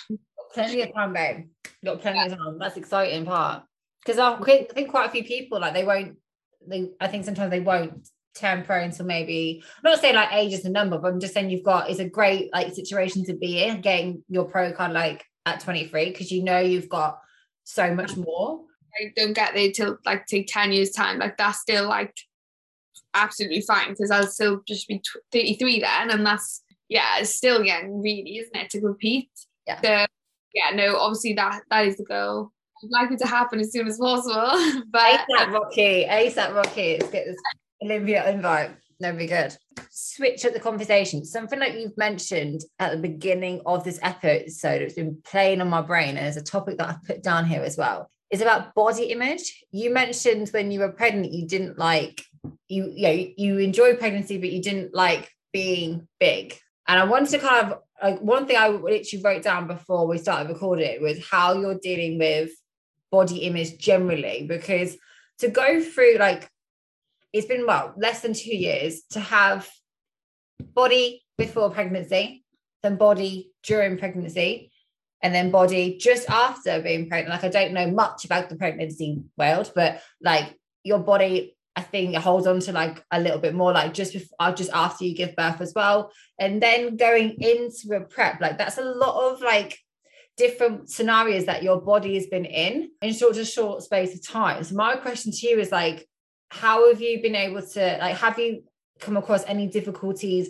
Plenty 0.54 0.82
of 0.82 0.94
time, 0.94 1.14
babe. 1.14 1.48
Got 1.84 2.02
plenty 2.02 2.20
yeah. 2.20 2.26
of 2.26 2.38
time. 2.38 2.60
That's 2.60 2.78
exciting 2.78 3.26
part. 3.26 3.64
Because 4.06 4.20
I 4.20 4.38
think 4.74 4.90
quite 4.90 5.08
a 5.08 5.12
few 5.12 5.24
people 5.24 5.60
like 5.60 5.74
they 5.74 5.84
won't. 5.84 6.18
They 6.68 6.90
I 7.00 7.08
think 7.08 7.26
sometimes 7.26 7.52
they 7.52 7.60
won't 7.60 8.08
turn 8.36 8.64
pro 8.64 8.82
until 8.82 9.06
maybe 9.06 9.64
I'm 9.78 9.92
not 9.92 10.02
saying 10.02 10.16
like 10.16 10.34
age 10.34 10.54
is 10.54 10.64
the 10.64 10.70
number, 10.70 10.98
but 10.98 11.14
I'm 11.14 11.20
just 11.20 11.34
saying 11.34 11.50
you've 11.50 11.64
got 11.64 11.90
it's 11.90 12.00
a 12.00 12.10
great 12.10 12.52
like 12.54 12.74
situation 12.74 13.24
to 13.26 13.34
be 13.34 13.64
in 13.64 13.82
getting 13.82 14.24
your 14.30 14.46
pro 14.46 14.72
card 14.74 14.92
like 14.92 15.24
at 15.46 15.62
23 15.62 16.10
because 16.10 16.32
you 16.32 16.44
know 16.44 16.60
you've 16.60 16.90
got 16.90 17.20
so 17.64 17.94
much 17.94 18.16
more. 18.16 18.62
I 19.00 19.12
don't 19.16 19.34
get 19.34 19.54
there 19.54 19.72
till 19.72 19.98
like 20.06 20.26
take 20.26 20.48
10 20.48 20.72
years 20.72 20.92
time. 20.92 21.20
Like 21.20 21.38
that's 21.38 21.60
still 21.60 21.88
like 21.88 22.16
absolutely 23.14 23.62
fine 23.62 23.90
because 23.90 24.12
I'll 24.12 24.28
still 24.28 24.62
just 24.68 24.88
be 24.88 25.02
33 25.32 25.80
then, 25.80 26.12
and 26.12 26.26
that's 26.26 26.64
yeah, 26.88 27.20
it's 27.20 27.34
still 27.34 27.64
young, 27.64 28.02
really, 28.02 28.38
isn't 28.38 28.56
it, 28.56 28.70
to 28.72 28.82
compete? 28.82 29.30
Yeah. 29.66 30.06
Yeah, 30.56 30.72
no, 30.74 30.98
obviously 30.98 31.34
that 31.34 31.62
that 31.70 31.86
is 31.86 31.98
the 31.98 32.06
goal. 32.06 32.52
I'd 32.84 32.90
like 32.90 33.12
it 33.12 33.20
to 33.20 33.28
happen 33.28 33.60
as 33.60 33.72
soon 33.72 33.88
as 33.88 33.98
possible. 33.98 34.84
but 34.92 35.26
ASAP 35.30 35.52
Rocky, 35.52 36.06
ASAP 36.06 36.56
Rocky, 36.56 36.98
let's 37.00 37.12
get 37.12 37.26
this 37.26 37.38
Olympia 37.84 38.30
invite. 38.30 38.72
That'd 39.00 39.20
be 39.20 39.28
good. 39.28 39.56
Switch 39.90 40.46
up 40.46 40.54
the 40.54 40.60
conversation. 40.60 41.26
Something 41.26 41.60
that 41.60 41.78
you've 41.78 41.98
mentioned 41.98 42.62
at 42.80 42.92
the 42.92 42.98
beginning 42.98 43.62
of 43.66 43.84
this 43.84 44.00
episode, 44.02 44.82
it's 44.82 44.96
been 44.96 45.22
playing 45.26 45.60
on 45.60 45.70
my 45.70 45.82
brain, 45.82 46.18
and 46.18 46.26
it's 46.26 46.38
a 46.38 46.44
topic 46.44 46.78
that 46.78 46.90
I've 46.90 47.04
put 47.04 47.22
down 47.22 47.46
here 47.46 47.62
as 47.62 47.78
well. 47.78 48.10
Is 48.32 48.42
about 48.42 48.74
body 48.74 49.06
image. 49.12 49.64
You 49.72 49.94
mentioned 49.94 50.50
when 50.50 50.72
you 50.72 50.80
were 50.80 50.92
pregnant, 50.92 51.34
you 51.34 51.48
didn't 51.48 51.78
like 51.78 52.24
you, 52.68 52.92
you 52.96 53.04
know, 53.04 53.28
you 53.38 53.58
enjoy 53.60 53.96
pregnancy, 53.96 54.38
but 54.38 54.52
you 54.52 54.62
didn't 54.62 54.94
like 54.94 55.32
being 55.52 56.08
big. 56.20 56.58
And 56.88 57.00
I 57.00 57.04
wanted 57.06 57.30
to 57.32 57.40
kind 57.40 57.72
of 57.72 57.80
like 58.02 58.22
one 58.22 58.46
thing 58.46 58.58
I 58.58 58.68
literally 58.68 59.24
wrote 59.24 59.44
down 59.44 59.68
before 59.68 60.06
we 60.08 60.18
started 60.18 60.50
recording 60.50 61.02
was 61.02 61.26
how 61.26 61.54
you're 61.60 61.80
dealing 61.80 62.20
with 62.20 62.52
body 63.12 63.38
image 63.40 63.78
generally, 63.78 64.46
because 64.48 64.98
to 65.40 65.48
go 65.48 65.82
through 65.82 66.18
like 66.20 66.50
it's 67.34 67.48
been 67.48 67.66
well 67.66 67.94
less 67.98 68.22
than 68.22 68.34
two 68.34 68.56
years 68.56 69.02
to 69.12 69.20
have 69.20 69.70
body 70.60 71.24
before 71.38 71.70
pregnancy, 71.70 72.44
then 72.84 72.96
body 72.98 73.52
during 73.64 73.98
pregnancy, 73.98 74.72
and 75.22 75.34
then 75.34 75.52
body 75.52 75.98
just 75.98 76.30
after 76.30 76.82
being 76.82 77.10
pregnant. 77.10 77.34
Like 77.34 77.44
I 77.44 77.50
don't 77.50 77.74
know 77.74 77.90
much 77.90 78.26
about 78.26 78.50
the 78.50 78.56
pregnancy 78.56 79.24
world, 79.38 79.72
but 79.76 80.02
like 80.22 80.56
your 80.84 81.00
body, 81.00 81.55
I 81.76 81.82
think 81.82 82.16
it 82.16 82.22
holds 82.22 82.48
on 82.48 82.62
to 82.62 82.72
like 82.72 83.04
a 83.12 83.20
little 83.20 83.40
bit 83.40 83.54
more, 83.54 83.74
like 83.74 83.94
just 83.94 84.14
before, 84.14 84.36
uh, 84.40 84.54
just 84.54 84.72
after 84.72 85.04
you 85.04 85.14
give 85.14 85.36
birth 85.36 85.60
as 85.60 85.74
well, 85.76 86.12
and 86.40 86.62
then 86.62 86.96
going 86.96 87.36
into 87.42 87.96
a 87.96 88.02
prep. 88.02 88.40
Like 88.40 88.58
that's 88.58 88.78
a 88.78 88.84
lot 88.84 89.32
of 89.32 89.42
like 89.42 89.78
different 90.38 90.90
scenarios 90.90 91.46
that 91.46 91.64
your 91.64 91.82
body 91.82 92.16
has 92.16 92.28
been 92.28 92.46
in 92.46 92.92
in 93.02 93.14
such 93.14 93.38
a 93.38 93.46
short 93.46 93.84
space 93.84 94.14
of 94.14 94.26
time. 94.26 94.64
So 94.64 94.76
my 94.76 94.96
question 94.96 95.32
to 95.32 95.48
you 95.48 95.60
is 95.60 95.72
like, 95.72 96.08
how 96.50 96.88
have 96.90 97.02
you 97.02 97.22
been 97.22 97.36
able 97.36 97.62
to 97.62 97.98
like 98.00 98.18
have 98.18 98.40
you 98.40 98.64
come 99.00 99.18
across 99.18 99.44
any 99.46 99.68
difficulties 99.68 100.50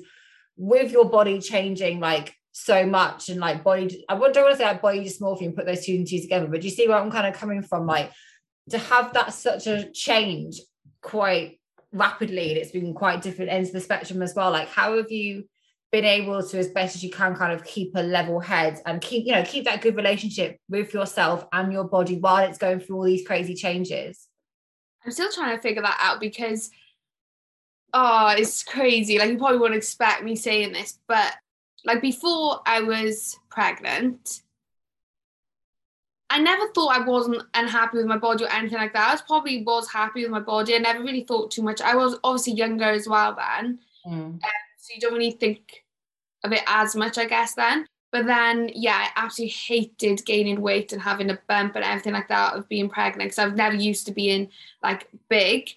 with 0.57 0.91
your 0.91 1.05
body 1.05 1.41
changing 1.41 1.99
like 1.99 2.35
so 2.51 2.85
much 2.85 3.29
and 3.29 3.39
like 3.39 3.63
body 3.63 4.05
I 4.07 4.13
don't 4.13 4.21
want 4.21 4.33
to 4.35 4.55
say 4.57 4.63
like 4.63 4.81
body 4.81 5.03
dysmorphia 5.03 5.47
and 5.47 5.55
put 5.55 5.65
those 5.65 5.85
two 5.85 5.93
and 5.93 6.07
two 6.07 6.21
together, 6.21 6.47
but 6.47 6.61
do 6.61 6.67
you 6.67 6.73
see 6.73 6.87
where 6.87 6.97
I'm 6.97 7.11
kind 7.11 7.27
of 7.27 7.33
coming 7.33 7.63
from? 7.63 7.87
Like 7.87 8.11
to 8.69 8.77
have 8.77 9.13
that 9.13 9.33
such 9.33 9.65
a 9.67 9.91
change 9.91 10.59
quite 11.05 11.59
rapidly 11.93 12.49
and 12.49 12.57
it's 12.57 12.71
been 12.71 12.93
quite 12.93 13.21
different 13.21 13.51
ends 13.51 13.69
of 13.69 13.73
the 13.73 13.81
spectrum 13.81 14.21
as 14.21 14.35
well. 14.35 14.51
Like 14.51 14.67
how 14.67 14.97
have 14.97 15.11
you 15.11 15.45
been 15.91 16.03
able 16.03 16.43
to 16.43 16.57
as 16.57 16.67
best 16.69 16.95
as 16.95 17.03
you 17.03 17.09
can 17.09 17.35
kind 17.35 17.53
of 17.53 17.63
keep 17.63 17.91
a 17.95 18.01
level 18.01 18.39
head 18.39 18.81
and 18.85 18.99
keep 18.99 19.25
you 19.25 19.31
know 19.31 19.43
keep 19.45 19.63
that 19.63 19.81
good 19.81 19.95
relationship 19.95 20.59
with 20.67 20.93
yourself 20.93 21.45
and 21.53 21.71
your 21.71 21.85
body 21.85 22.17
while 22.17 22.45
it's 22.45 22.57
going 22.57 22.81
through 22.81 22.97
all 22.97 23.03
these 23.03 23.25
crazy 23.25 23.53
changes 23.53 24.27
i'm 25.05 25.11
still 25.11 25.31
trying 25.31 25.55
to 25.55 25.61
figure 25.61 25.83
that 25.83 25.97
out 26.01 26.19
because 26.19 26.69
oh 27.93 28.33
it's 28.37 28.61
crazy 28.63 29.17
like 29.17 29.29
you 29.29 29.37
probably 29.37 29.59
wouldn't 29.59 29.77
expect 29.77 30.21
me 30.21 30.35
saying 30.35 30.73
this 30.73 30.99
but 31.07 31.33
like 31.85 32.01
before 32.01 32.61
I 32.65 32.81
was 32.81 33.37
pregnant, 33.49 34.41
I 36.29 36.39
never 36.39 36.67
thought 36.69 36.97
I 36.99 37.05
wasn't 37.05 37.43
unhappy 37.53 37.97
with 37.97 38.07
my 38.07 38.17
body 38.17 38.45
or 38.45 38.49
anything 38.49 38.77
like 38.77 38.93
that. 38.93 39.09
I 39.09 39.11
was 39.11 39.21
probably 39.21 39.63
was 39.63 39.89
happy 39.89 40.23
with 40.23 40.31
my 40.31 40.39
body. 40.39 40.75
I 40.75 40.79
never 40.79 41.03
really 41.03 41.23
thought 41.23 41.51
too 41.51 41.61
much. 41.61 41.81
I 41.81 41.95
was 41.95 42.17
obviously 42.23 42.53
younger 42.53 42.85
as 42.85 43.07
well 43.07 43.35
then. 43.35 43.79
Mm. 44.05 44.11
Um, 44.11 44.39
so 44.77 44.93
you 44.93 44.99
don't 44.99 45.13
really 45.13 45.31
think 45.31 45.83
of 46.43 46.51
it 46.51 46.63
as 46.67 46.95
much, 46.95 47.17
I 47.17 47.25
guess, 47.25 47.53
then. 47.53 47.85
But 48.11 48.27
then, 48.27 48.71
yeah, 48.73 48.95
I 48.95 49.09
absolutely 49.23 49.51
hated 49.51 50.25
gaining 50.25 50.61
weight 50.61 50.93
and 50.93 51.01
having 51.01 51.29
a 51.29 51.39
bump 51.47 51.75
and 51.75 51.83
everything 51.83 52.13
like 52.13 52.29
that 52.29 52.55
of 52.55 52.69
being 52.69 52.89
pregnant 52.89 53.31
because 53.31 53.39
I've 53.39 53.55
never 53.55 53.75
used 53.75 54.05
to 54.07 54.13
being 54.13 54.49
like 54.81 55.07
big. 55.29 55.69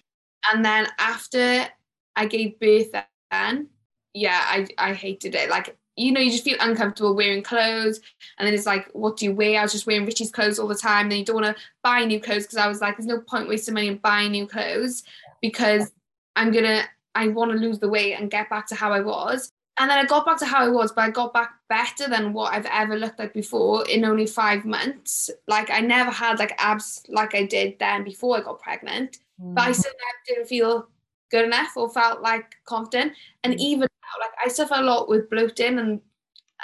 And 0.51 0.63
then 0.63 0.87
after 0.97 1.67
I 2.15 2.25
gave 2.27 2.59
birth, 2.59 2.91
then 3.29 3.67
yeah, 4.13 4.41
I 4.45 4.67
I 4.77 4.93
hated 4.93 5.35
it. 5.35 5.49
Like 5.49 5.75
you 5.99 6.11
know, 6.11 6.21
you 6.21 6.31
just 6.31 6.43
feel 6.43 6.57
uncomfortable 6.61 7.15
wearing 7.15 7.43
clothes. 7.43 7.99
And 8.37 8.47
then 8.47 8.53
it's 8.53 8.65
like, 8.65 8.89
what 8.93 9.17
do 9.17 9.25
you 9.25 9.33
wear? 9.33 9.59
I 9.59 9.63
was 9.63 9.73
just 9.73 9.85
wearing 9.85 10.05
Richie's 10.05 10.31
clothes 10.31 10.57
all 10.57 10.67
the 10.67 10.75
time. 10.75 11.09
Then 11.09 11.19
you 11.19 11.25
don't 11.25 11.41
want 11.41 11.55
to 11.55 11.61
buy 11.83 12.05
new 12.05 12.19
clothes 12.19 12.43
because 12.43 12.57
I 12.57 12.67
was 12.67 12.81
like, 12.81 12.95
there's 12.97 13.05
no 13.05 13.19
point 13.19 13.49
wasting 13.49 13.73
money 13.73 13.89
on 13.89 13.97
buying 13.97 14.31
new 14.31 14.47
clothes 14.47 15.03
because 15.41 15.91
I'm 16.35 16.51
going 16.51 16.63
to, 16.63 16.83
I 17.15 17.27
want 17.27 17.51
to 17.51 17.57
lose 17.57 17.79
the 17.79 17.89
weight 17.89 18.13
and 18.13 18.31
get 18.31 18.49
back 18.49 18.67
to 18.67 18.75
how 18.75 18.93
I 18.93 19.01
was. 19.01 19.51
And 19.77 19.89
then 19.89 19.97
I 19.97 20.05
got 20.05 20.25
back 20.25 20.37
to 20.39 20.45
how 20.45 20.65
I 20.65 20.69
was, 20.69 20.91
but 20.91 21.01
I 21.03 21.09
got 21.09 21.33
back 21.33 21.51
better 21.69 22.09
than 22.09 22.33
what 22.33 22.53
I've 22.53 22.65
ever 22.65 22.97
looked 22.97 23.19
like 23.19 23.33
before 23.33 23.87
in 23.87 24.03
only 24.03 24.25
five 24.25 24.65
months. 24.65 25.29
Like 25.47 25.69
I 25.69 25.79
never 25.79 26.11
had 26.11 26.37
like 26.37 26.53
abs 26.57 27.03
like 27.07 27.33
I 27.33 27.45
did 27.45 27.79
then 27.79 28.03
before 28.03 28.37
I 28.37 28.41
got 28.41 28.61
pregnant, 28.61 29.19
mm. 29.41 29.55
but 29.55 29.63
I 29.67 29.71
mm. 29.71 29.75
still 29.75 29.93
didn't 30.27 30.47
feel 30.47 30.89
good 31.29 31.45
enough 31.45 31.75
or 31.75 31.89
felt 31.89 32.21
like 32.21 32.55
confident. 32.65 33.13
And 33.43 33.53
mm. 33.53 33.59
even 33.59 33.81
now, 33.81 34.19
like 34.19 34.31
I 34.43 34.47
suffer 34.49 34.75
a 34.75 34.81
lot 34.81 35.09
with 35.09 35.29
bloating 35.29 35.79
and 35.79 36.01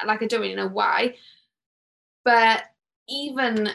like 0.06 0.22
I 0.22 0.26
don't 0.26 0.42
really 0.42 0.56
know 0.56 0.68
why. 0.68 1.16
But 2.24 2.64
even 3.08 3.70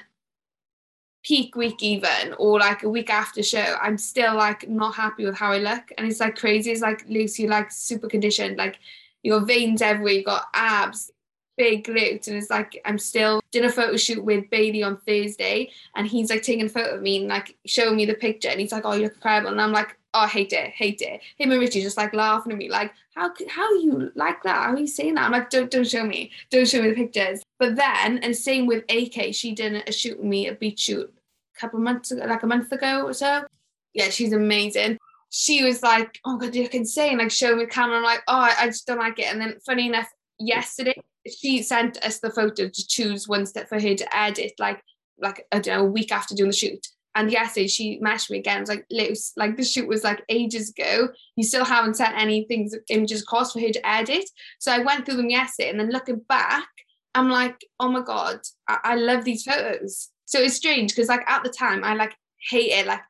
peak 1.22 1.54
week 1.54 1.82
even 1.82 2.34
or 2.38 2.58
like 2.58 2.82
a 2.82 2.88
week 2.88 3.10
after 3.10 3.42
show, 3.42 3.76
I'm 3.80 3.98
still 3.98 4.36
like 4.36 4.68
not 4.68 4.94
happy 4.94 5.24
with 5.24 5.36
how 5.36 5.52
I 5.52 5.58
look. 5.58 5.92
And 5.96 6.06
it's 6.06 6.20
like 6.20 6.36
crazy. 6.36 6.70
It's 6.70 6.80
like 6.80 7.04
Lucy 7.08 7.46
like 7.46 7.70
super 7.70 8.08
conditioned, 8.08 8.56
like 8.56 8.78
your 9.22 9.40
veins 9.44 9.82
everywhere, 9.82 10.14
you 10.14 10.24
got 10.24 10.46
abs, 10.54 11.10
big 11.56 11.84
glutes. 11.84 12.26
And 12.26 12.36
it's 12.36 12.50
like 12.50 12.80
I'm 12.84 12.98
still 12.98 13.40
did 13.52 13.64
a 13.64 13.70
photo 13.70 13.96
shoot 13.96 14.24
with 14.24 14.50
Bailey 14.50 14.82
on 14.82 14.96
Thursday 14.98 15.70
and 15.94 16.06
he's 16.06 16.30
like 16.30 16.42
taking 16.42 16.66
a 16.66 16.68
photo 16.68 16.96
of 16.96 17.02
me 17.02 17.18
and 17.18 17.28
like 17.28 17.56
showing 17.66 17.96
me 17.96 18.06
the 18.06 18.14
picture 18.14 18.48
and 18.48 18.60
he's 18.60 18.72
like, 18.72 18.84
Oh, 18.84 18.94
you 18.94 19.04
look 19.04 19.14
incredible. 19.14 19.52
And 19.52 19.60
I'm 19.60 19.72
like, 19.72 19.96
oh, 20.14 20.20
I 20.20 20.28
hate 20.28 20.52
it, 20.52 20.70
hate 20.70 21.00
it. 21.00 21.20
Him 21.36 21.52
and 21.52 21.60
Richie 21.60 21.82
just 21.82 21.96
like 21.96 22.14
laughing 22.14 22.52
at 22.52 22.58
me, 22.58 22.68
like, 22.68 22.92
how 23.14 23.30
how 23.48 23.64
are 23.64 23.76
you 23.76 24.10
like 24.14 24.42
that? 24.42 24.64
How 24.64 24.74
are 24.74 24.78
you 24.78 24.86
saying 24.86 25.14
that? 25.14 25.24
I'm 25.24 25.32
like, 25.32 25.50
don't 25.50 25.70
don't 25.70 25.86
show 25.86 26.04
me, 26.04 26.30
don't 26.50 26.68
show 26.68 26.82
me 26.82 26.90
the 26.90 26.94
pictures. 26.94 27.42
But 27.58 27.76
then, 27.76 28.18
and 28.18 28.36
same 28.36 28.66
with 28.66 28.84
AK, 28.88 29.34
she 29.34 29.52
did 29.52 29.82
a 29.86 29.92
shoot 29.92 30.18
with 30.18 30.26
me, 30.26 30.48
a 30.48 30.54
beach 30.54 30.80
shoot, 30.80 31.12
a 31.56 31.60
couple 31.60 31.80
months 31.80 32.10
ago, 32.10 32.24
like 32.24 32.42
a 32.42 32.46
month 32.46 32.72
ago 32.72 33.04
or 33.06 33.12
so. 33.12 33.44
Yeah, 33.92 34.10
she's 34.10 34.32
amazing. 34.32 34.98
She 35.30 35.62
was 35.64 35.82
like, 35.82 36.18
oh 36.24 36.36
god, 36.38 36.54
you 36.54 36.64
look 36.64 36.74
insane. 36.74 37.18
Like 37.18 37.30
showing 37.30 37.58
me 37.58 37.64
the 37.64 37.70
camera. 37.70 37.98
I'm 37.98 38.02
like, 38.02 38.22
oh, 38.28 38.40
I, 38.40 38.54
I 38.58 38.66
just 38.66 38.86
don't 38.86 38.98
like 38.98 39.18
it. 39.18 39.26
And 39.26 39.40
then, 39.40 39.58
funny 39.64 39.86
enough, 39.86 40.08
yesterday 40.38 40.94
she 41.26 41.62
sent 41.62 42.02
us 42.04 42.18
the 42.18 42.30
photo 42.30 42.68
to 42.68 42.86
choose 42.88 43.28
one 43.28 43.46
step 43.46 43.68
for 43.68 43.80
her 43.80 43.94
to 43.94 44.16
edit, 44.16 44.52
like 44.58 44.82
like 45.18 45.46
I 45.52 45.60
don't 45.60 45.78
know, 45.78 45.86
a 45.86 45.90
week 45.90 46.12
after 46.12 46.34
doing 46.34 46.50
the 46.50 46.56
shoot. 46.56 46.86
And 47.14 47.30
yesterday 47.30 47.66
she 47.66 48.00
messaged 48.00 48.30
me 48.30 48.38
again. 48.38 48.58
I 48.58 48.60
was 48.60 48.68
like, 48.68 48.86
Luce, 48.90 49.32
like 49.36 49.56
the 49.56 49.64
shoot 49.64 49.88
was 49.88 50.04
like 50.04 50.22
ages 50.28 50.70
ago. 50.70 51.08
You 51.36 51.44
still 51.44 51.64
haven't 51.64 51.96
sent 51.96 52.16
any 52.16 52.44
things, 52.44 52.74
images 52.88 53.22
across 53.22 53.52
for 53.52 53.60
her 53.60 53.70
to 53.70 53.88
edit. 53.88 54.24
So 54.58 54.72
I 54.72 54.78
went 54.78 55.06
through 55.06 55.16
them 55.16 55.30
yesterday 55.30 55.70
and 55.70 55.80
then 55.80 55.90
looking 55.90 56.20
back, 56.28 56.68
I'm 57.14 57.28
like, 57.28 57.60
oh 57.80 57.88
my 57.88 58.02
God, 58.02 58.40
I, 58.68 58.78
I 58.84 58.94
love 58.94 59.24
these 59.24 59.42
photos. 59.42 60.10
So 60.26 60.40
it's 60.40 60.54
strange 60.54 60.94
because 60.94 61.08
like 61.08 61.28
at 61.28 61.42
the 61.42 61.50
time 61.50 61.82
I 61.82 61.94
like 61.94 62.14
hate 62.48 62.70
it. 62.70 62.86
Like 62.86 63.02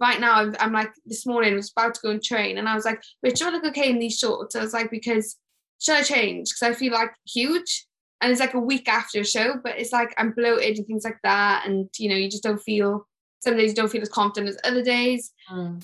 right 0.00 0.20
now 0.20 0.34
I'm, 0.34 0.54
I'm, 0.60 0.72
like 0.72 0.92
this 1.04 1.26
morning 1.26 1.54
I 1.54 1.56
was 1.56 1.72
about 1.72 1.94
to 1.94 2.00
go 2.00 2.10
and 2.10 2.22
train 2.22 2.58
and 2.58 2.68
I 2.68 2.76
was 2.76 2.84
like, 2.84 3.02
wait, 3.22 3.34
do 3.34 3.46
I 3.46 3.50
look 3.50 3.64
okay 3.64 3.90
in 3.90 3.98
these 3.98 4.18
shorts? 4.18 4.54
I 4.54 4.62
was 4.62 4.72
like, 4.72 4.90
because 4.90 5.36
should 5.80 5.96
I 5.96 6.02
change? 6.02 6.50
Because 6.50 6.62
I 6.62 6.78
feel 6.78 6.92
like 6.92 7.10
huge. 7.26 7.86
And 8.20 8.30
it's 8.30 8.40
like 8.40 8.54
a 8.54 8.60
week 8.60 8.88
after 8.88 9.20
a 9.20 9.24
show, 9.24 9.54
but 9.62 9.78
it's 9.78 9.92
like 9.92 10.14
I'm 10.16 10.32
bloated 10.32 10.78
and 10.78 10.86
things 10.86 11.04
like 11.04 11.18
that. 11.24 11.64
And 11.66 11.88
you 11.98 12.08
know, 12.08 12.16
you 12.16 12.28
just 12.28 12.42
don't 12.42 12.62
feel 12.62 13.06
some 13.40 13.56
days 13.56 13.70
you 13.70 13.76
don't 13.76 13.90
feel 13.90 14.02
as 14.02 14.08
confident 14.08 14.48
as 14.48 14.60
other 14.64 14.82
days. 14.82 15.32
Mm. 15.50 15.82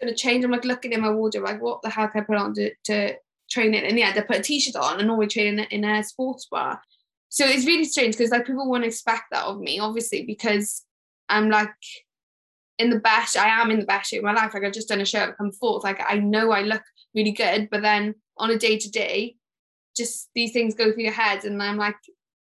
gonna 0.00 0.14
change. 0.14 0.44
I'm 0.44 0.50
like 0.50 0.64
looking 0.64 0.92
in 0.92 1.00
my 1.00 1.10
wardrobe, 1.10 1.44
like 1.44 1.62
what 1.62 1.82
the 1.82 1.90
hell 1.90 2.08
can 2.08 2.22
I 2.22 2.24
put 2.24 2.36
on 2.36 2.54
to, 2.54 2.72
to 2.84 3.14
train 3.50 3.74
it? 3.74 3.84
And 3.84 3.98
yeah, 3.98 4.12
they 4.12 4.22
put 4.22 4.38
a 4.38 4.42
t-shirt 4.42 4.76
on 4.76 4.98
and 4.98 5.06
normally 5.06 5.28
train 5.28 5.58
in, 5.58 5.66
in 5.66 5.84
a 5.84 6.02
sports 6.02 6.46
bar. 6.50 6.80
So 7.28 7.46
it's 7.46 7.66
really 7.66 7.84
strange 7.84 8.16
because 8.16 8.30
like 8.30 8.46
people 8.46 8.68
wouldn't 8.68 8.86
expect 8.86 9.24
that 9.30 9.44
of 9.44 9.58
me, 9.58 9.78
obviously, 9.78 10.24
because 10.24 10.84
I'm 11.28 11.48
like 11.48 11.70
in 12.78 12.90
the 12.90 12.98
best, 12.98 13.36
I 13.36 13.48
am 13.60 13.70
in 13.70 13.78
the 13.78 13.86
best 13.86 14.10
shape 14.10 14.20
of 14.20 14.24
my 14.24 14.32
life. 14.32 14.52
Like 14.52 14.64
I've 14.64 14.72
just 14.72 14.88
done 14.88 15.00
a 15.00 15.06
show, 15.06 15.20
I've 15.20 15.38
come 15.38 15.52
forth. 15.52 15.84
Like 15.84 16.00
I 16.06 16.18
know 16.18 16.50
I 16.50 16.62
look 16.62 16.82
really 17.14 17.32
good, 17.32 17.68
but 17.70 17.82
then 17.82 18.14
on 18.36 18.50
a 18.50 18.58
day 18.58 18.76
to 18.78 18.90
day, 18.90 19.36
just 19.96 20.30
these 20.34 20.52
things 20.52 20.74
go 20.74 20.92
through 20.92 21.04
your 21.04 21.12
head, 21.12 21.44
and 21.44 21.62
I'm 21.62 21.76
like, 21.76 21.96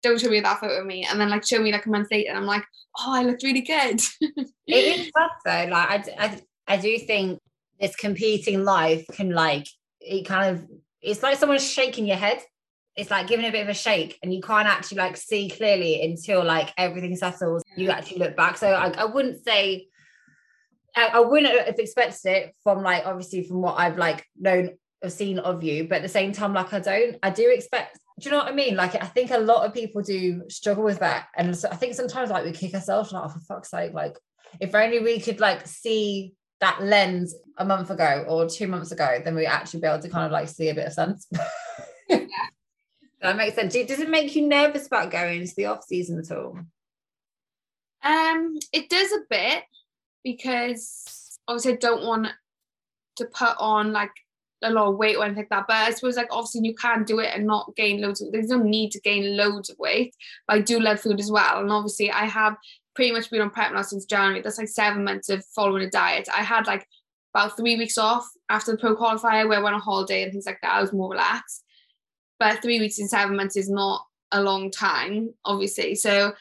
don't 0.06 0.20
show 0.20 0.30
me 0.30 0.39
that 0.39 0.60
photo 0.60 0.80
of 0.80 0.86
me, 0.86 1.06
and 1.10 1.20
then 1.20 1.30
like 1.30 1.45
show 1.45 1.60
me 1.60 1.72
like 1.72 1.86
a 1.86 1.89
month 1.89 2.10
later, 2.12 2.30
and 2.30 2.38
I'm 2.38 2.45
like, 2.45 2.64
oh, 2.99 3.14
I 3.14 3.24
looked 3.24 3.43
really 3.43 3.62
good. 3.62 4.01
it 4.22 4.99
is 4.99 5.12
tough 5.12 5.32
though. 5.43 5.68
Like 5.70 5.89
I, 5.89 6.03
I, 6.18 6.41
I 6.68 6.78
do 6.78 6.97
think 6.99 7.39
this 7.80 7.95
competing 7.95 8.64
life 8.64 9.06
can 9.12 9.32
like 9.32 9.68
it 9.99 10.26
kind 10.26 10.56
of 10.56 10.68
it's 11.01 11.22
like 11.22 11.38
someone's 11.38 11.70
shaking 11.70 12.06
your 12.06 12.18
head. 12.18 12.41
It's 12.95 13.12
like 13.12 13.28
giving 13.28 13.45
a 13.45 13.51
bit 13.51 13.64
of 13.64 13.70
a 13.70 13.74
shake, 13.74 14.18
and 14.24 14.34
you 14.34 14.41
can't 14.41 14.68
actually 14.68 14.99
like 14.99 15.18
see 15.18 15.49
clearly 15.49 16.03
until 16.03 16.43
like 16.43 16.72
everything 16.78 17.16
settles. 17.16 17.64
You 17.76 17.89
actually 17.89 18.20
look 18.20 18.38
back. 18.38 18.58
So 18.58 18.68
I, 18.68 18.89
I 18.91 19.06
wouldn't 19.06 19.43
say 19.43 19.88
I, 20.95 21.08
I 21.08 21.20
wouldn't 21.20 21.53
have 21.53 21.78
expected 21.78 22.30
it 22.30 22.56
from 22.64 22.84
like 22.84 23.06
obviously 23.06 23.43
from 23.43 23.62
what 23.62 23.78
I've 23.78 23.97
like 23.97 24.26
known 24.39 24.78
or 25.03 25.10
seen 25.10 25.39
of 25.39 25.64
you, 25.64 25.88
but 25.88 25.97
at 25.97 26.01
the 26.01 26.10
same 26.10 26.32
time, 26.32 26.53
like 26.53 26.74
I 26.74 26.80
don't, 26.80 27.18
I 27.22 27.30
do 27.30 27.49
expect 27.49 27.99
do 28.20 28.30
you 28.30 28.32
know 28.32 28.38
what 28.38 28.47
I 28.47 28.55
mean? 28.55 28.76
Like, 28.76 28.95
I 28.95 29.07
think 29.07 29.32
a 29.32 29.38
lot 29.38 29.66
of 29.66 29.74
people 29.74 30.01
do 30.01 30.43
struggle 30.49 30.84
with 30.84 30.99
that. 30.99 31.28
And 31.36 31.55
so 31.55 31.70
I 31.70 31.76
think 31.76 31.95
sometimes, 31.95 32.30
like, 32.30 32.45
we 32.45 32.51
kick 32.51 32.74
ourselves, 32.74 33.11
like, 33.11 33.26
oh, 33.26 33.30
for 33.30 33.39
fuck's 33.39 33.72
sake, 33.72 33.93
like, 33.93 34.18
if 34.61 34.74
only 34.74 34.99
we 34.99 35.20
could, 35.20 35.41
like, 35.41 35.68
see 35.68 36.34
that 36.61 36.82
lens 36.82 37.36
a 37.57 37.66
month 37.66 37.89
ago 37.89 38.26
or 38.28 38.47
two 38.47 38.68
months 38.68 38.93
ago, 38.93 39.20
then 39.24 39.36
we 39.36 39.45
actually 39.45 39.82
be 39.82 39.88
able 39.88 40.01
to 40.01 40.09
kind 40.09 40.26
of, 40.26 40.32
like, 40.32 40.47
see 40.47 40.70
a 40.70 40.76
bit 40.76 40.88
of 40.88 40.93
sense. 40.93 41.28
yeah. 42.09 42.20
that 43.22 43.36
makes 43.36 43.55
sense. 43.55 43.74
Does 43.74 43.99
it 43.99 44.09
make 44.09 44.34
you 44.34 44.47
nervous 44.47 44.88
about 44.88 45.11
going 45.11 45.41
into 45.41 45.53
the 45.57 45.66
off 45.66 45.84
season 45.84 46.18
at 46.18 46.32
all? 46.32 46.57
Um, 48.01 48.57
it 48.72 48.88
does 48.88 49.11
a 49.11 49.22
bit 49.30 49.63
because 50.24 51.38
obviously 51.47 51.74
I 51.74 51.78
don't 51.78 52.05
want 52.05 52.28
to 53.18 53.26
put 53.26 53.55
on 53.57 53.91
like 53.91 54.11
a 54.66 54.72
lot 54.72 54.89
of 54.89 54.97
weight 54.97 55.16
or 55.16 55.24
anything 55.24 55.43
like 55.43 55.49
that. 55.49 55.66
But 55.68 55.76
I 55.76 55.91
suppose 55.91 56.18
like 56.18 56.28
obviously 56.32 56.61
you 56.63 56.76
can 56.76 57.03
do 57.03 57.20
it 57.20 57.32
and 57.34 57.45
not 57.45 57.76
gain 57.76 58.01
loads 58.01 58.22
of 58.22 58.32
there's 58.32 58.49
no 58.49 58.57
need 58.57 58.91
to 58.91 58.99
gain 59.01 59.38
loads 59.38 59.70
of 59.70 59.78
weight. 59.80 60.13
But 60.47 60.57
I 60.57 60.61
do 60.61 60.80
love 60.80 60.99
food 60.99 61.20
as 61.20 61.32
well. 61.32 61.59
And 61.59 61.72
obviously 61.72 62.11
I 62.11 62.26
have 62.26 62.55
pretty 62.95 63.11
much 63.11 63.30
been 63.30 63.41
on 63.41 63.51
prep 63.51 63.74
now 63.74 63.84
since 63.84 64.05
January. 64.05 64.41
That's 64.41 64.57
like 64.57 64.68
seven 64.68 65.03
months 65.03 65.30
of 65.30 65.45
following 65.55 65.84
a 65.84 65.89
diet. 65.89 66.28
I 66.36 66.41
had 66.41 66.68
like 66.68 66.88
about 67.34 67.55
three 67.55 67.78
weeks 67.78 67.97
off 67.97 68.28
after 68.49 68.72
the 68.72 68.78
pro 68.78 68.95
qualifier 68.95 69.47
where 69.47 69.59
I 69.59 69.63
went 69.63 69.76
on 69.76 69.82
holiday 69.82 70.24
and 70.24 70.32
things 70.32 70.45
like 70.45 70.59
that. 70.61 70.74
I 70.74 70.82
was 70.82 70.93
more 70.93 71.11
relaxed. 71.11 71.63
But 72.39 72.61
three 72.61 72.80
weeks 72.80 72.99
in 72.99 73.07
seven 73.07 73.36
months 73.36 73.55
is 73.55 73.70
not 73.70 74.05
a 74.32 74.41
long 74.41 74.72
time, 74.72 75.34
obviously. 75.45 75.95
So 75.95 76.34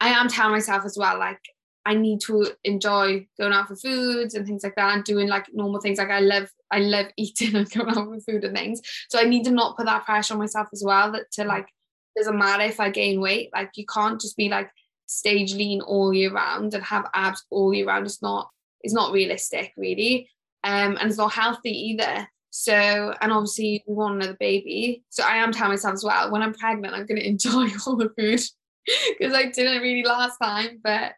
I 0.00 0.08
am 0.08 0.28
telling 0.28 0.52
myself 0.52 0.84
as 0.84 0.96
well, 0.98 1.18
like 1.18 1.40
I 1.86 1.94
need 1.94 2.20
to 2.22 2.48
enjoy 2.64 3.26
going 3.38 3.52
out 3.52 3.68
for 3.68 3.76
foods 3.76 4.34
and 4.34 4.46
things 4.46 4.64
like 4.64 4.76
that 4.76 4.94
and 4.94 5.04
doing 5.04 5.28
like 5.28 5.46
normal 5.52 5.80
things. 5.80 5.98
Like 5.98 6.10
I 6.10 6.20
love, 6.20 6.48
I 6.70 6.78
love 6.78 7.06
eating 7.16 7.54
and 7.54 7.70
going 7.70 7.90
out 7.90 8.08
for 8.08 8.20
food 8.20 8.44
and 8.44 8.56
things. 8.56 8.80
So 9.10 9.18
I 9.18 9.24
need 9.24 9.44
to 9.44 9.50
not 9.50 9.76
put 9.76 9.86
that 9.86 10.04
pressure 10.04 10.34
on 10.34 10.40
myself 10.40 10.68
as 10.72 10.82
well. 10.84 11.12
That 11.12 11.30
to 11.32 11.44
like 11.44 11.68
doesn't 12.16 12.38
matter 12.38 12.62
if 12.62 12.80
I 12.80 12.90
gain 12.90 13.20
weight. 13.20 13.50
Like 13.52 13.72
you 13.76 13.84
can't 13.86 14.20
just 14.20 14.36
be 14.36 14.48
like 14.48 14.70
stage 15.06 15.54
lean 15.54 15.80
all 15.82 16.14
year 16.14 16.32
round 16.32 16.74
and 16.74 16.84
have 16.84 17.06
abs 17.12 17.44
all 17.50 17.74
year 17.74 17.86
round. 17.86 18.06
It's 18.06 18.22
not, 18.22 18.50
it's 18.80 18.94
not 18.94 19.12
realistic 19.12 19.72
really. 19.76 20.28
Um, 20.62 20.96
and 20.98 21.08
it's 21.08 21.18
not 21.18 21.32
healthy 21.32 21.70
either. 21.90 22.28
So, 22.48 22.72
and 23.20 23.32
obviously 23.32 23.82
we 23.86 23.94
want 23.94 24.14
another 24.14 24.36
baby. 24.38 25.02
So 25.10 25.24
I 25.24 25.36
am 25.38 25.52
telling 25.52 25.72
myself 25.72 25.94
as 25.94 26.04
well, 26.04 26.30
when 26.30 26.40
I'm 26.40 26.54
pregnant, 26.54 26.94
I'm 26.94 27.04
going 27.04 27.20
to 27.20 27.26
enjoy 27.26 27.68
all 27.86 27.96
the 27.96 28.10
food 28.16 28.40
because 29.18 29.34
I 29.34 29.46
didn't 29.46 29.82
really 29.82 30.04
last 30.04 30.38
time. 30.38 30.80
But 30.82 31.14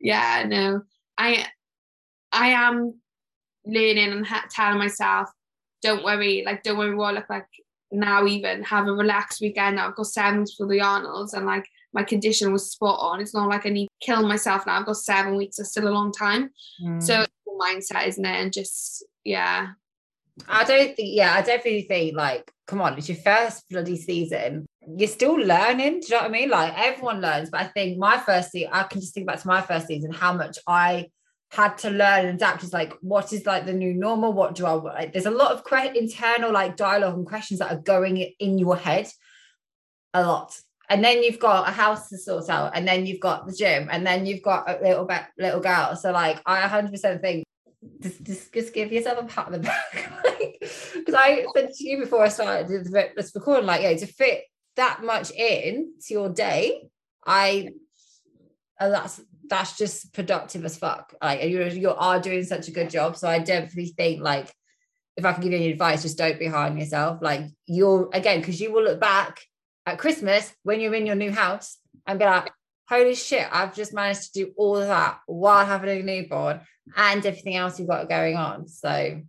yeah, 0.00 0.44
no, 0.46 0.82
I, 1.18 1.46
I 2.32 2.48
am 2.48 3.00
learning 3.64 4.12
and 4.12 4.26
ha- 4.26 4.46
telling 4.50 4.78
myself, 4.78 5.28
don't 5.82 6.04
worry, 6.04 6.42
like 6.44 6.62
don't 6.62 6.78
worry 6.78 6.94
what 6.94 7.14
I 7.14 7.18
look 7.18 7.30
like 7.30 7.46
now. 7.90 8.26
Even 8.26 8.62
have 8.64 8.86
a 8.86 8.92
relaxed 8.92 9.40
weekend. 9.40 9.80
I've 9.80 9.96
got 9.96 10.06
seven 10.06 10.44
for 10.56 10.66
the 10.66 10.80
Arnold's, 10.80 11.34
and 11.34 11.46
like 11.46 11.66
my 11.92 12.02
condition 12.02 12.52
was 12.52 12.70
spot 12.70 12.98
on. 13.00 13.20
It's 13.20 13.34
not 13.34 13.48
like 13.48 13.66
I 13.66 13.70
need 13.70 13.86
to 13.86 14.06
kill 14.06 14.26
myself 14.26 14.66
now. 14.66 14.78
I've 14.78 14.86
got 14.86 14.96
seven 14.96 15.36
weeks. 15.36 15.58
It's 15.58 15.70
still 15.70 15.88
a 15.88 15.90
long 15.90 16.12
time. 16.12 16.50
Mm. 16.82 17.02
So 17.02 17.24
mindset, 17.60 18.06
isn't 18.08 18.24
it? 18.24 18.42
And 18.42 18.52
just 18.52 19.04
yeah, 19.24 19.68
I 20.48 20.64
don't 20.64 20.96
think, 20.96 21.16
yeah, 21.16 21.34
I 21.34 21.42
definitely 21.42 21.82
think 21.82 22.16
like, 22.16 22.50
come 22.66 22.80
on, 22.80 22.96
it's 22.96 23.08
your 23.08 23.18
first 23.18 23.68
bloody 23.68 23.96
season. 23.96 24.66
You're 24.86 25.08
still 25.08 25.34
learning. 25.34 26.00
Do 26.00 26.06
you 26.06 26.14
know 26.14 26.22
what 26.22 26.24
I 26.24 26.28
mean? 26.28 26.50
Like 26.50 26.72
everyone 26.76 27.20
learns, 27.20 27.50
but 27.50 27.60
I 27.60 27.64
think 27.64 27.98
my 27.98 28.18
first 28.18 28.50
season, 28.50 28.70
I 28.72 28.84
can 28.84 29.00
just 29.00 29.14
think 29.14 29.26
back 29.26 29.40
to 29.40 29.46
my 29.46 29.60
first 29.60 29.86
season, 29.86 30.10
and 30.10 30.18
how 30.18 30.32
much 30.32 30.58
I 30.66 31.08
had 31.50 31.76
to 31.78 31.90
learn 31.90 32.26
and 32.26 32.36
adapt 32.36 32.62
is 32.62 32.72
like 32.72 32.94
what 33.00 33.32
is 33.32 33.44
like 33.44 33.66
the 33.66 33.72
new 33.72 33.92
normal 33.92 34.32
what 34.32 34.54
do 34.54 34.64
i 34.64 34.70
like 34.70 35.12
there's 35.12 35.26
a 35.26 35.30
lot 35.30 35.50
of 35.50 35.64
que- 35.64 35.98
internal 35.98 36.52
like 36.52 36.76
dialogue 36.76 37.16
and 37.16 37.26
questions 37.26 37.58
that 37.58 37.72
are 37.72 37.80
going 37.80 38.16
in 38.16 38.56
your 38.56 38.76
head 38.76 39.08
a 40.14 40.22
lot 40.22 40.56
and 40.88 41.02
then 41.02 41.22
you've 41.24 41.40
got 41.40 41.68
a 41.68 41.72
house 41.72 42.08
to 42.08 42.16
sort 42.16 42.48
out 42.48 42.70
and 42.76 42.86
then 42.86 43.04
you've 43.04 43.20
got 43.20 43.46
the 43.46 43.52
gym 43.52 43.88
and 43.90 44.06
then 44.06 44.26
you've 44.26 44.42
got 44.42 44.70
a 44.70 44.80
little 44.80 45.04
bit 45.04 45.22
little 45.38 45.60
girl 45.60 45.96
so 45.96 46.12
like 46.12 46.40
i 46.46 46.60
100% 46.60 47.20
think 47.20 47.44
just, 48.00 48.22
just, 48.22 48.52
just 48.52 48.74
give 48.74 48.92
yourself 48.92 49.18
a 49.18 49.24
pat 49.24 49.46
on 49.46 49.52
the 49.52 49.58
back. 49.58 50.12
Because 50.60 51.14
I 51.14 51.46
said 51.56 51.72
to 51.72 51.88
you 51.88 51.98
before 51.98 52.22
I 52.22 52.28
started 52.28 52.68
this 52.68 53.34
recording, 53.34 53.64
like, 53.64 53.80
yeah, 53.80 53.94
to 53.94 54.06
fit 54.06 54.42
that 54.80 55.04
much 55.04 55.30
in 55.30 55.92
to 56.06 56.14
your 56.14 56.30
day, 56.30 56.88
I, 57.26 57.68
and 58.80 58.94
that's 58.94 59.20
that's 59.48 59.76
just 59.76 60.14
productive 60.14 60.64
as 60.64 60.78
fuck. 60.78 61.14
Like 61.22 61.42
you 61.44 61.64
you 61.64 61.90
are 61.90 62.18
doing 62.18 62.44
such 62.44 62.68
a 62.68 62.72
good 62.72 62.88
job. 62.88 63.16
So 63.16 63.28
I 63.28 63.40
definitely 63.40 63.92
think 63.96 64.22
like 64.22 64.52
if 65.16 65.24
I 65.24 65.32
can 65.32 65.42
give 65.42 65.52
you 65.52 65.58
any 65.58 65.70
advice, 65.70 66.02
just 66.02 66.16
don't 66.16 66.38
be 66.38 66.46
hard 66.46 66.72
on 66.72 66.78
yourself. 66.78 67.18
Like 67.20 67.42
you're 67.66 68.08
again, 68.14 68.40
because 68.40 68.60
you 68.60 68.72
will 68.72 68.84
look 68.84 69.00
back 69.00 69.40
at 69.86 69.98
Christmas 69.98 70.52
when 70.62 70.80
you're 70.80 70.94
in 70.94 71.06
your 71.06 71.16
new 71.16 71.32
house 71.32 71.76
and 72.06 72.18
be 72.18 72.24
like, 72.24 72.50
holy 72.88 73.14
shit, 73.14 73.46
I've 73.52 73.74
just 73.74 73.92
managed 73.92 74.32
to 74.32 74.44
do 74.44 74.52
all 74.56 74.76
of 74.76 74.88
that 74.88 75.20
while 75.26 75.66
having 75.66 75.90
a 75.90 76.02
newborn 76.02 76.60
and 76.96 77.24
everything 77.26 77.56
else 77.56 77.78
you've 77.78 77.88
got 77.88 78.08
going 78.08 78.36
on. 78.36 78.66
So 78.66 79.20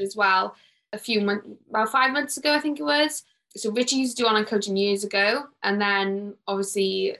as 0.00 0.16
well, 0.16 0.56
a 0.94 0.98
few 0.98 1.20
months, 1.20 1.46
about 1.68 1.90
five 1.90 2.12
months 2.12 2.38
ago, 2.38 2.54
I 2.54 2.60
think 2.60 2.80
it 2.80 2.84
was. 2.84 3.22
So 3.56 3.70
Richie 3.70 3.96
used 3.96 4.16
to 4.16 4.22
do 4.22 4.28
online 4.28 4.44
coaching 4.44 4.76
years 4.76 5.04
ago, 5.04 5.44
and 5.62 5.80
then 5.80 6.34
obviously, 6.46 7.16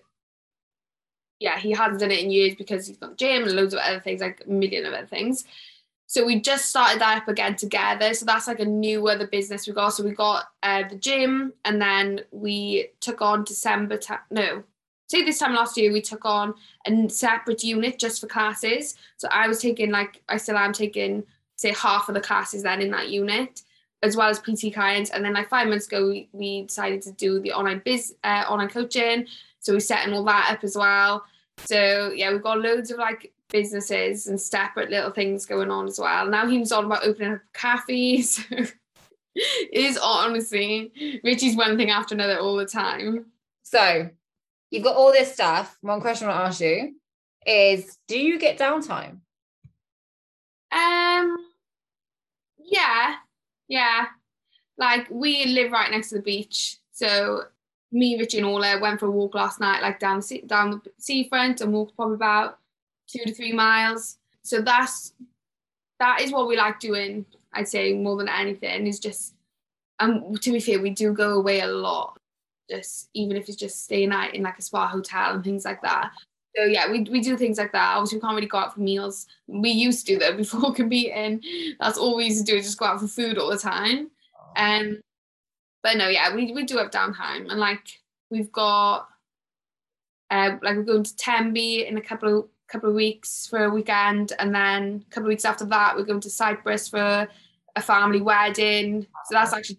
yeah, 1.38 1.58
he 1.58 1.70
hasn't 1.72 2.00
done 2.00 2.10
it 2.10 2.20
in 2.20 2.30
years 2.30 2.54
because 2.54 2.86
he's 2.86 2.96
got 2.96 3.16
gym 3.16 3.44
and 3.44 3.52
loads 3.52 3.74
of 3.74 3.80
other 3.80 4.00
things, 4.00 4.20
like 4.20 4.42
a 4.44 4.50
million 4.50 4.84
of 4.86 4.94
other 4.94 5.06
things. 5.06 5.44
So 6.06 6.24
we 6.24 6.40
just 6.40 6.66
started 6.66 7.00
that 7.00 7.22
up 7.22 7.28
again 7.28 7.56
together. 7.56 8.14
So 8.14 8.26
that's 8.26 8.46
like 8.46 8.60
a 8.60 8.64
new 8.64 9.08
other 9.08 9.26
business 9.26 9.66
we 9.66 9.72
got. 9.72 9.90
So 9.90 10.04
we 10.04 10.10
got 10.10 10.44
uh, 10.62 10.88
the 10.88 10.96
gym, 10.96 11.52
and 11.64 11.80
then 11.80 12.22
we 12.30 12.88
took 13.00 13.22
on 13.22 13.44
December. 13.44 13.96
Ta- 13.96 14.24
no, 14.30 14.64
say 15.06 15.22
this 15.22 15.38
time 15.38 15.54
last 15.54 15.76
year 15.76 15.92
we 15.92 16.00
took 16.00 16.24
on 16.24 16.54
a 16.86 17.08
separate 17.08 17.62
unit 17.62 17.98
just 17.98 18.20
for 18.20 18.26
classes 18.26 18.96
so 19.16 19.28
i 19.30 19.46
was 19.46 19.60
taking 19.60 19.90
like 19.90 20.22
i 20.28 20.36
still 20.36 20.56
am 20.56 20.72
taking 20.72 21.22
say 21.56 21.72
half 21.72 22.08
of 22.08 22.14
the 22.14 22.20
classes 22.20 22.62
then 22.62 22.80
in 22.80 22.90
that 22.90 23.08
unit 23.08 23.62
as 24.04 24.16
well 24.16 24.28
as 24.28 24.38
pt 24.38 24.72
clients. 24.74 25.10
And 25.10 25.24
then 25.24 25.32
like 25.32 25.48
five 25.48 25.66
months 25.66 25.86
ago 25.86 26.08
we, 26.08 26.28
we 26.32 26.62
decided 26.62 27.02
to 27.02 27.12
do 27.12 27.40
the 27.40 27.52
online 27.52 27.80
biz 27.84 28.14
uh, 28.22 28.44
online 28.48 28.68
coaching. 28.68 29.26
So 29.60 29.72
we're 29.72 29.80
setting 29.80 30.12
all 30.12 30.24
that 30.24 30.52
up 30.52 30.62
as 30.62 30.76
well. 30.76 31.24
So 31.58 32.12
yeah 32.14 32.30
we've 32.30 32.42
got 32.42 32.60
loads 32.60 32.90
of 32.90 32.98
like 32.98 33.32
businesses 33.50 34.26
and 34.26 34.40
separate 34.40 34.90
little 34.90 35.10
things 35.10 35.46
going 35.46 35.70
on 35.70 35.86
as 35.86 35.98
well. 35.98 36.26
Now 36.26 36.46
he 36.46 36.58
was 36.58 36.70
on 36.72 36.84
about 36.84 37.04
opening 37.04 37.34
up 37.34 37.40
cafes. 37.54 38.44
It 38.50 38.74
is 39.72 39.98
honestly 39.98 41.20
richie's 41.24 41.56
one 41.56 41.76
thing 41.76 41.90
after 41.90 42.14
another 42.14 42.38
all 42.38 42.56
the 42.56 42.66
time. 42.66 43.26
So 43.62 44.10
you've 44.70 44.84
got 44.84 44.96
all 44.96 45.12
this 45.12 45.32
stuff. 45.32 45.78
One 45.80 46.00
question 46.00 46.28
I 46.28 46.42
want 46.42 46.42
to 46.42 46.48
ask 46.48 46.60
you 46.60 46.94
is 47.46 47.98
do 48.06 48.18
you 48.18 48.38
get 48.38 48.58
downtime? 48.58 49.20
Um 50.70 51.36
yeah, 52.66 53.16
yeah. 53.68 54.06
Like 54.76 55.08
we 55.10 55.46
live 55.46 55.72
right 55.72 55.90
next 55.90 56.10
to 56.10 56.16
the 56.16 56.22
beach. 56.22 56.78
So 56.92 57.44
me, 57.92 58.18
Richie 58.18 58.38
and 58.38 58.46
Orla 58.46 58.80
went 58.80 59.00
for 59.00 59.06
a 59.06 59.10
walk 59.10 59.34
last 59.34 59.60
night, 59.60 59.82
like 59.82 60.00
down 60.00 60.16
the 60.16 60.22
sea, 60.22 60.42
down 60.46 60.70
the 60.70 60.80
seafront 60.98 61.60
and 61.60 61.72
walked 61.72 61.96
probably 61.96 62.16
about 62.16 62.58
two 63.06 63.24
to 63.24 63.34
three 63.34 63.52
miles. 63.52 64.18
So 64.42 64.60
that's 64.60 65.14
that 66.00 66.20
is 66.20 66.32
what 66.32 66.48
we 66.48 66.56
like 66.56 66.80
doing, 66.80 67.24
I'd 67.52 67.68
say 67.68 67.94
more 67.94 68.16
than 68.16 68.28
anything, 68.28 68.86
is 68.86 68.98
just 68.98 69.34
um 70.00 70.34
to 70.34 70.52
be 70.52 70.60
fair, 70.60 70.80
we 70.80 70.90
do 70.90 71.12
go 71.12 71.34
away 71.34 71.60
a 71.60 71.68
lot 71.68 72.18
just 72.68 73.10
even 73.14 73.36
if 73.36 73.48
it's 73.48 73.58
just 73.58 73.84
staying 73.84 74.12
out 74.12 74.34
in 74.34 74.42
like 74.42 74.58
a 74.58 74.62
spa 74.62 74.86
hotel 74.88 75.34
and 75.34 75.44
things 75.44 75.64
like 75.64 75.82
that. 75.82 76.10
So 76.56 76.64
yeah, 76.64 76.90
we, 76.90 77.02
we 77.10 77.20
do 77.20 77.36
things 77.36 77.58
like 77.58 77.72
that. 77.72 77.96
Obviously, 77.96 78.18
we 78.18 78.22
can't 78.22 78.34
really 78.34 78.46
go 78.46 78.58
out 78.58 78.74
for 78.74 78.80
meals. 78.80 79.26
We 79.46 79.70
used 79.70 80.06
to 80.06 80.18
though 80.18 80.36
before 80.36 80.72
competing. 80.72 81.42
That's 81.80 81.98
all 81.98 82.16
we 82.16 82.26
used 82.26 82.46
to 82.46 82.52
do 82.52 82.58
is 82.58 82.66
just 82.66 82.78
go 82.78 82.86
out 82.86 83.00
for 83.00 83.08
food 83.08 83.38
all 83.38 83.50
the 83.50 83.58
time. 83.58 84.10
Um, 84.56 85.00
but 85.82 85.96
no, 85.96 86.08
yeah, 86.08 86.34
we, 86.34 86.52
we 86.52 86.64
do 86.64 86.78
have 86.78 86.90
downtime 86.90 87.50
and 87.50 87.58
like 87.58 87.86
we've 88.30 88.52
got 88.52 89.08
uh, 90.30 90.56
like 90.62 90.76
we're 90.76 90.82
going 90.82 91.04
to 91.04 91.16
Tenby 91.16 91.86
in 91.86 91.96
a 91.98 92.00
couple 92.00 92.38
of 92.38 92.48
couple 92.66 92.88
of 92.88 92.94
weeks 92.94 93.46
for 93.46 93.64
a 93.64 93.70
weekend, 93.70 94.32
and 94.38 94.54
then 94.54 95.04
a 95.06 95.10
couple 95.10 95.26
of 95.26 95.28
weeks 95.28 95.44
after 95.44 95.64
that 95.66 95.94
we're 95.94 96.04
going 96.04 96.20
to 96.20 96.30
Cyprus 96.30 96.88
for 96.88 97.28
a 97.76 97.82
family 97.82 98.20
wedding. 98.20 99.06
So 99.26 99.34
that's 99.34 99.52
actually 99.52 99.78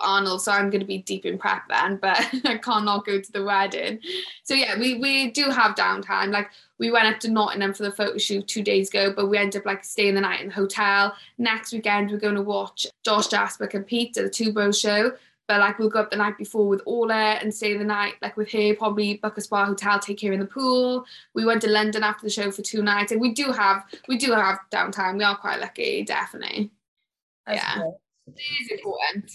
Arnold, 0.00 0.42
so 0.42 0.52
I'm 0.52 0.70
going 0.70 0.80
to 0.80 0.86
be 0.86 0.98
deep 0.98 1.24
in 1.24 1.38
prep 1.38 1.62
then, 1.68 1.96
but 1.96 2.18
I 2.44 2.58
can't 2.58 2.84
not 2.84 3.06
go 3.06 3.20
to 3.20 3.32
the 3.32 3.44
wedding. 3.44 4.00
So 4.44 4.54
yeah, 4.54 4.78
we 4.78 4.98
we 4.98 5.30
do 5.30 5.44
have 5.50 5.76
downtime. 5.76 6.30
Like 6.30 6.50
we 6.78 6.90
went 6.90 7.06
up 7.06 7.20
to 7.20 7.30
Nottingham 7.30 7.72
for 7.72 7.84
the 7.84 7.92
photo 7.92 8.18
shoot 8.18 8.46
two 8.48 8.62
days 8.62 8.88
ago, 8.88 9.12
but 9.14 9.28
we 9.28 9.38
ended 9.38 9.60
up 9.60 9.66
like 9.66 9.84
staying 9.84 10.14
the 10.14 10.20
night 10.20 10.40
in 10.40 10.48
the 10.48 10.54
hotel. 10.54 11.14
Next 11.38 11.72
weekend 11.72 12.10
we're 12.10 12.18
going 12.18 12.34
to 12.34 12.42
watch 12.42 12.86
Josh 13.04 13.28
Jasper 13.28 13.66
compete 13.66 14.16
at 14.16 14.24
the 14.24 14.30
Two 14.30 14.52
Bros 14.52 14.78
show. 14.78 15.12
But 15.48 15.60
like 15.60 15.78
we'll 15.78 15.88
go 15.88 16.00
up 16.00 16.10
the 16.10 16.16
night 16.16 16.36
before 16.36 16.66
with 16.66 16.82
Orla 16.86 17.14
and 17.14 17.54
stay 17.54 17.76
the 17.76 17.84
night 17.84 18.14
like 18.20 18.36
with 18.36 18.50
her, 18.50 18.74
probably 18.74 19.18
book 19.18 19.38
a 19.38 19.40
spa 19.40 19.64
hotel, 19.64 20.00
take 20.00 20.20
her 20.22 20.32
in 20.32 20.40
the 20.40 20.46
pool. 20.46 21.06
We 21.34 21.44
went 21.44 21.62
to 21.62 21.70
London 21.70 22.02
after 22.02 22.26
the 22.26 22.30
show 22.30 22.50
for 22.50 22.62
two 22.62 22.82
nights, 22.82 23.12
and 23.12 23.20
we 23.20 23.32
do 23.32 23.52
have 23.52 23.84
we 24.08 24.18
do 24.18 24.32
have 24.32 24.58
downtime. 24.72 25.18
We 25.18 25.24
are 25.24 25.36
quite 25.36 25.60
lucky, 25.60 26.02
definitely. 26.02 26.72
That's 27.46 27.62
yeah, 27.62 27.74
cool. 27.76 28.00
it 28.26 28.40
is 28.60 28.70
important. 28.72 29.32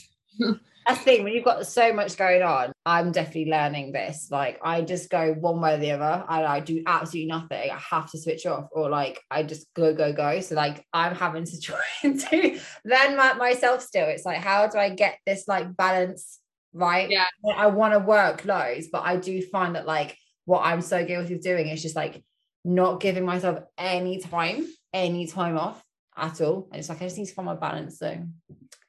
That's 0.88 0.98
the 1.00 1.06
thing 1.06 1.24
when 1.24 1.34
you've 1.34 1.46
got 1.46 1.66
so 1.68 1.94
much 1.94 2.18
going 2.18 2.42
on. 2.42 2.72
I'm 2.86 3.12
definitely 3.12 3.52
learning 3.52 3.92
this. 3.92 4.30
Like 4.32 4.60
I 4.64 4.82
just 4.82 5.10
go 5.10 5.34
one 5.34 5.62
way 5.62 5.76
or 5.76 5.78
the 5.78 5.92
other. 5.92 6.26
I, 6.28 6.44
I 6.44 6.60
do 6.60 6.82
absolutely 6.88 7.30
nothing. 7.30 7.70
I 7.70 7.78
have 7.78 8.10
to 8.12 8.18
switch 8.18 8.46
off, 8.46 8.68
or 8.72 8.90
like 8.90 9.20
I 9.30 9.44
just 9.44 9.72
go 9.76 9.94
go 9.94 10.12
go. 10.12 10.40
So 10.40 10.56
like 10.56 10.86
I'm 10.92 11.14
having 11.16 11.46
to 11.46 11.60
try 11.62 11.80
and 12.04 12.20
do 12.30 12.60
learn 12.84 13.16
my, 13.16 13.34
myself 13.34 13.82
still. 13.82 14.08
It's 14.08 14.26
like 14.26 14.40
how 14.40 14.68
do 14.68 14.80
I 14.80 14.90
get 14.90 15.20
this 15.26 15.48
like 15.48 15.76
balance 15.78 16.40
right? 16.74 17.10
Yeah. 17.10 17.26
I 17.56 17.68
want 17.68 17.94
to 17.94 18.00
work 18.00 18.46
loads, 18.46 18.88
but 18.92 19.04
I 19.04 19.18
do 19.18 19.42
find 19.42 19.76
that 19.76 19.86
like 19.86 20.18
what 20.46 20.62
I'm 20.62 20.82
so 20.82 21.06
guilty 21.06 21.36
of 21.36 21.42
doing 21.42 21.68
is 21.68 21.82
just 21.82 21.96
like 21.96 22.24
not 22.64 23.00
giving 23.00 23.26
myself 23.26 23.60
any 23.78 24.20
time, 24.20 24.68
any 24.94 25.28
time 25.28 25.58
off 25.58 25.84
at 26.16 26.42
all. 26.42 26.68
And 26.72 26.80
it's 26.80 26.90
like 26.90 27.02
I 27.02 27.06
just 27.06 27.18
need 27.18 27.28
to 27.28 27.34
find 27.34 27.46
my 27.46 27.56
balance. 27.56 28.00
So 28.00 28.18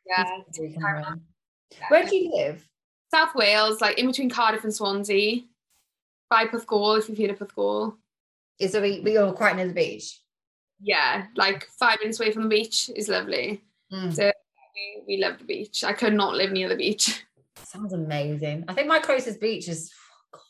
Yeah. 0.07 0.36
Where 1.89 2.05
do 2.05 2.16
you 2.16 2.31
live? 2.35 2.66
South 3.11 3.35
Wales, 3.35 3.81
like 3.81 3.99
in 3.99 4.07
between 4.07 4.31
Cardiff 4.31 4.64
and 4.64 4.75
Swansea. 4.75 5.43
By 6.31 6.47
Porthcawl, 6.47 6.99
if 6.99 7.09
you've 7.09 7.18
heard 7.18 7.31
of 7.31 7.39
Porthcawl. 7.39 7.97
Is 8.59 8.73
there, 8.73 8.81
we 8.81 9.16
are 9.16 9.33
quite 9.33 9.57
near 9.57 9.68
the 9.68 9.75
beach. 9.75 10.20
Yeah, 10.81 11.27
like 11.37 11.68
five 11.79 11.99
minutes 12.01 12.18
away 12.18 12.33
from 12.33 12.45
the 12.45 12.49
beach 12.49 12.91
is 12.97 13.09
lovely. 13.09 13.62
Mm. 13.93 14.14
So 14.14 14.33
we, 14.75 15.03
we 15.07 15.23
love 15.23 15.39
the 15.39 15.45
beach. 15.45 15.85
I 15.85 15.93
could 15.93 16.14
not 16.14 16.35
live 16.35 16.53
near 16.53 16.68
the 16.68 16.77
beach. 16.77 17.25
Sounds 17.62 17.93
amazing. 17.93 18.64
I 18.68 18.75
think 18.75 18.89
my 18.89 18.99
closest 18.99 19.41
beach 19.41 19.68
is 19.68 19.93
oh 20.35 20.39
God, 20.39 20.41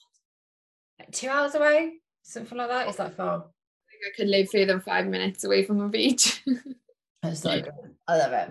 like 1.01 1.13
two 1.13 1.29
hours 1.29 1.55
away, 1.55 1.95
something 2.23 2.57
like 2.57 2.69
that. 2.69 2.89
Is 2.89 2.97
that. 2.97 3.09
It's 3.09 3.19
like 3.19 3.27
far. 3.27 3.37
I 3.37 3.41
think 3.41 4.15
I 4.15 4.17
could 4.17 4.29
live 4.29 4.51
further 4.51 4.67
than 4.67 4.81
five 4.81 5.07
minutes 5.07 5.45
away 5.45 5.65
from 5.65 5.79
the 5.79 5.89
beach. 5.89 6.43
That's 7.23 7.41
so 7.41 7.61
good. 7.61 7.73
I 8.09 8.19
love 8.19 8.33
it. 8.33 8.51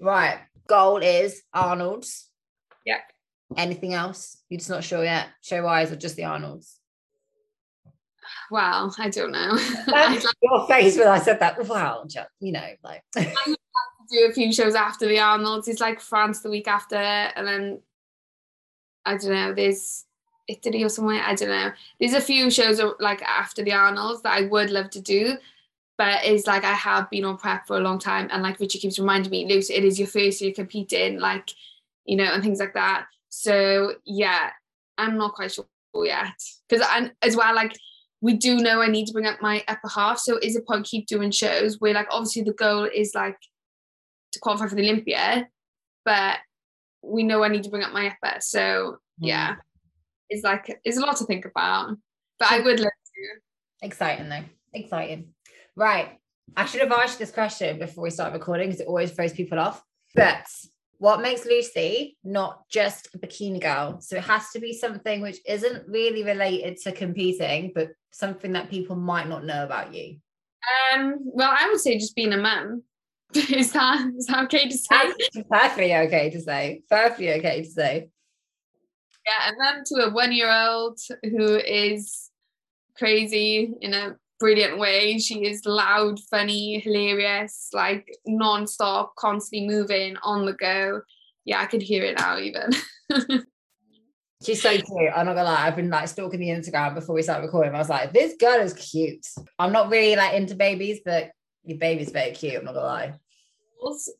Right. 0.00 0.38
Goal 0.68 0.98
is 0.98 1.42
Arnold's. 1.52 2.28
Yeah. 2.84 3.00
Anything 3.56 3.94
else? 3.94 4.36
You're 4.48 4.58
just 4.58 4.70
not 4.70 4.84
sure 4.84 5.02
yet. 5.02 5.28
Show 5.42 5.64
wise 5.64 5.90
or 5.90 5.96
just 5.96 6.16
the 6.16 6.24
Arnold's? 6.24 6.78
Wow, 8.50 8.90
I 8.98 9.08
don't 9.08 9.32
know. 9.32 9.58
Your 10.42 10.66
face 10.66 10.98
when 10.98 11.08
I 11.08 11.18
said 11.18 11.40
that. 11.40 11.66
Wow, 11.66 12.06
you 12.40 12.52
know, 12.52 12.68
like 12.82 13.02
do 14.10 14.26
a 14.28 14.32
few 14.32 14.52
shows 14.52 14.74
after 14.74 15.06
the 15.06 15.18
Arnold's. 15.18 15.68
It's 15.68 15.80
like 15.80 16.00
France 16.00 16.40
the 16.40 16.50
week 16.50 16.68
after, 16.68 16.96
and 16.96 17.46
then 17.46 17.80
I 19.04 19.16
don't 19.16 19.30
know. 19.30 19.54
There's 19.54 20.04
Italy 20.48 20.82
or 20.82 20.88
somewhere. 20.88 21.22
I 21.24 21.34
don't 21.34 21.48
know. 21.48 21.72
There's 22.00 22.14
a 22.14 22.20
few 22.20 22.50
shows 22.50 22.80
uh, 22.80 22.92
like 23.00 23.22
after 23.22 23.62
the 23.62 23.72
Arnold's 23.72 24.22
that 24.22 24.36
I 24.36 24.42
would 24.42 24.70
love 24.70 24.90
to 24.90 25.00
do, 25.00 25.36
but 25.98 26.24
it's 26.24 26.46
like 26.46 26.64
I 26.64 26.72
have 26.72 27.10
been 27.10 27.24
on 27.24 27.36
prep 27.36 27.66
for 27.66 27.76
a 27.76 27.80
long 27.80 27.98
time, 27.98 28.28
and 28.30 28.42
like 28.42 28.60
Richard 28.60 28.80
keeps 28.80 28.98
reminding 28.98 29.30
me, 29.30 29.46
Luce, 29.46 29.68
it 29.68 29.84
is 29.84 29.98
your 29.98 30.08
first 30.08 30.40
year 30.40 30.52
competing, 30.52 31.18
like 31.18 31.50
you 32.06 32.16
know, 32.16 32.24
and 32.24 32.42
things 32.42 32.60
like 32.60 32.74
that. 32.74 33.06
So 33.28 33.94
yeah, 34.06 34.50
I'm 34.96 35.18
not 35.18 35.34
quite 35.34 35.52
sure 35.52 35.66
yet 36.04 36.40
because 36.68 36.86
and 36.92 37.12
as 37.22 37.34
well 37.34 37.54
like 37.54 37.76
we 38.20 38.34
do 38.34 38.56
know 38.56 38.80
I 38.82 38.88
need 38.88 39.06
to 39.06 39.12
bring 39.12 39.26
up 39.26 39.40
my 39.40 39.64
upper 39.68 39.88
half. 39.88 40.18
So 40.18 40.38
is 40.38 40.56
a 40.56 40.60
point 40.60 40.86
keep 40.86 41.06
doing 41.06 41.30
shows 41.30 41.80
where 41.80 41.94
like 41.94 42.08
obviously 42.10 42.42
the 42.42 42.52
goal 42.52 42.84
is 42.84 43.14
like 43.14 43.38
to 44.32 44.40
qualify 44.40 44.66
for 44.66 44.74
the 44.74 44.82
Olympia, 44.82 45.48
but 46.04 46.38
we 47.02 47.22
know 47.22 47.42
I 47.44 47.48
need 47.48 47.64
to 47.64 47.70
bring 47.70 47.84
up 47.84 47.92
my 47.92 48.08
upper. 48.22 48.40
So 48.40 48.98
yeah, 49.18 49.54
mm. 49.54 49.58
it's 50.30 50.44
like 50.44 50.80
it's 50.84 50.96
a 50.96 51.00
lot 51.00 51.16
to 51.18 51.24
think 51.24 51.44
about. 51.44 51.96
But 52.38 52.52
I 52.52 52.60
would 52.60 52.80
love 52.80 52.90
to. 52.90 53.86
Exciting 53.86 54.28
though. 54.28 54.44
Exciting. 54.74 55.32
Right. 55.78 56.18
I 56.56 56.64
should 56.64 56.80
have 56.80 56.90
asked 56.90 57.20
this 57.20 57.30
question 57.30 57.78
before 57.78 58.02
we 58.02 58.10
start 58.10 58.32
recording 58.32 58.66
because 58.66 58.80
it 58.80 58.88
always 58.88 59.12
throws 59.12 59.32
people 59.32 59.60
off. 59.60 59.80
But 60.12 60.44
what 60.98 61.20
makes 61.20 61.44
Lucy 61.44 62.18
not 62.24 62.68
just 62.68 63.14
a 63.14 63.18
bikini 63.18 63.60
girl? 63.60 64.00
So 64.00 64.16
it 64.16 64.24
has 64.24 64.50
to 64.50 64.58
be 64.58 64.72
something 64.72 65.20
which 65.20 65.38
isn't 65.46 65.86
really 65.86 66.24
related 66.24 66.78
to 66.78 66.90
competing, 66.90 67.70
but 67.72 67.90
something 68.10 68.52
that 68.52 68.70
people 68.70 68.96
might 68.96 69.28
not 69.28 69.44
know 69.44 69.62
about 69.62 69.94
you. 69.94 70.16
Um, 70.92 71.20
well, 71.20 71.54
I 71.56 71.68
would 71.68 71.78
say 71.78 71.96
just 71.96 72.16
being 72.16 72.32
a 72.32 72.38
mum. 72.38 72.82
is 73.34 73.70
that 73.72 74.10
is 74.16 74.26
that 74.26 74.44
okay 74.46 74.68
to 74.68 74.76
say? 74.76 75.12
That's 75.34 75.46
perfectly 75.48 75.94
okay 75.94 76.30
to 76.30 76.40
say. 76.40 76.82
Perfectly 76.90 77.34
okay 77.34 77.62
to 77.62 77.70
say. 77.70 78.08
Yeah, 79.26 79.48
and 79.48 79.56
then 79.62 79.84
to 79.84 80.08
a 80.08 80.10
one-year-old 80.12 80.98
who 81.22 81.54
is 81.56 82.30
crazy 82.96 83.74
in 83.80 83.94
a 83.94 84.16
brilliant 84.38 84.78
way. 84.78 85.18
She 85.18 85.44
is 85.46 85.64
loud, 85.64 86.20
funny, 86.30 86.80
hilarious, 86.80 87.68
like 87.72 88.08
non-stop, 88.26 89.14
constantly 89.16 89.68
moving 89.68 90.16
on 90.22 90.46
the 90.46 90.52
go. 90.54 91.02
Yeah, 91.44 91.60
I 91.60 91.66
could 91.66 91.82
hear 91.82 92.04
it 92.04 92.18
now 92.18 92.38
even. 92.38 92.70
She's 94.44 94.62
so 94.62 94.70
cute. 94.70 95.10
I'm 95.14 95.26
not 95.26 95.34
gonna 95.34 95.44
lie. 95.44 95.66
I've 95.66 95.76
been 95.76 95.90
like 95.90 96.08
stalking 96.08 96.38
the 96.38 96.48
Instagram 96.48 96.94
before 96.94 97.14
we 97.14 97.22
started 97.22 97.44
recording. 97.44 97.74
I 97.74 97.78
was 97.78 97.88
like, 97.88 98.12
this 98.12 98.34
girl 98.38 98.60
is 98.60 98.72
cute. 98.74 99.26
I'm 99.58 99.72
not 99.72 99.90
really 99.90 100.14
like 100.14 100.34
into 100.34 100.54
babies, 100.54 101.00
but 101.04 101.30
your 101.64 101.78
baby's 101.78 102.10
very 102.10 102.30
cute. 102.30 102.54
I'm 102.54 102.64
not 102.64 102.74
gonna 102.74 102.86
lie. 102.86 103.14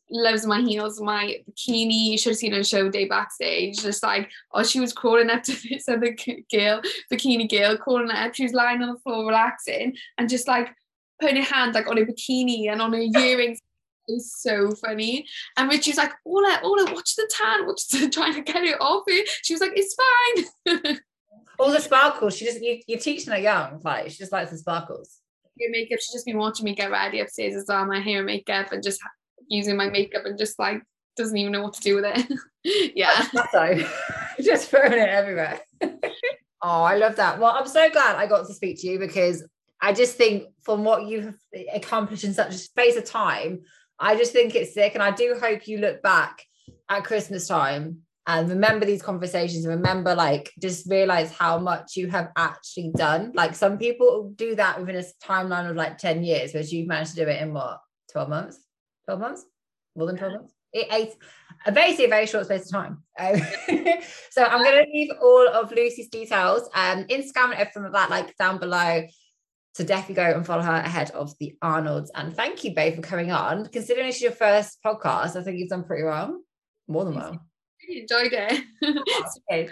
Loves 0.09 0.45
my 0.45 0.61
heels, 0.61 1.01
my 1.01 1.37
bikini. 1.49 2.11
You 2.11 2.17
should 2.17 2.31
have 2.31 2.37
seen 2.37 2.53
her 2.53 2.63
show 2.63 2.89
day 2.89 3.05
backstage. 3.05 3.81
Just 3.81 4.03
like, 4.03 4.29
oh, 4.53 4.63
she 4.63 4.79
was 4.79 4.93
crawling 4.93 5.29
up 5.29 5.43
to 5.43 5.69
this 5.69 5.89
other 5.89 6.15
girl, 6.51 6.81
bikini 7.11 7.49
girl, 7.49 7.77
crawling 7.77 8.11
up. 8.11 8.35
She 8.35 8.43
was 8.43 8.53
lying 8.53 8.81
on 8.81 8.93
the 8.93 8.99
floor 8.99 9.25
relaxing 9.25 9.95
and 10.17 10.29
just 10.29 10.47
like 10.47 10.69
putting 11.19 11.37
her 11.37 11.43
hand 11.43 11.73
like 11.73 11.87
on 11.87 11.97
her 11.97 12.05
bikini 12.05 12.71
and 12.71 12.81
on 12.81 12.93
her 12.93 12.99
earrings. 13.19 13.59
It 14.07 14.13
was 14.13 14.33
so 14.33 14.71
funny. 14.71 15.25
And 15.55 15.69
Richie's 15.69 15.97
like, 15.97 16.13
Orla, 16.25 16.61
Orla, 16.63 16.93
watch 16.93 17.15
the 17.15 17.29
tan, 17.31 17.67
watch 17.67 17.87
the 17.89 18.09
trying 18.13 18.33
to 18.33 18.41
get 18.41 18.63
it 18.63 18.79
off 18.81 19.03
it. 19.07 19.29
She 19.43 19.53
was 19.53 19.61
like, 19.61 19.73
it's 19.75 19.95
fine. 20.65 20.99
All 21.59 21.71
the 21.71 21.81
sparkles. 21.81 22.37
She 22.37 22.45
just 22.45 22.61
you, 22.61 22.79
you're 22.87 22.99
teaching 22.99 23.33
her 23.33 23.39
young, 23.39 23.81
like 23.83 24.09
she 24.09 24.17
just 24.17 24.31
likes 24.31 24.51
the 24.51 24.57
sparkles 24.57 25.19
makeup. 25.67 25.99
She's 25.99 26.13
just 26.13 26.25
been 26.25 26.37
watching 26.37 26.65
me 26.65 26.75
get 26.75 26.91
ready 26.91 27.19
upstairs 27.19 27.55
as 27.55 27.65
well, 27.67 27.85
my 27.85 27.99
hair 27.99 28.17
and 28.17 28.25
makeup, 28.25 28.71
and 28.71 28.81
just 28.81 29.01
using 29.49 29.75
my 29.75 29.89
makeup 29.89 30.25
and 30.25 30.37
just 30.37 30.57
like 30.59 30.81
doesn't 31.17 31.37
even 31.37 31.51
know 31.51 31.61
what 31.61 31.73
to 31.73 31.81
do 31.81 31.95
with 31.95 32.05
it. 32.05 32.93
yeah. 32.95 33.27
So 33.51 33.79
just 34.41 34.69
throwing 34.69 34.93
it 34.93 35.09
everywhere. 35.09 35.59
oh, 35.81 36.83
I 36.83 36.95
love 36.95 37.17
that. 37.17 37.39
Well, 37.39 37.51
I'm 37.51 37.67
so 37.67 37.89
glad 37.89 38.15
I 38.15 38.25
got 38.25 38.47
to 38.47 38.53
speak 38.53 38.79
to 38.81 38.87
you 38.87 38.99
because 38.99 39.45
I 39.81 39.93
just 39.93 40.15
think 40.15 40.45
from 40.61 40.83
what 40.83 41.07
you've 41.07 41.35
accomplished 41.73 42.23
in 42.23 42.33
such 42.33 42.53
a 42.53 42.57
space 42.57 42.95
of 42.95 43.05
time, 43.05 43.61
I 43.99 44.15
just 44.15 44.31
think 44.31 44.55
it's 44.55 44.73
sick. 44.73 44.93
And 44.93 45.03
I 45.03 45.11
do 45.11 45.35
hope 45.39 45.67
you 45.67 45.79
look 45.79 46.01
back 46.01 46.43
at 46.87 47.03
Christmas 47.03 47.47
time 47.47 47.99
and 48.27 48.47
remember 48.49 48.85
these 48.85 49.01
conversations 49.01 49.65
and 49.65 49.75
remember 49.75 50.13
like 50.13 50.51
just 50.61 50.89
realize 50.89 51.31
how 51.31 51.57
much 51.57 51.95
you 51.95 52.07
have 52.07 52.29
actually 52.35 52.91
done 52.95 53.31
like 53.33 53.55
some 53.55 53.77
people 53.77 54.31
do 54.35 54.55
that 54.55 54.79
within 54.79 54.97
a 54.97 55.03
timeline 55.25 55.67
of 55.69 55.75
like 55.75 55.97
10 55.97 56.23
years 56.23 56.53
whereas 56.53 56.71
you've 56.71 56.87
managed 56.87 57.15
to 57.15 57.23
do 57.23 57.29
it 57.29 57.41
in 57.41 57.53
what 57.53 57.79
12 58.11 58.29
months 58.29 58.59
12 59.17 59.19
months 59.19 59.45
more 59.95 60.07
than 60.07 60.17
12 60.17 60.33
months 60.33 60.53
eight 60.73 61.13
a 61.65 61.71
basically 61.71 62.05
a 62.05 62.09
very 62.09 62.25
short 62.27 62.45
space 62.45 62.65
of 62.65 62.71
time 62.71 63.03
um, 63.19 63.35
so 64.29 64.43
i'm 64.43 64.63
going 64.63 64.85
to 64.85 64.91
leave 64.93 65.09
all 65.21 65.47
of 65.47 65.71
lucy's 65.71 66.09
details 66.09 66.69
um 66.75 67.03
instagram 67.05 67.45
and 67.45 67.55
everything 67.55 67.83
like 67.83 67.93
that 67.93 68.09
like 68.09 68.37
down 68.37 68.59
below 68.59 69.03
so 69.73 69.83
definitely 69.83 70.15
go 70.15 70.35
and 70.35 70.45
follow 70.45 70.63
her 70.63 70.73
ahead 70.73 71.11
of 71.11 71.31
the 71.39 71.55
Arnolds. 71.61 72.11
And 72.15 72.35
thank 72.35 72.63
you 72.63 72.73
both 72.73 72.95
for 72.95 73.01
coming 73.01 73.31
on. 73.31 73.67
Considering 73.67 74.07
this 74.07 74.15
is 74.17 74.23
your 74.23 74.31
first 74.31 74.79
podcast, 74.83 75.37
I 75.37 75.43
think 75.43 75.59
you've 75.59 75.69
done 75.69 75.83
pretty 75.83 76.03
well. 76.03 76.41
More 76.87 77.05
than 77.05 77.15
well 77.15 77.39
enjoyed 77.89 78.33
it. 78.33 78.63
okay. 79.51 79.69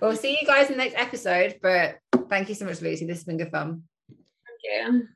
We'll 0.00 0.16
see 0.16 0.38
you 0.40 0.46
guys 0.46 0.70
in 0.70 0.76
the 0.76 0.84
next 0.84 0.96
episode. 0.96 1.58
But 1.62 1.98
thank 2.28 2.48
you 2.48 2.54
so 2.54 2.64
much, 2.64 2.80
Lucy. 2.80 3.06
This 3.06 3.18
has 3.18 3.24
been 3.24 3.38
good 3.38 3.50
fun. 3.50 3.84
Thank 4.08 4.92
you. 4.92 5.08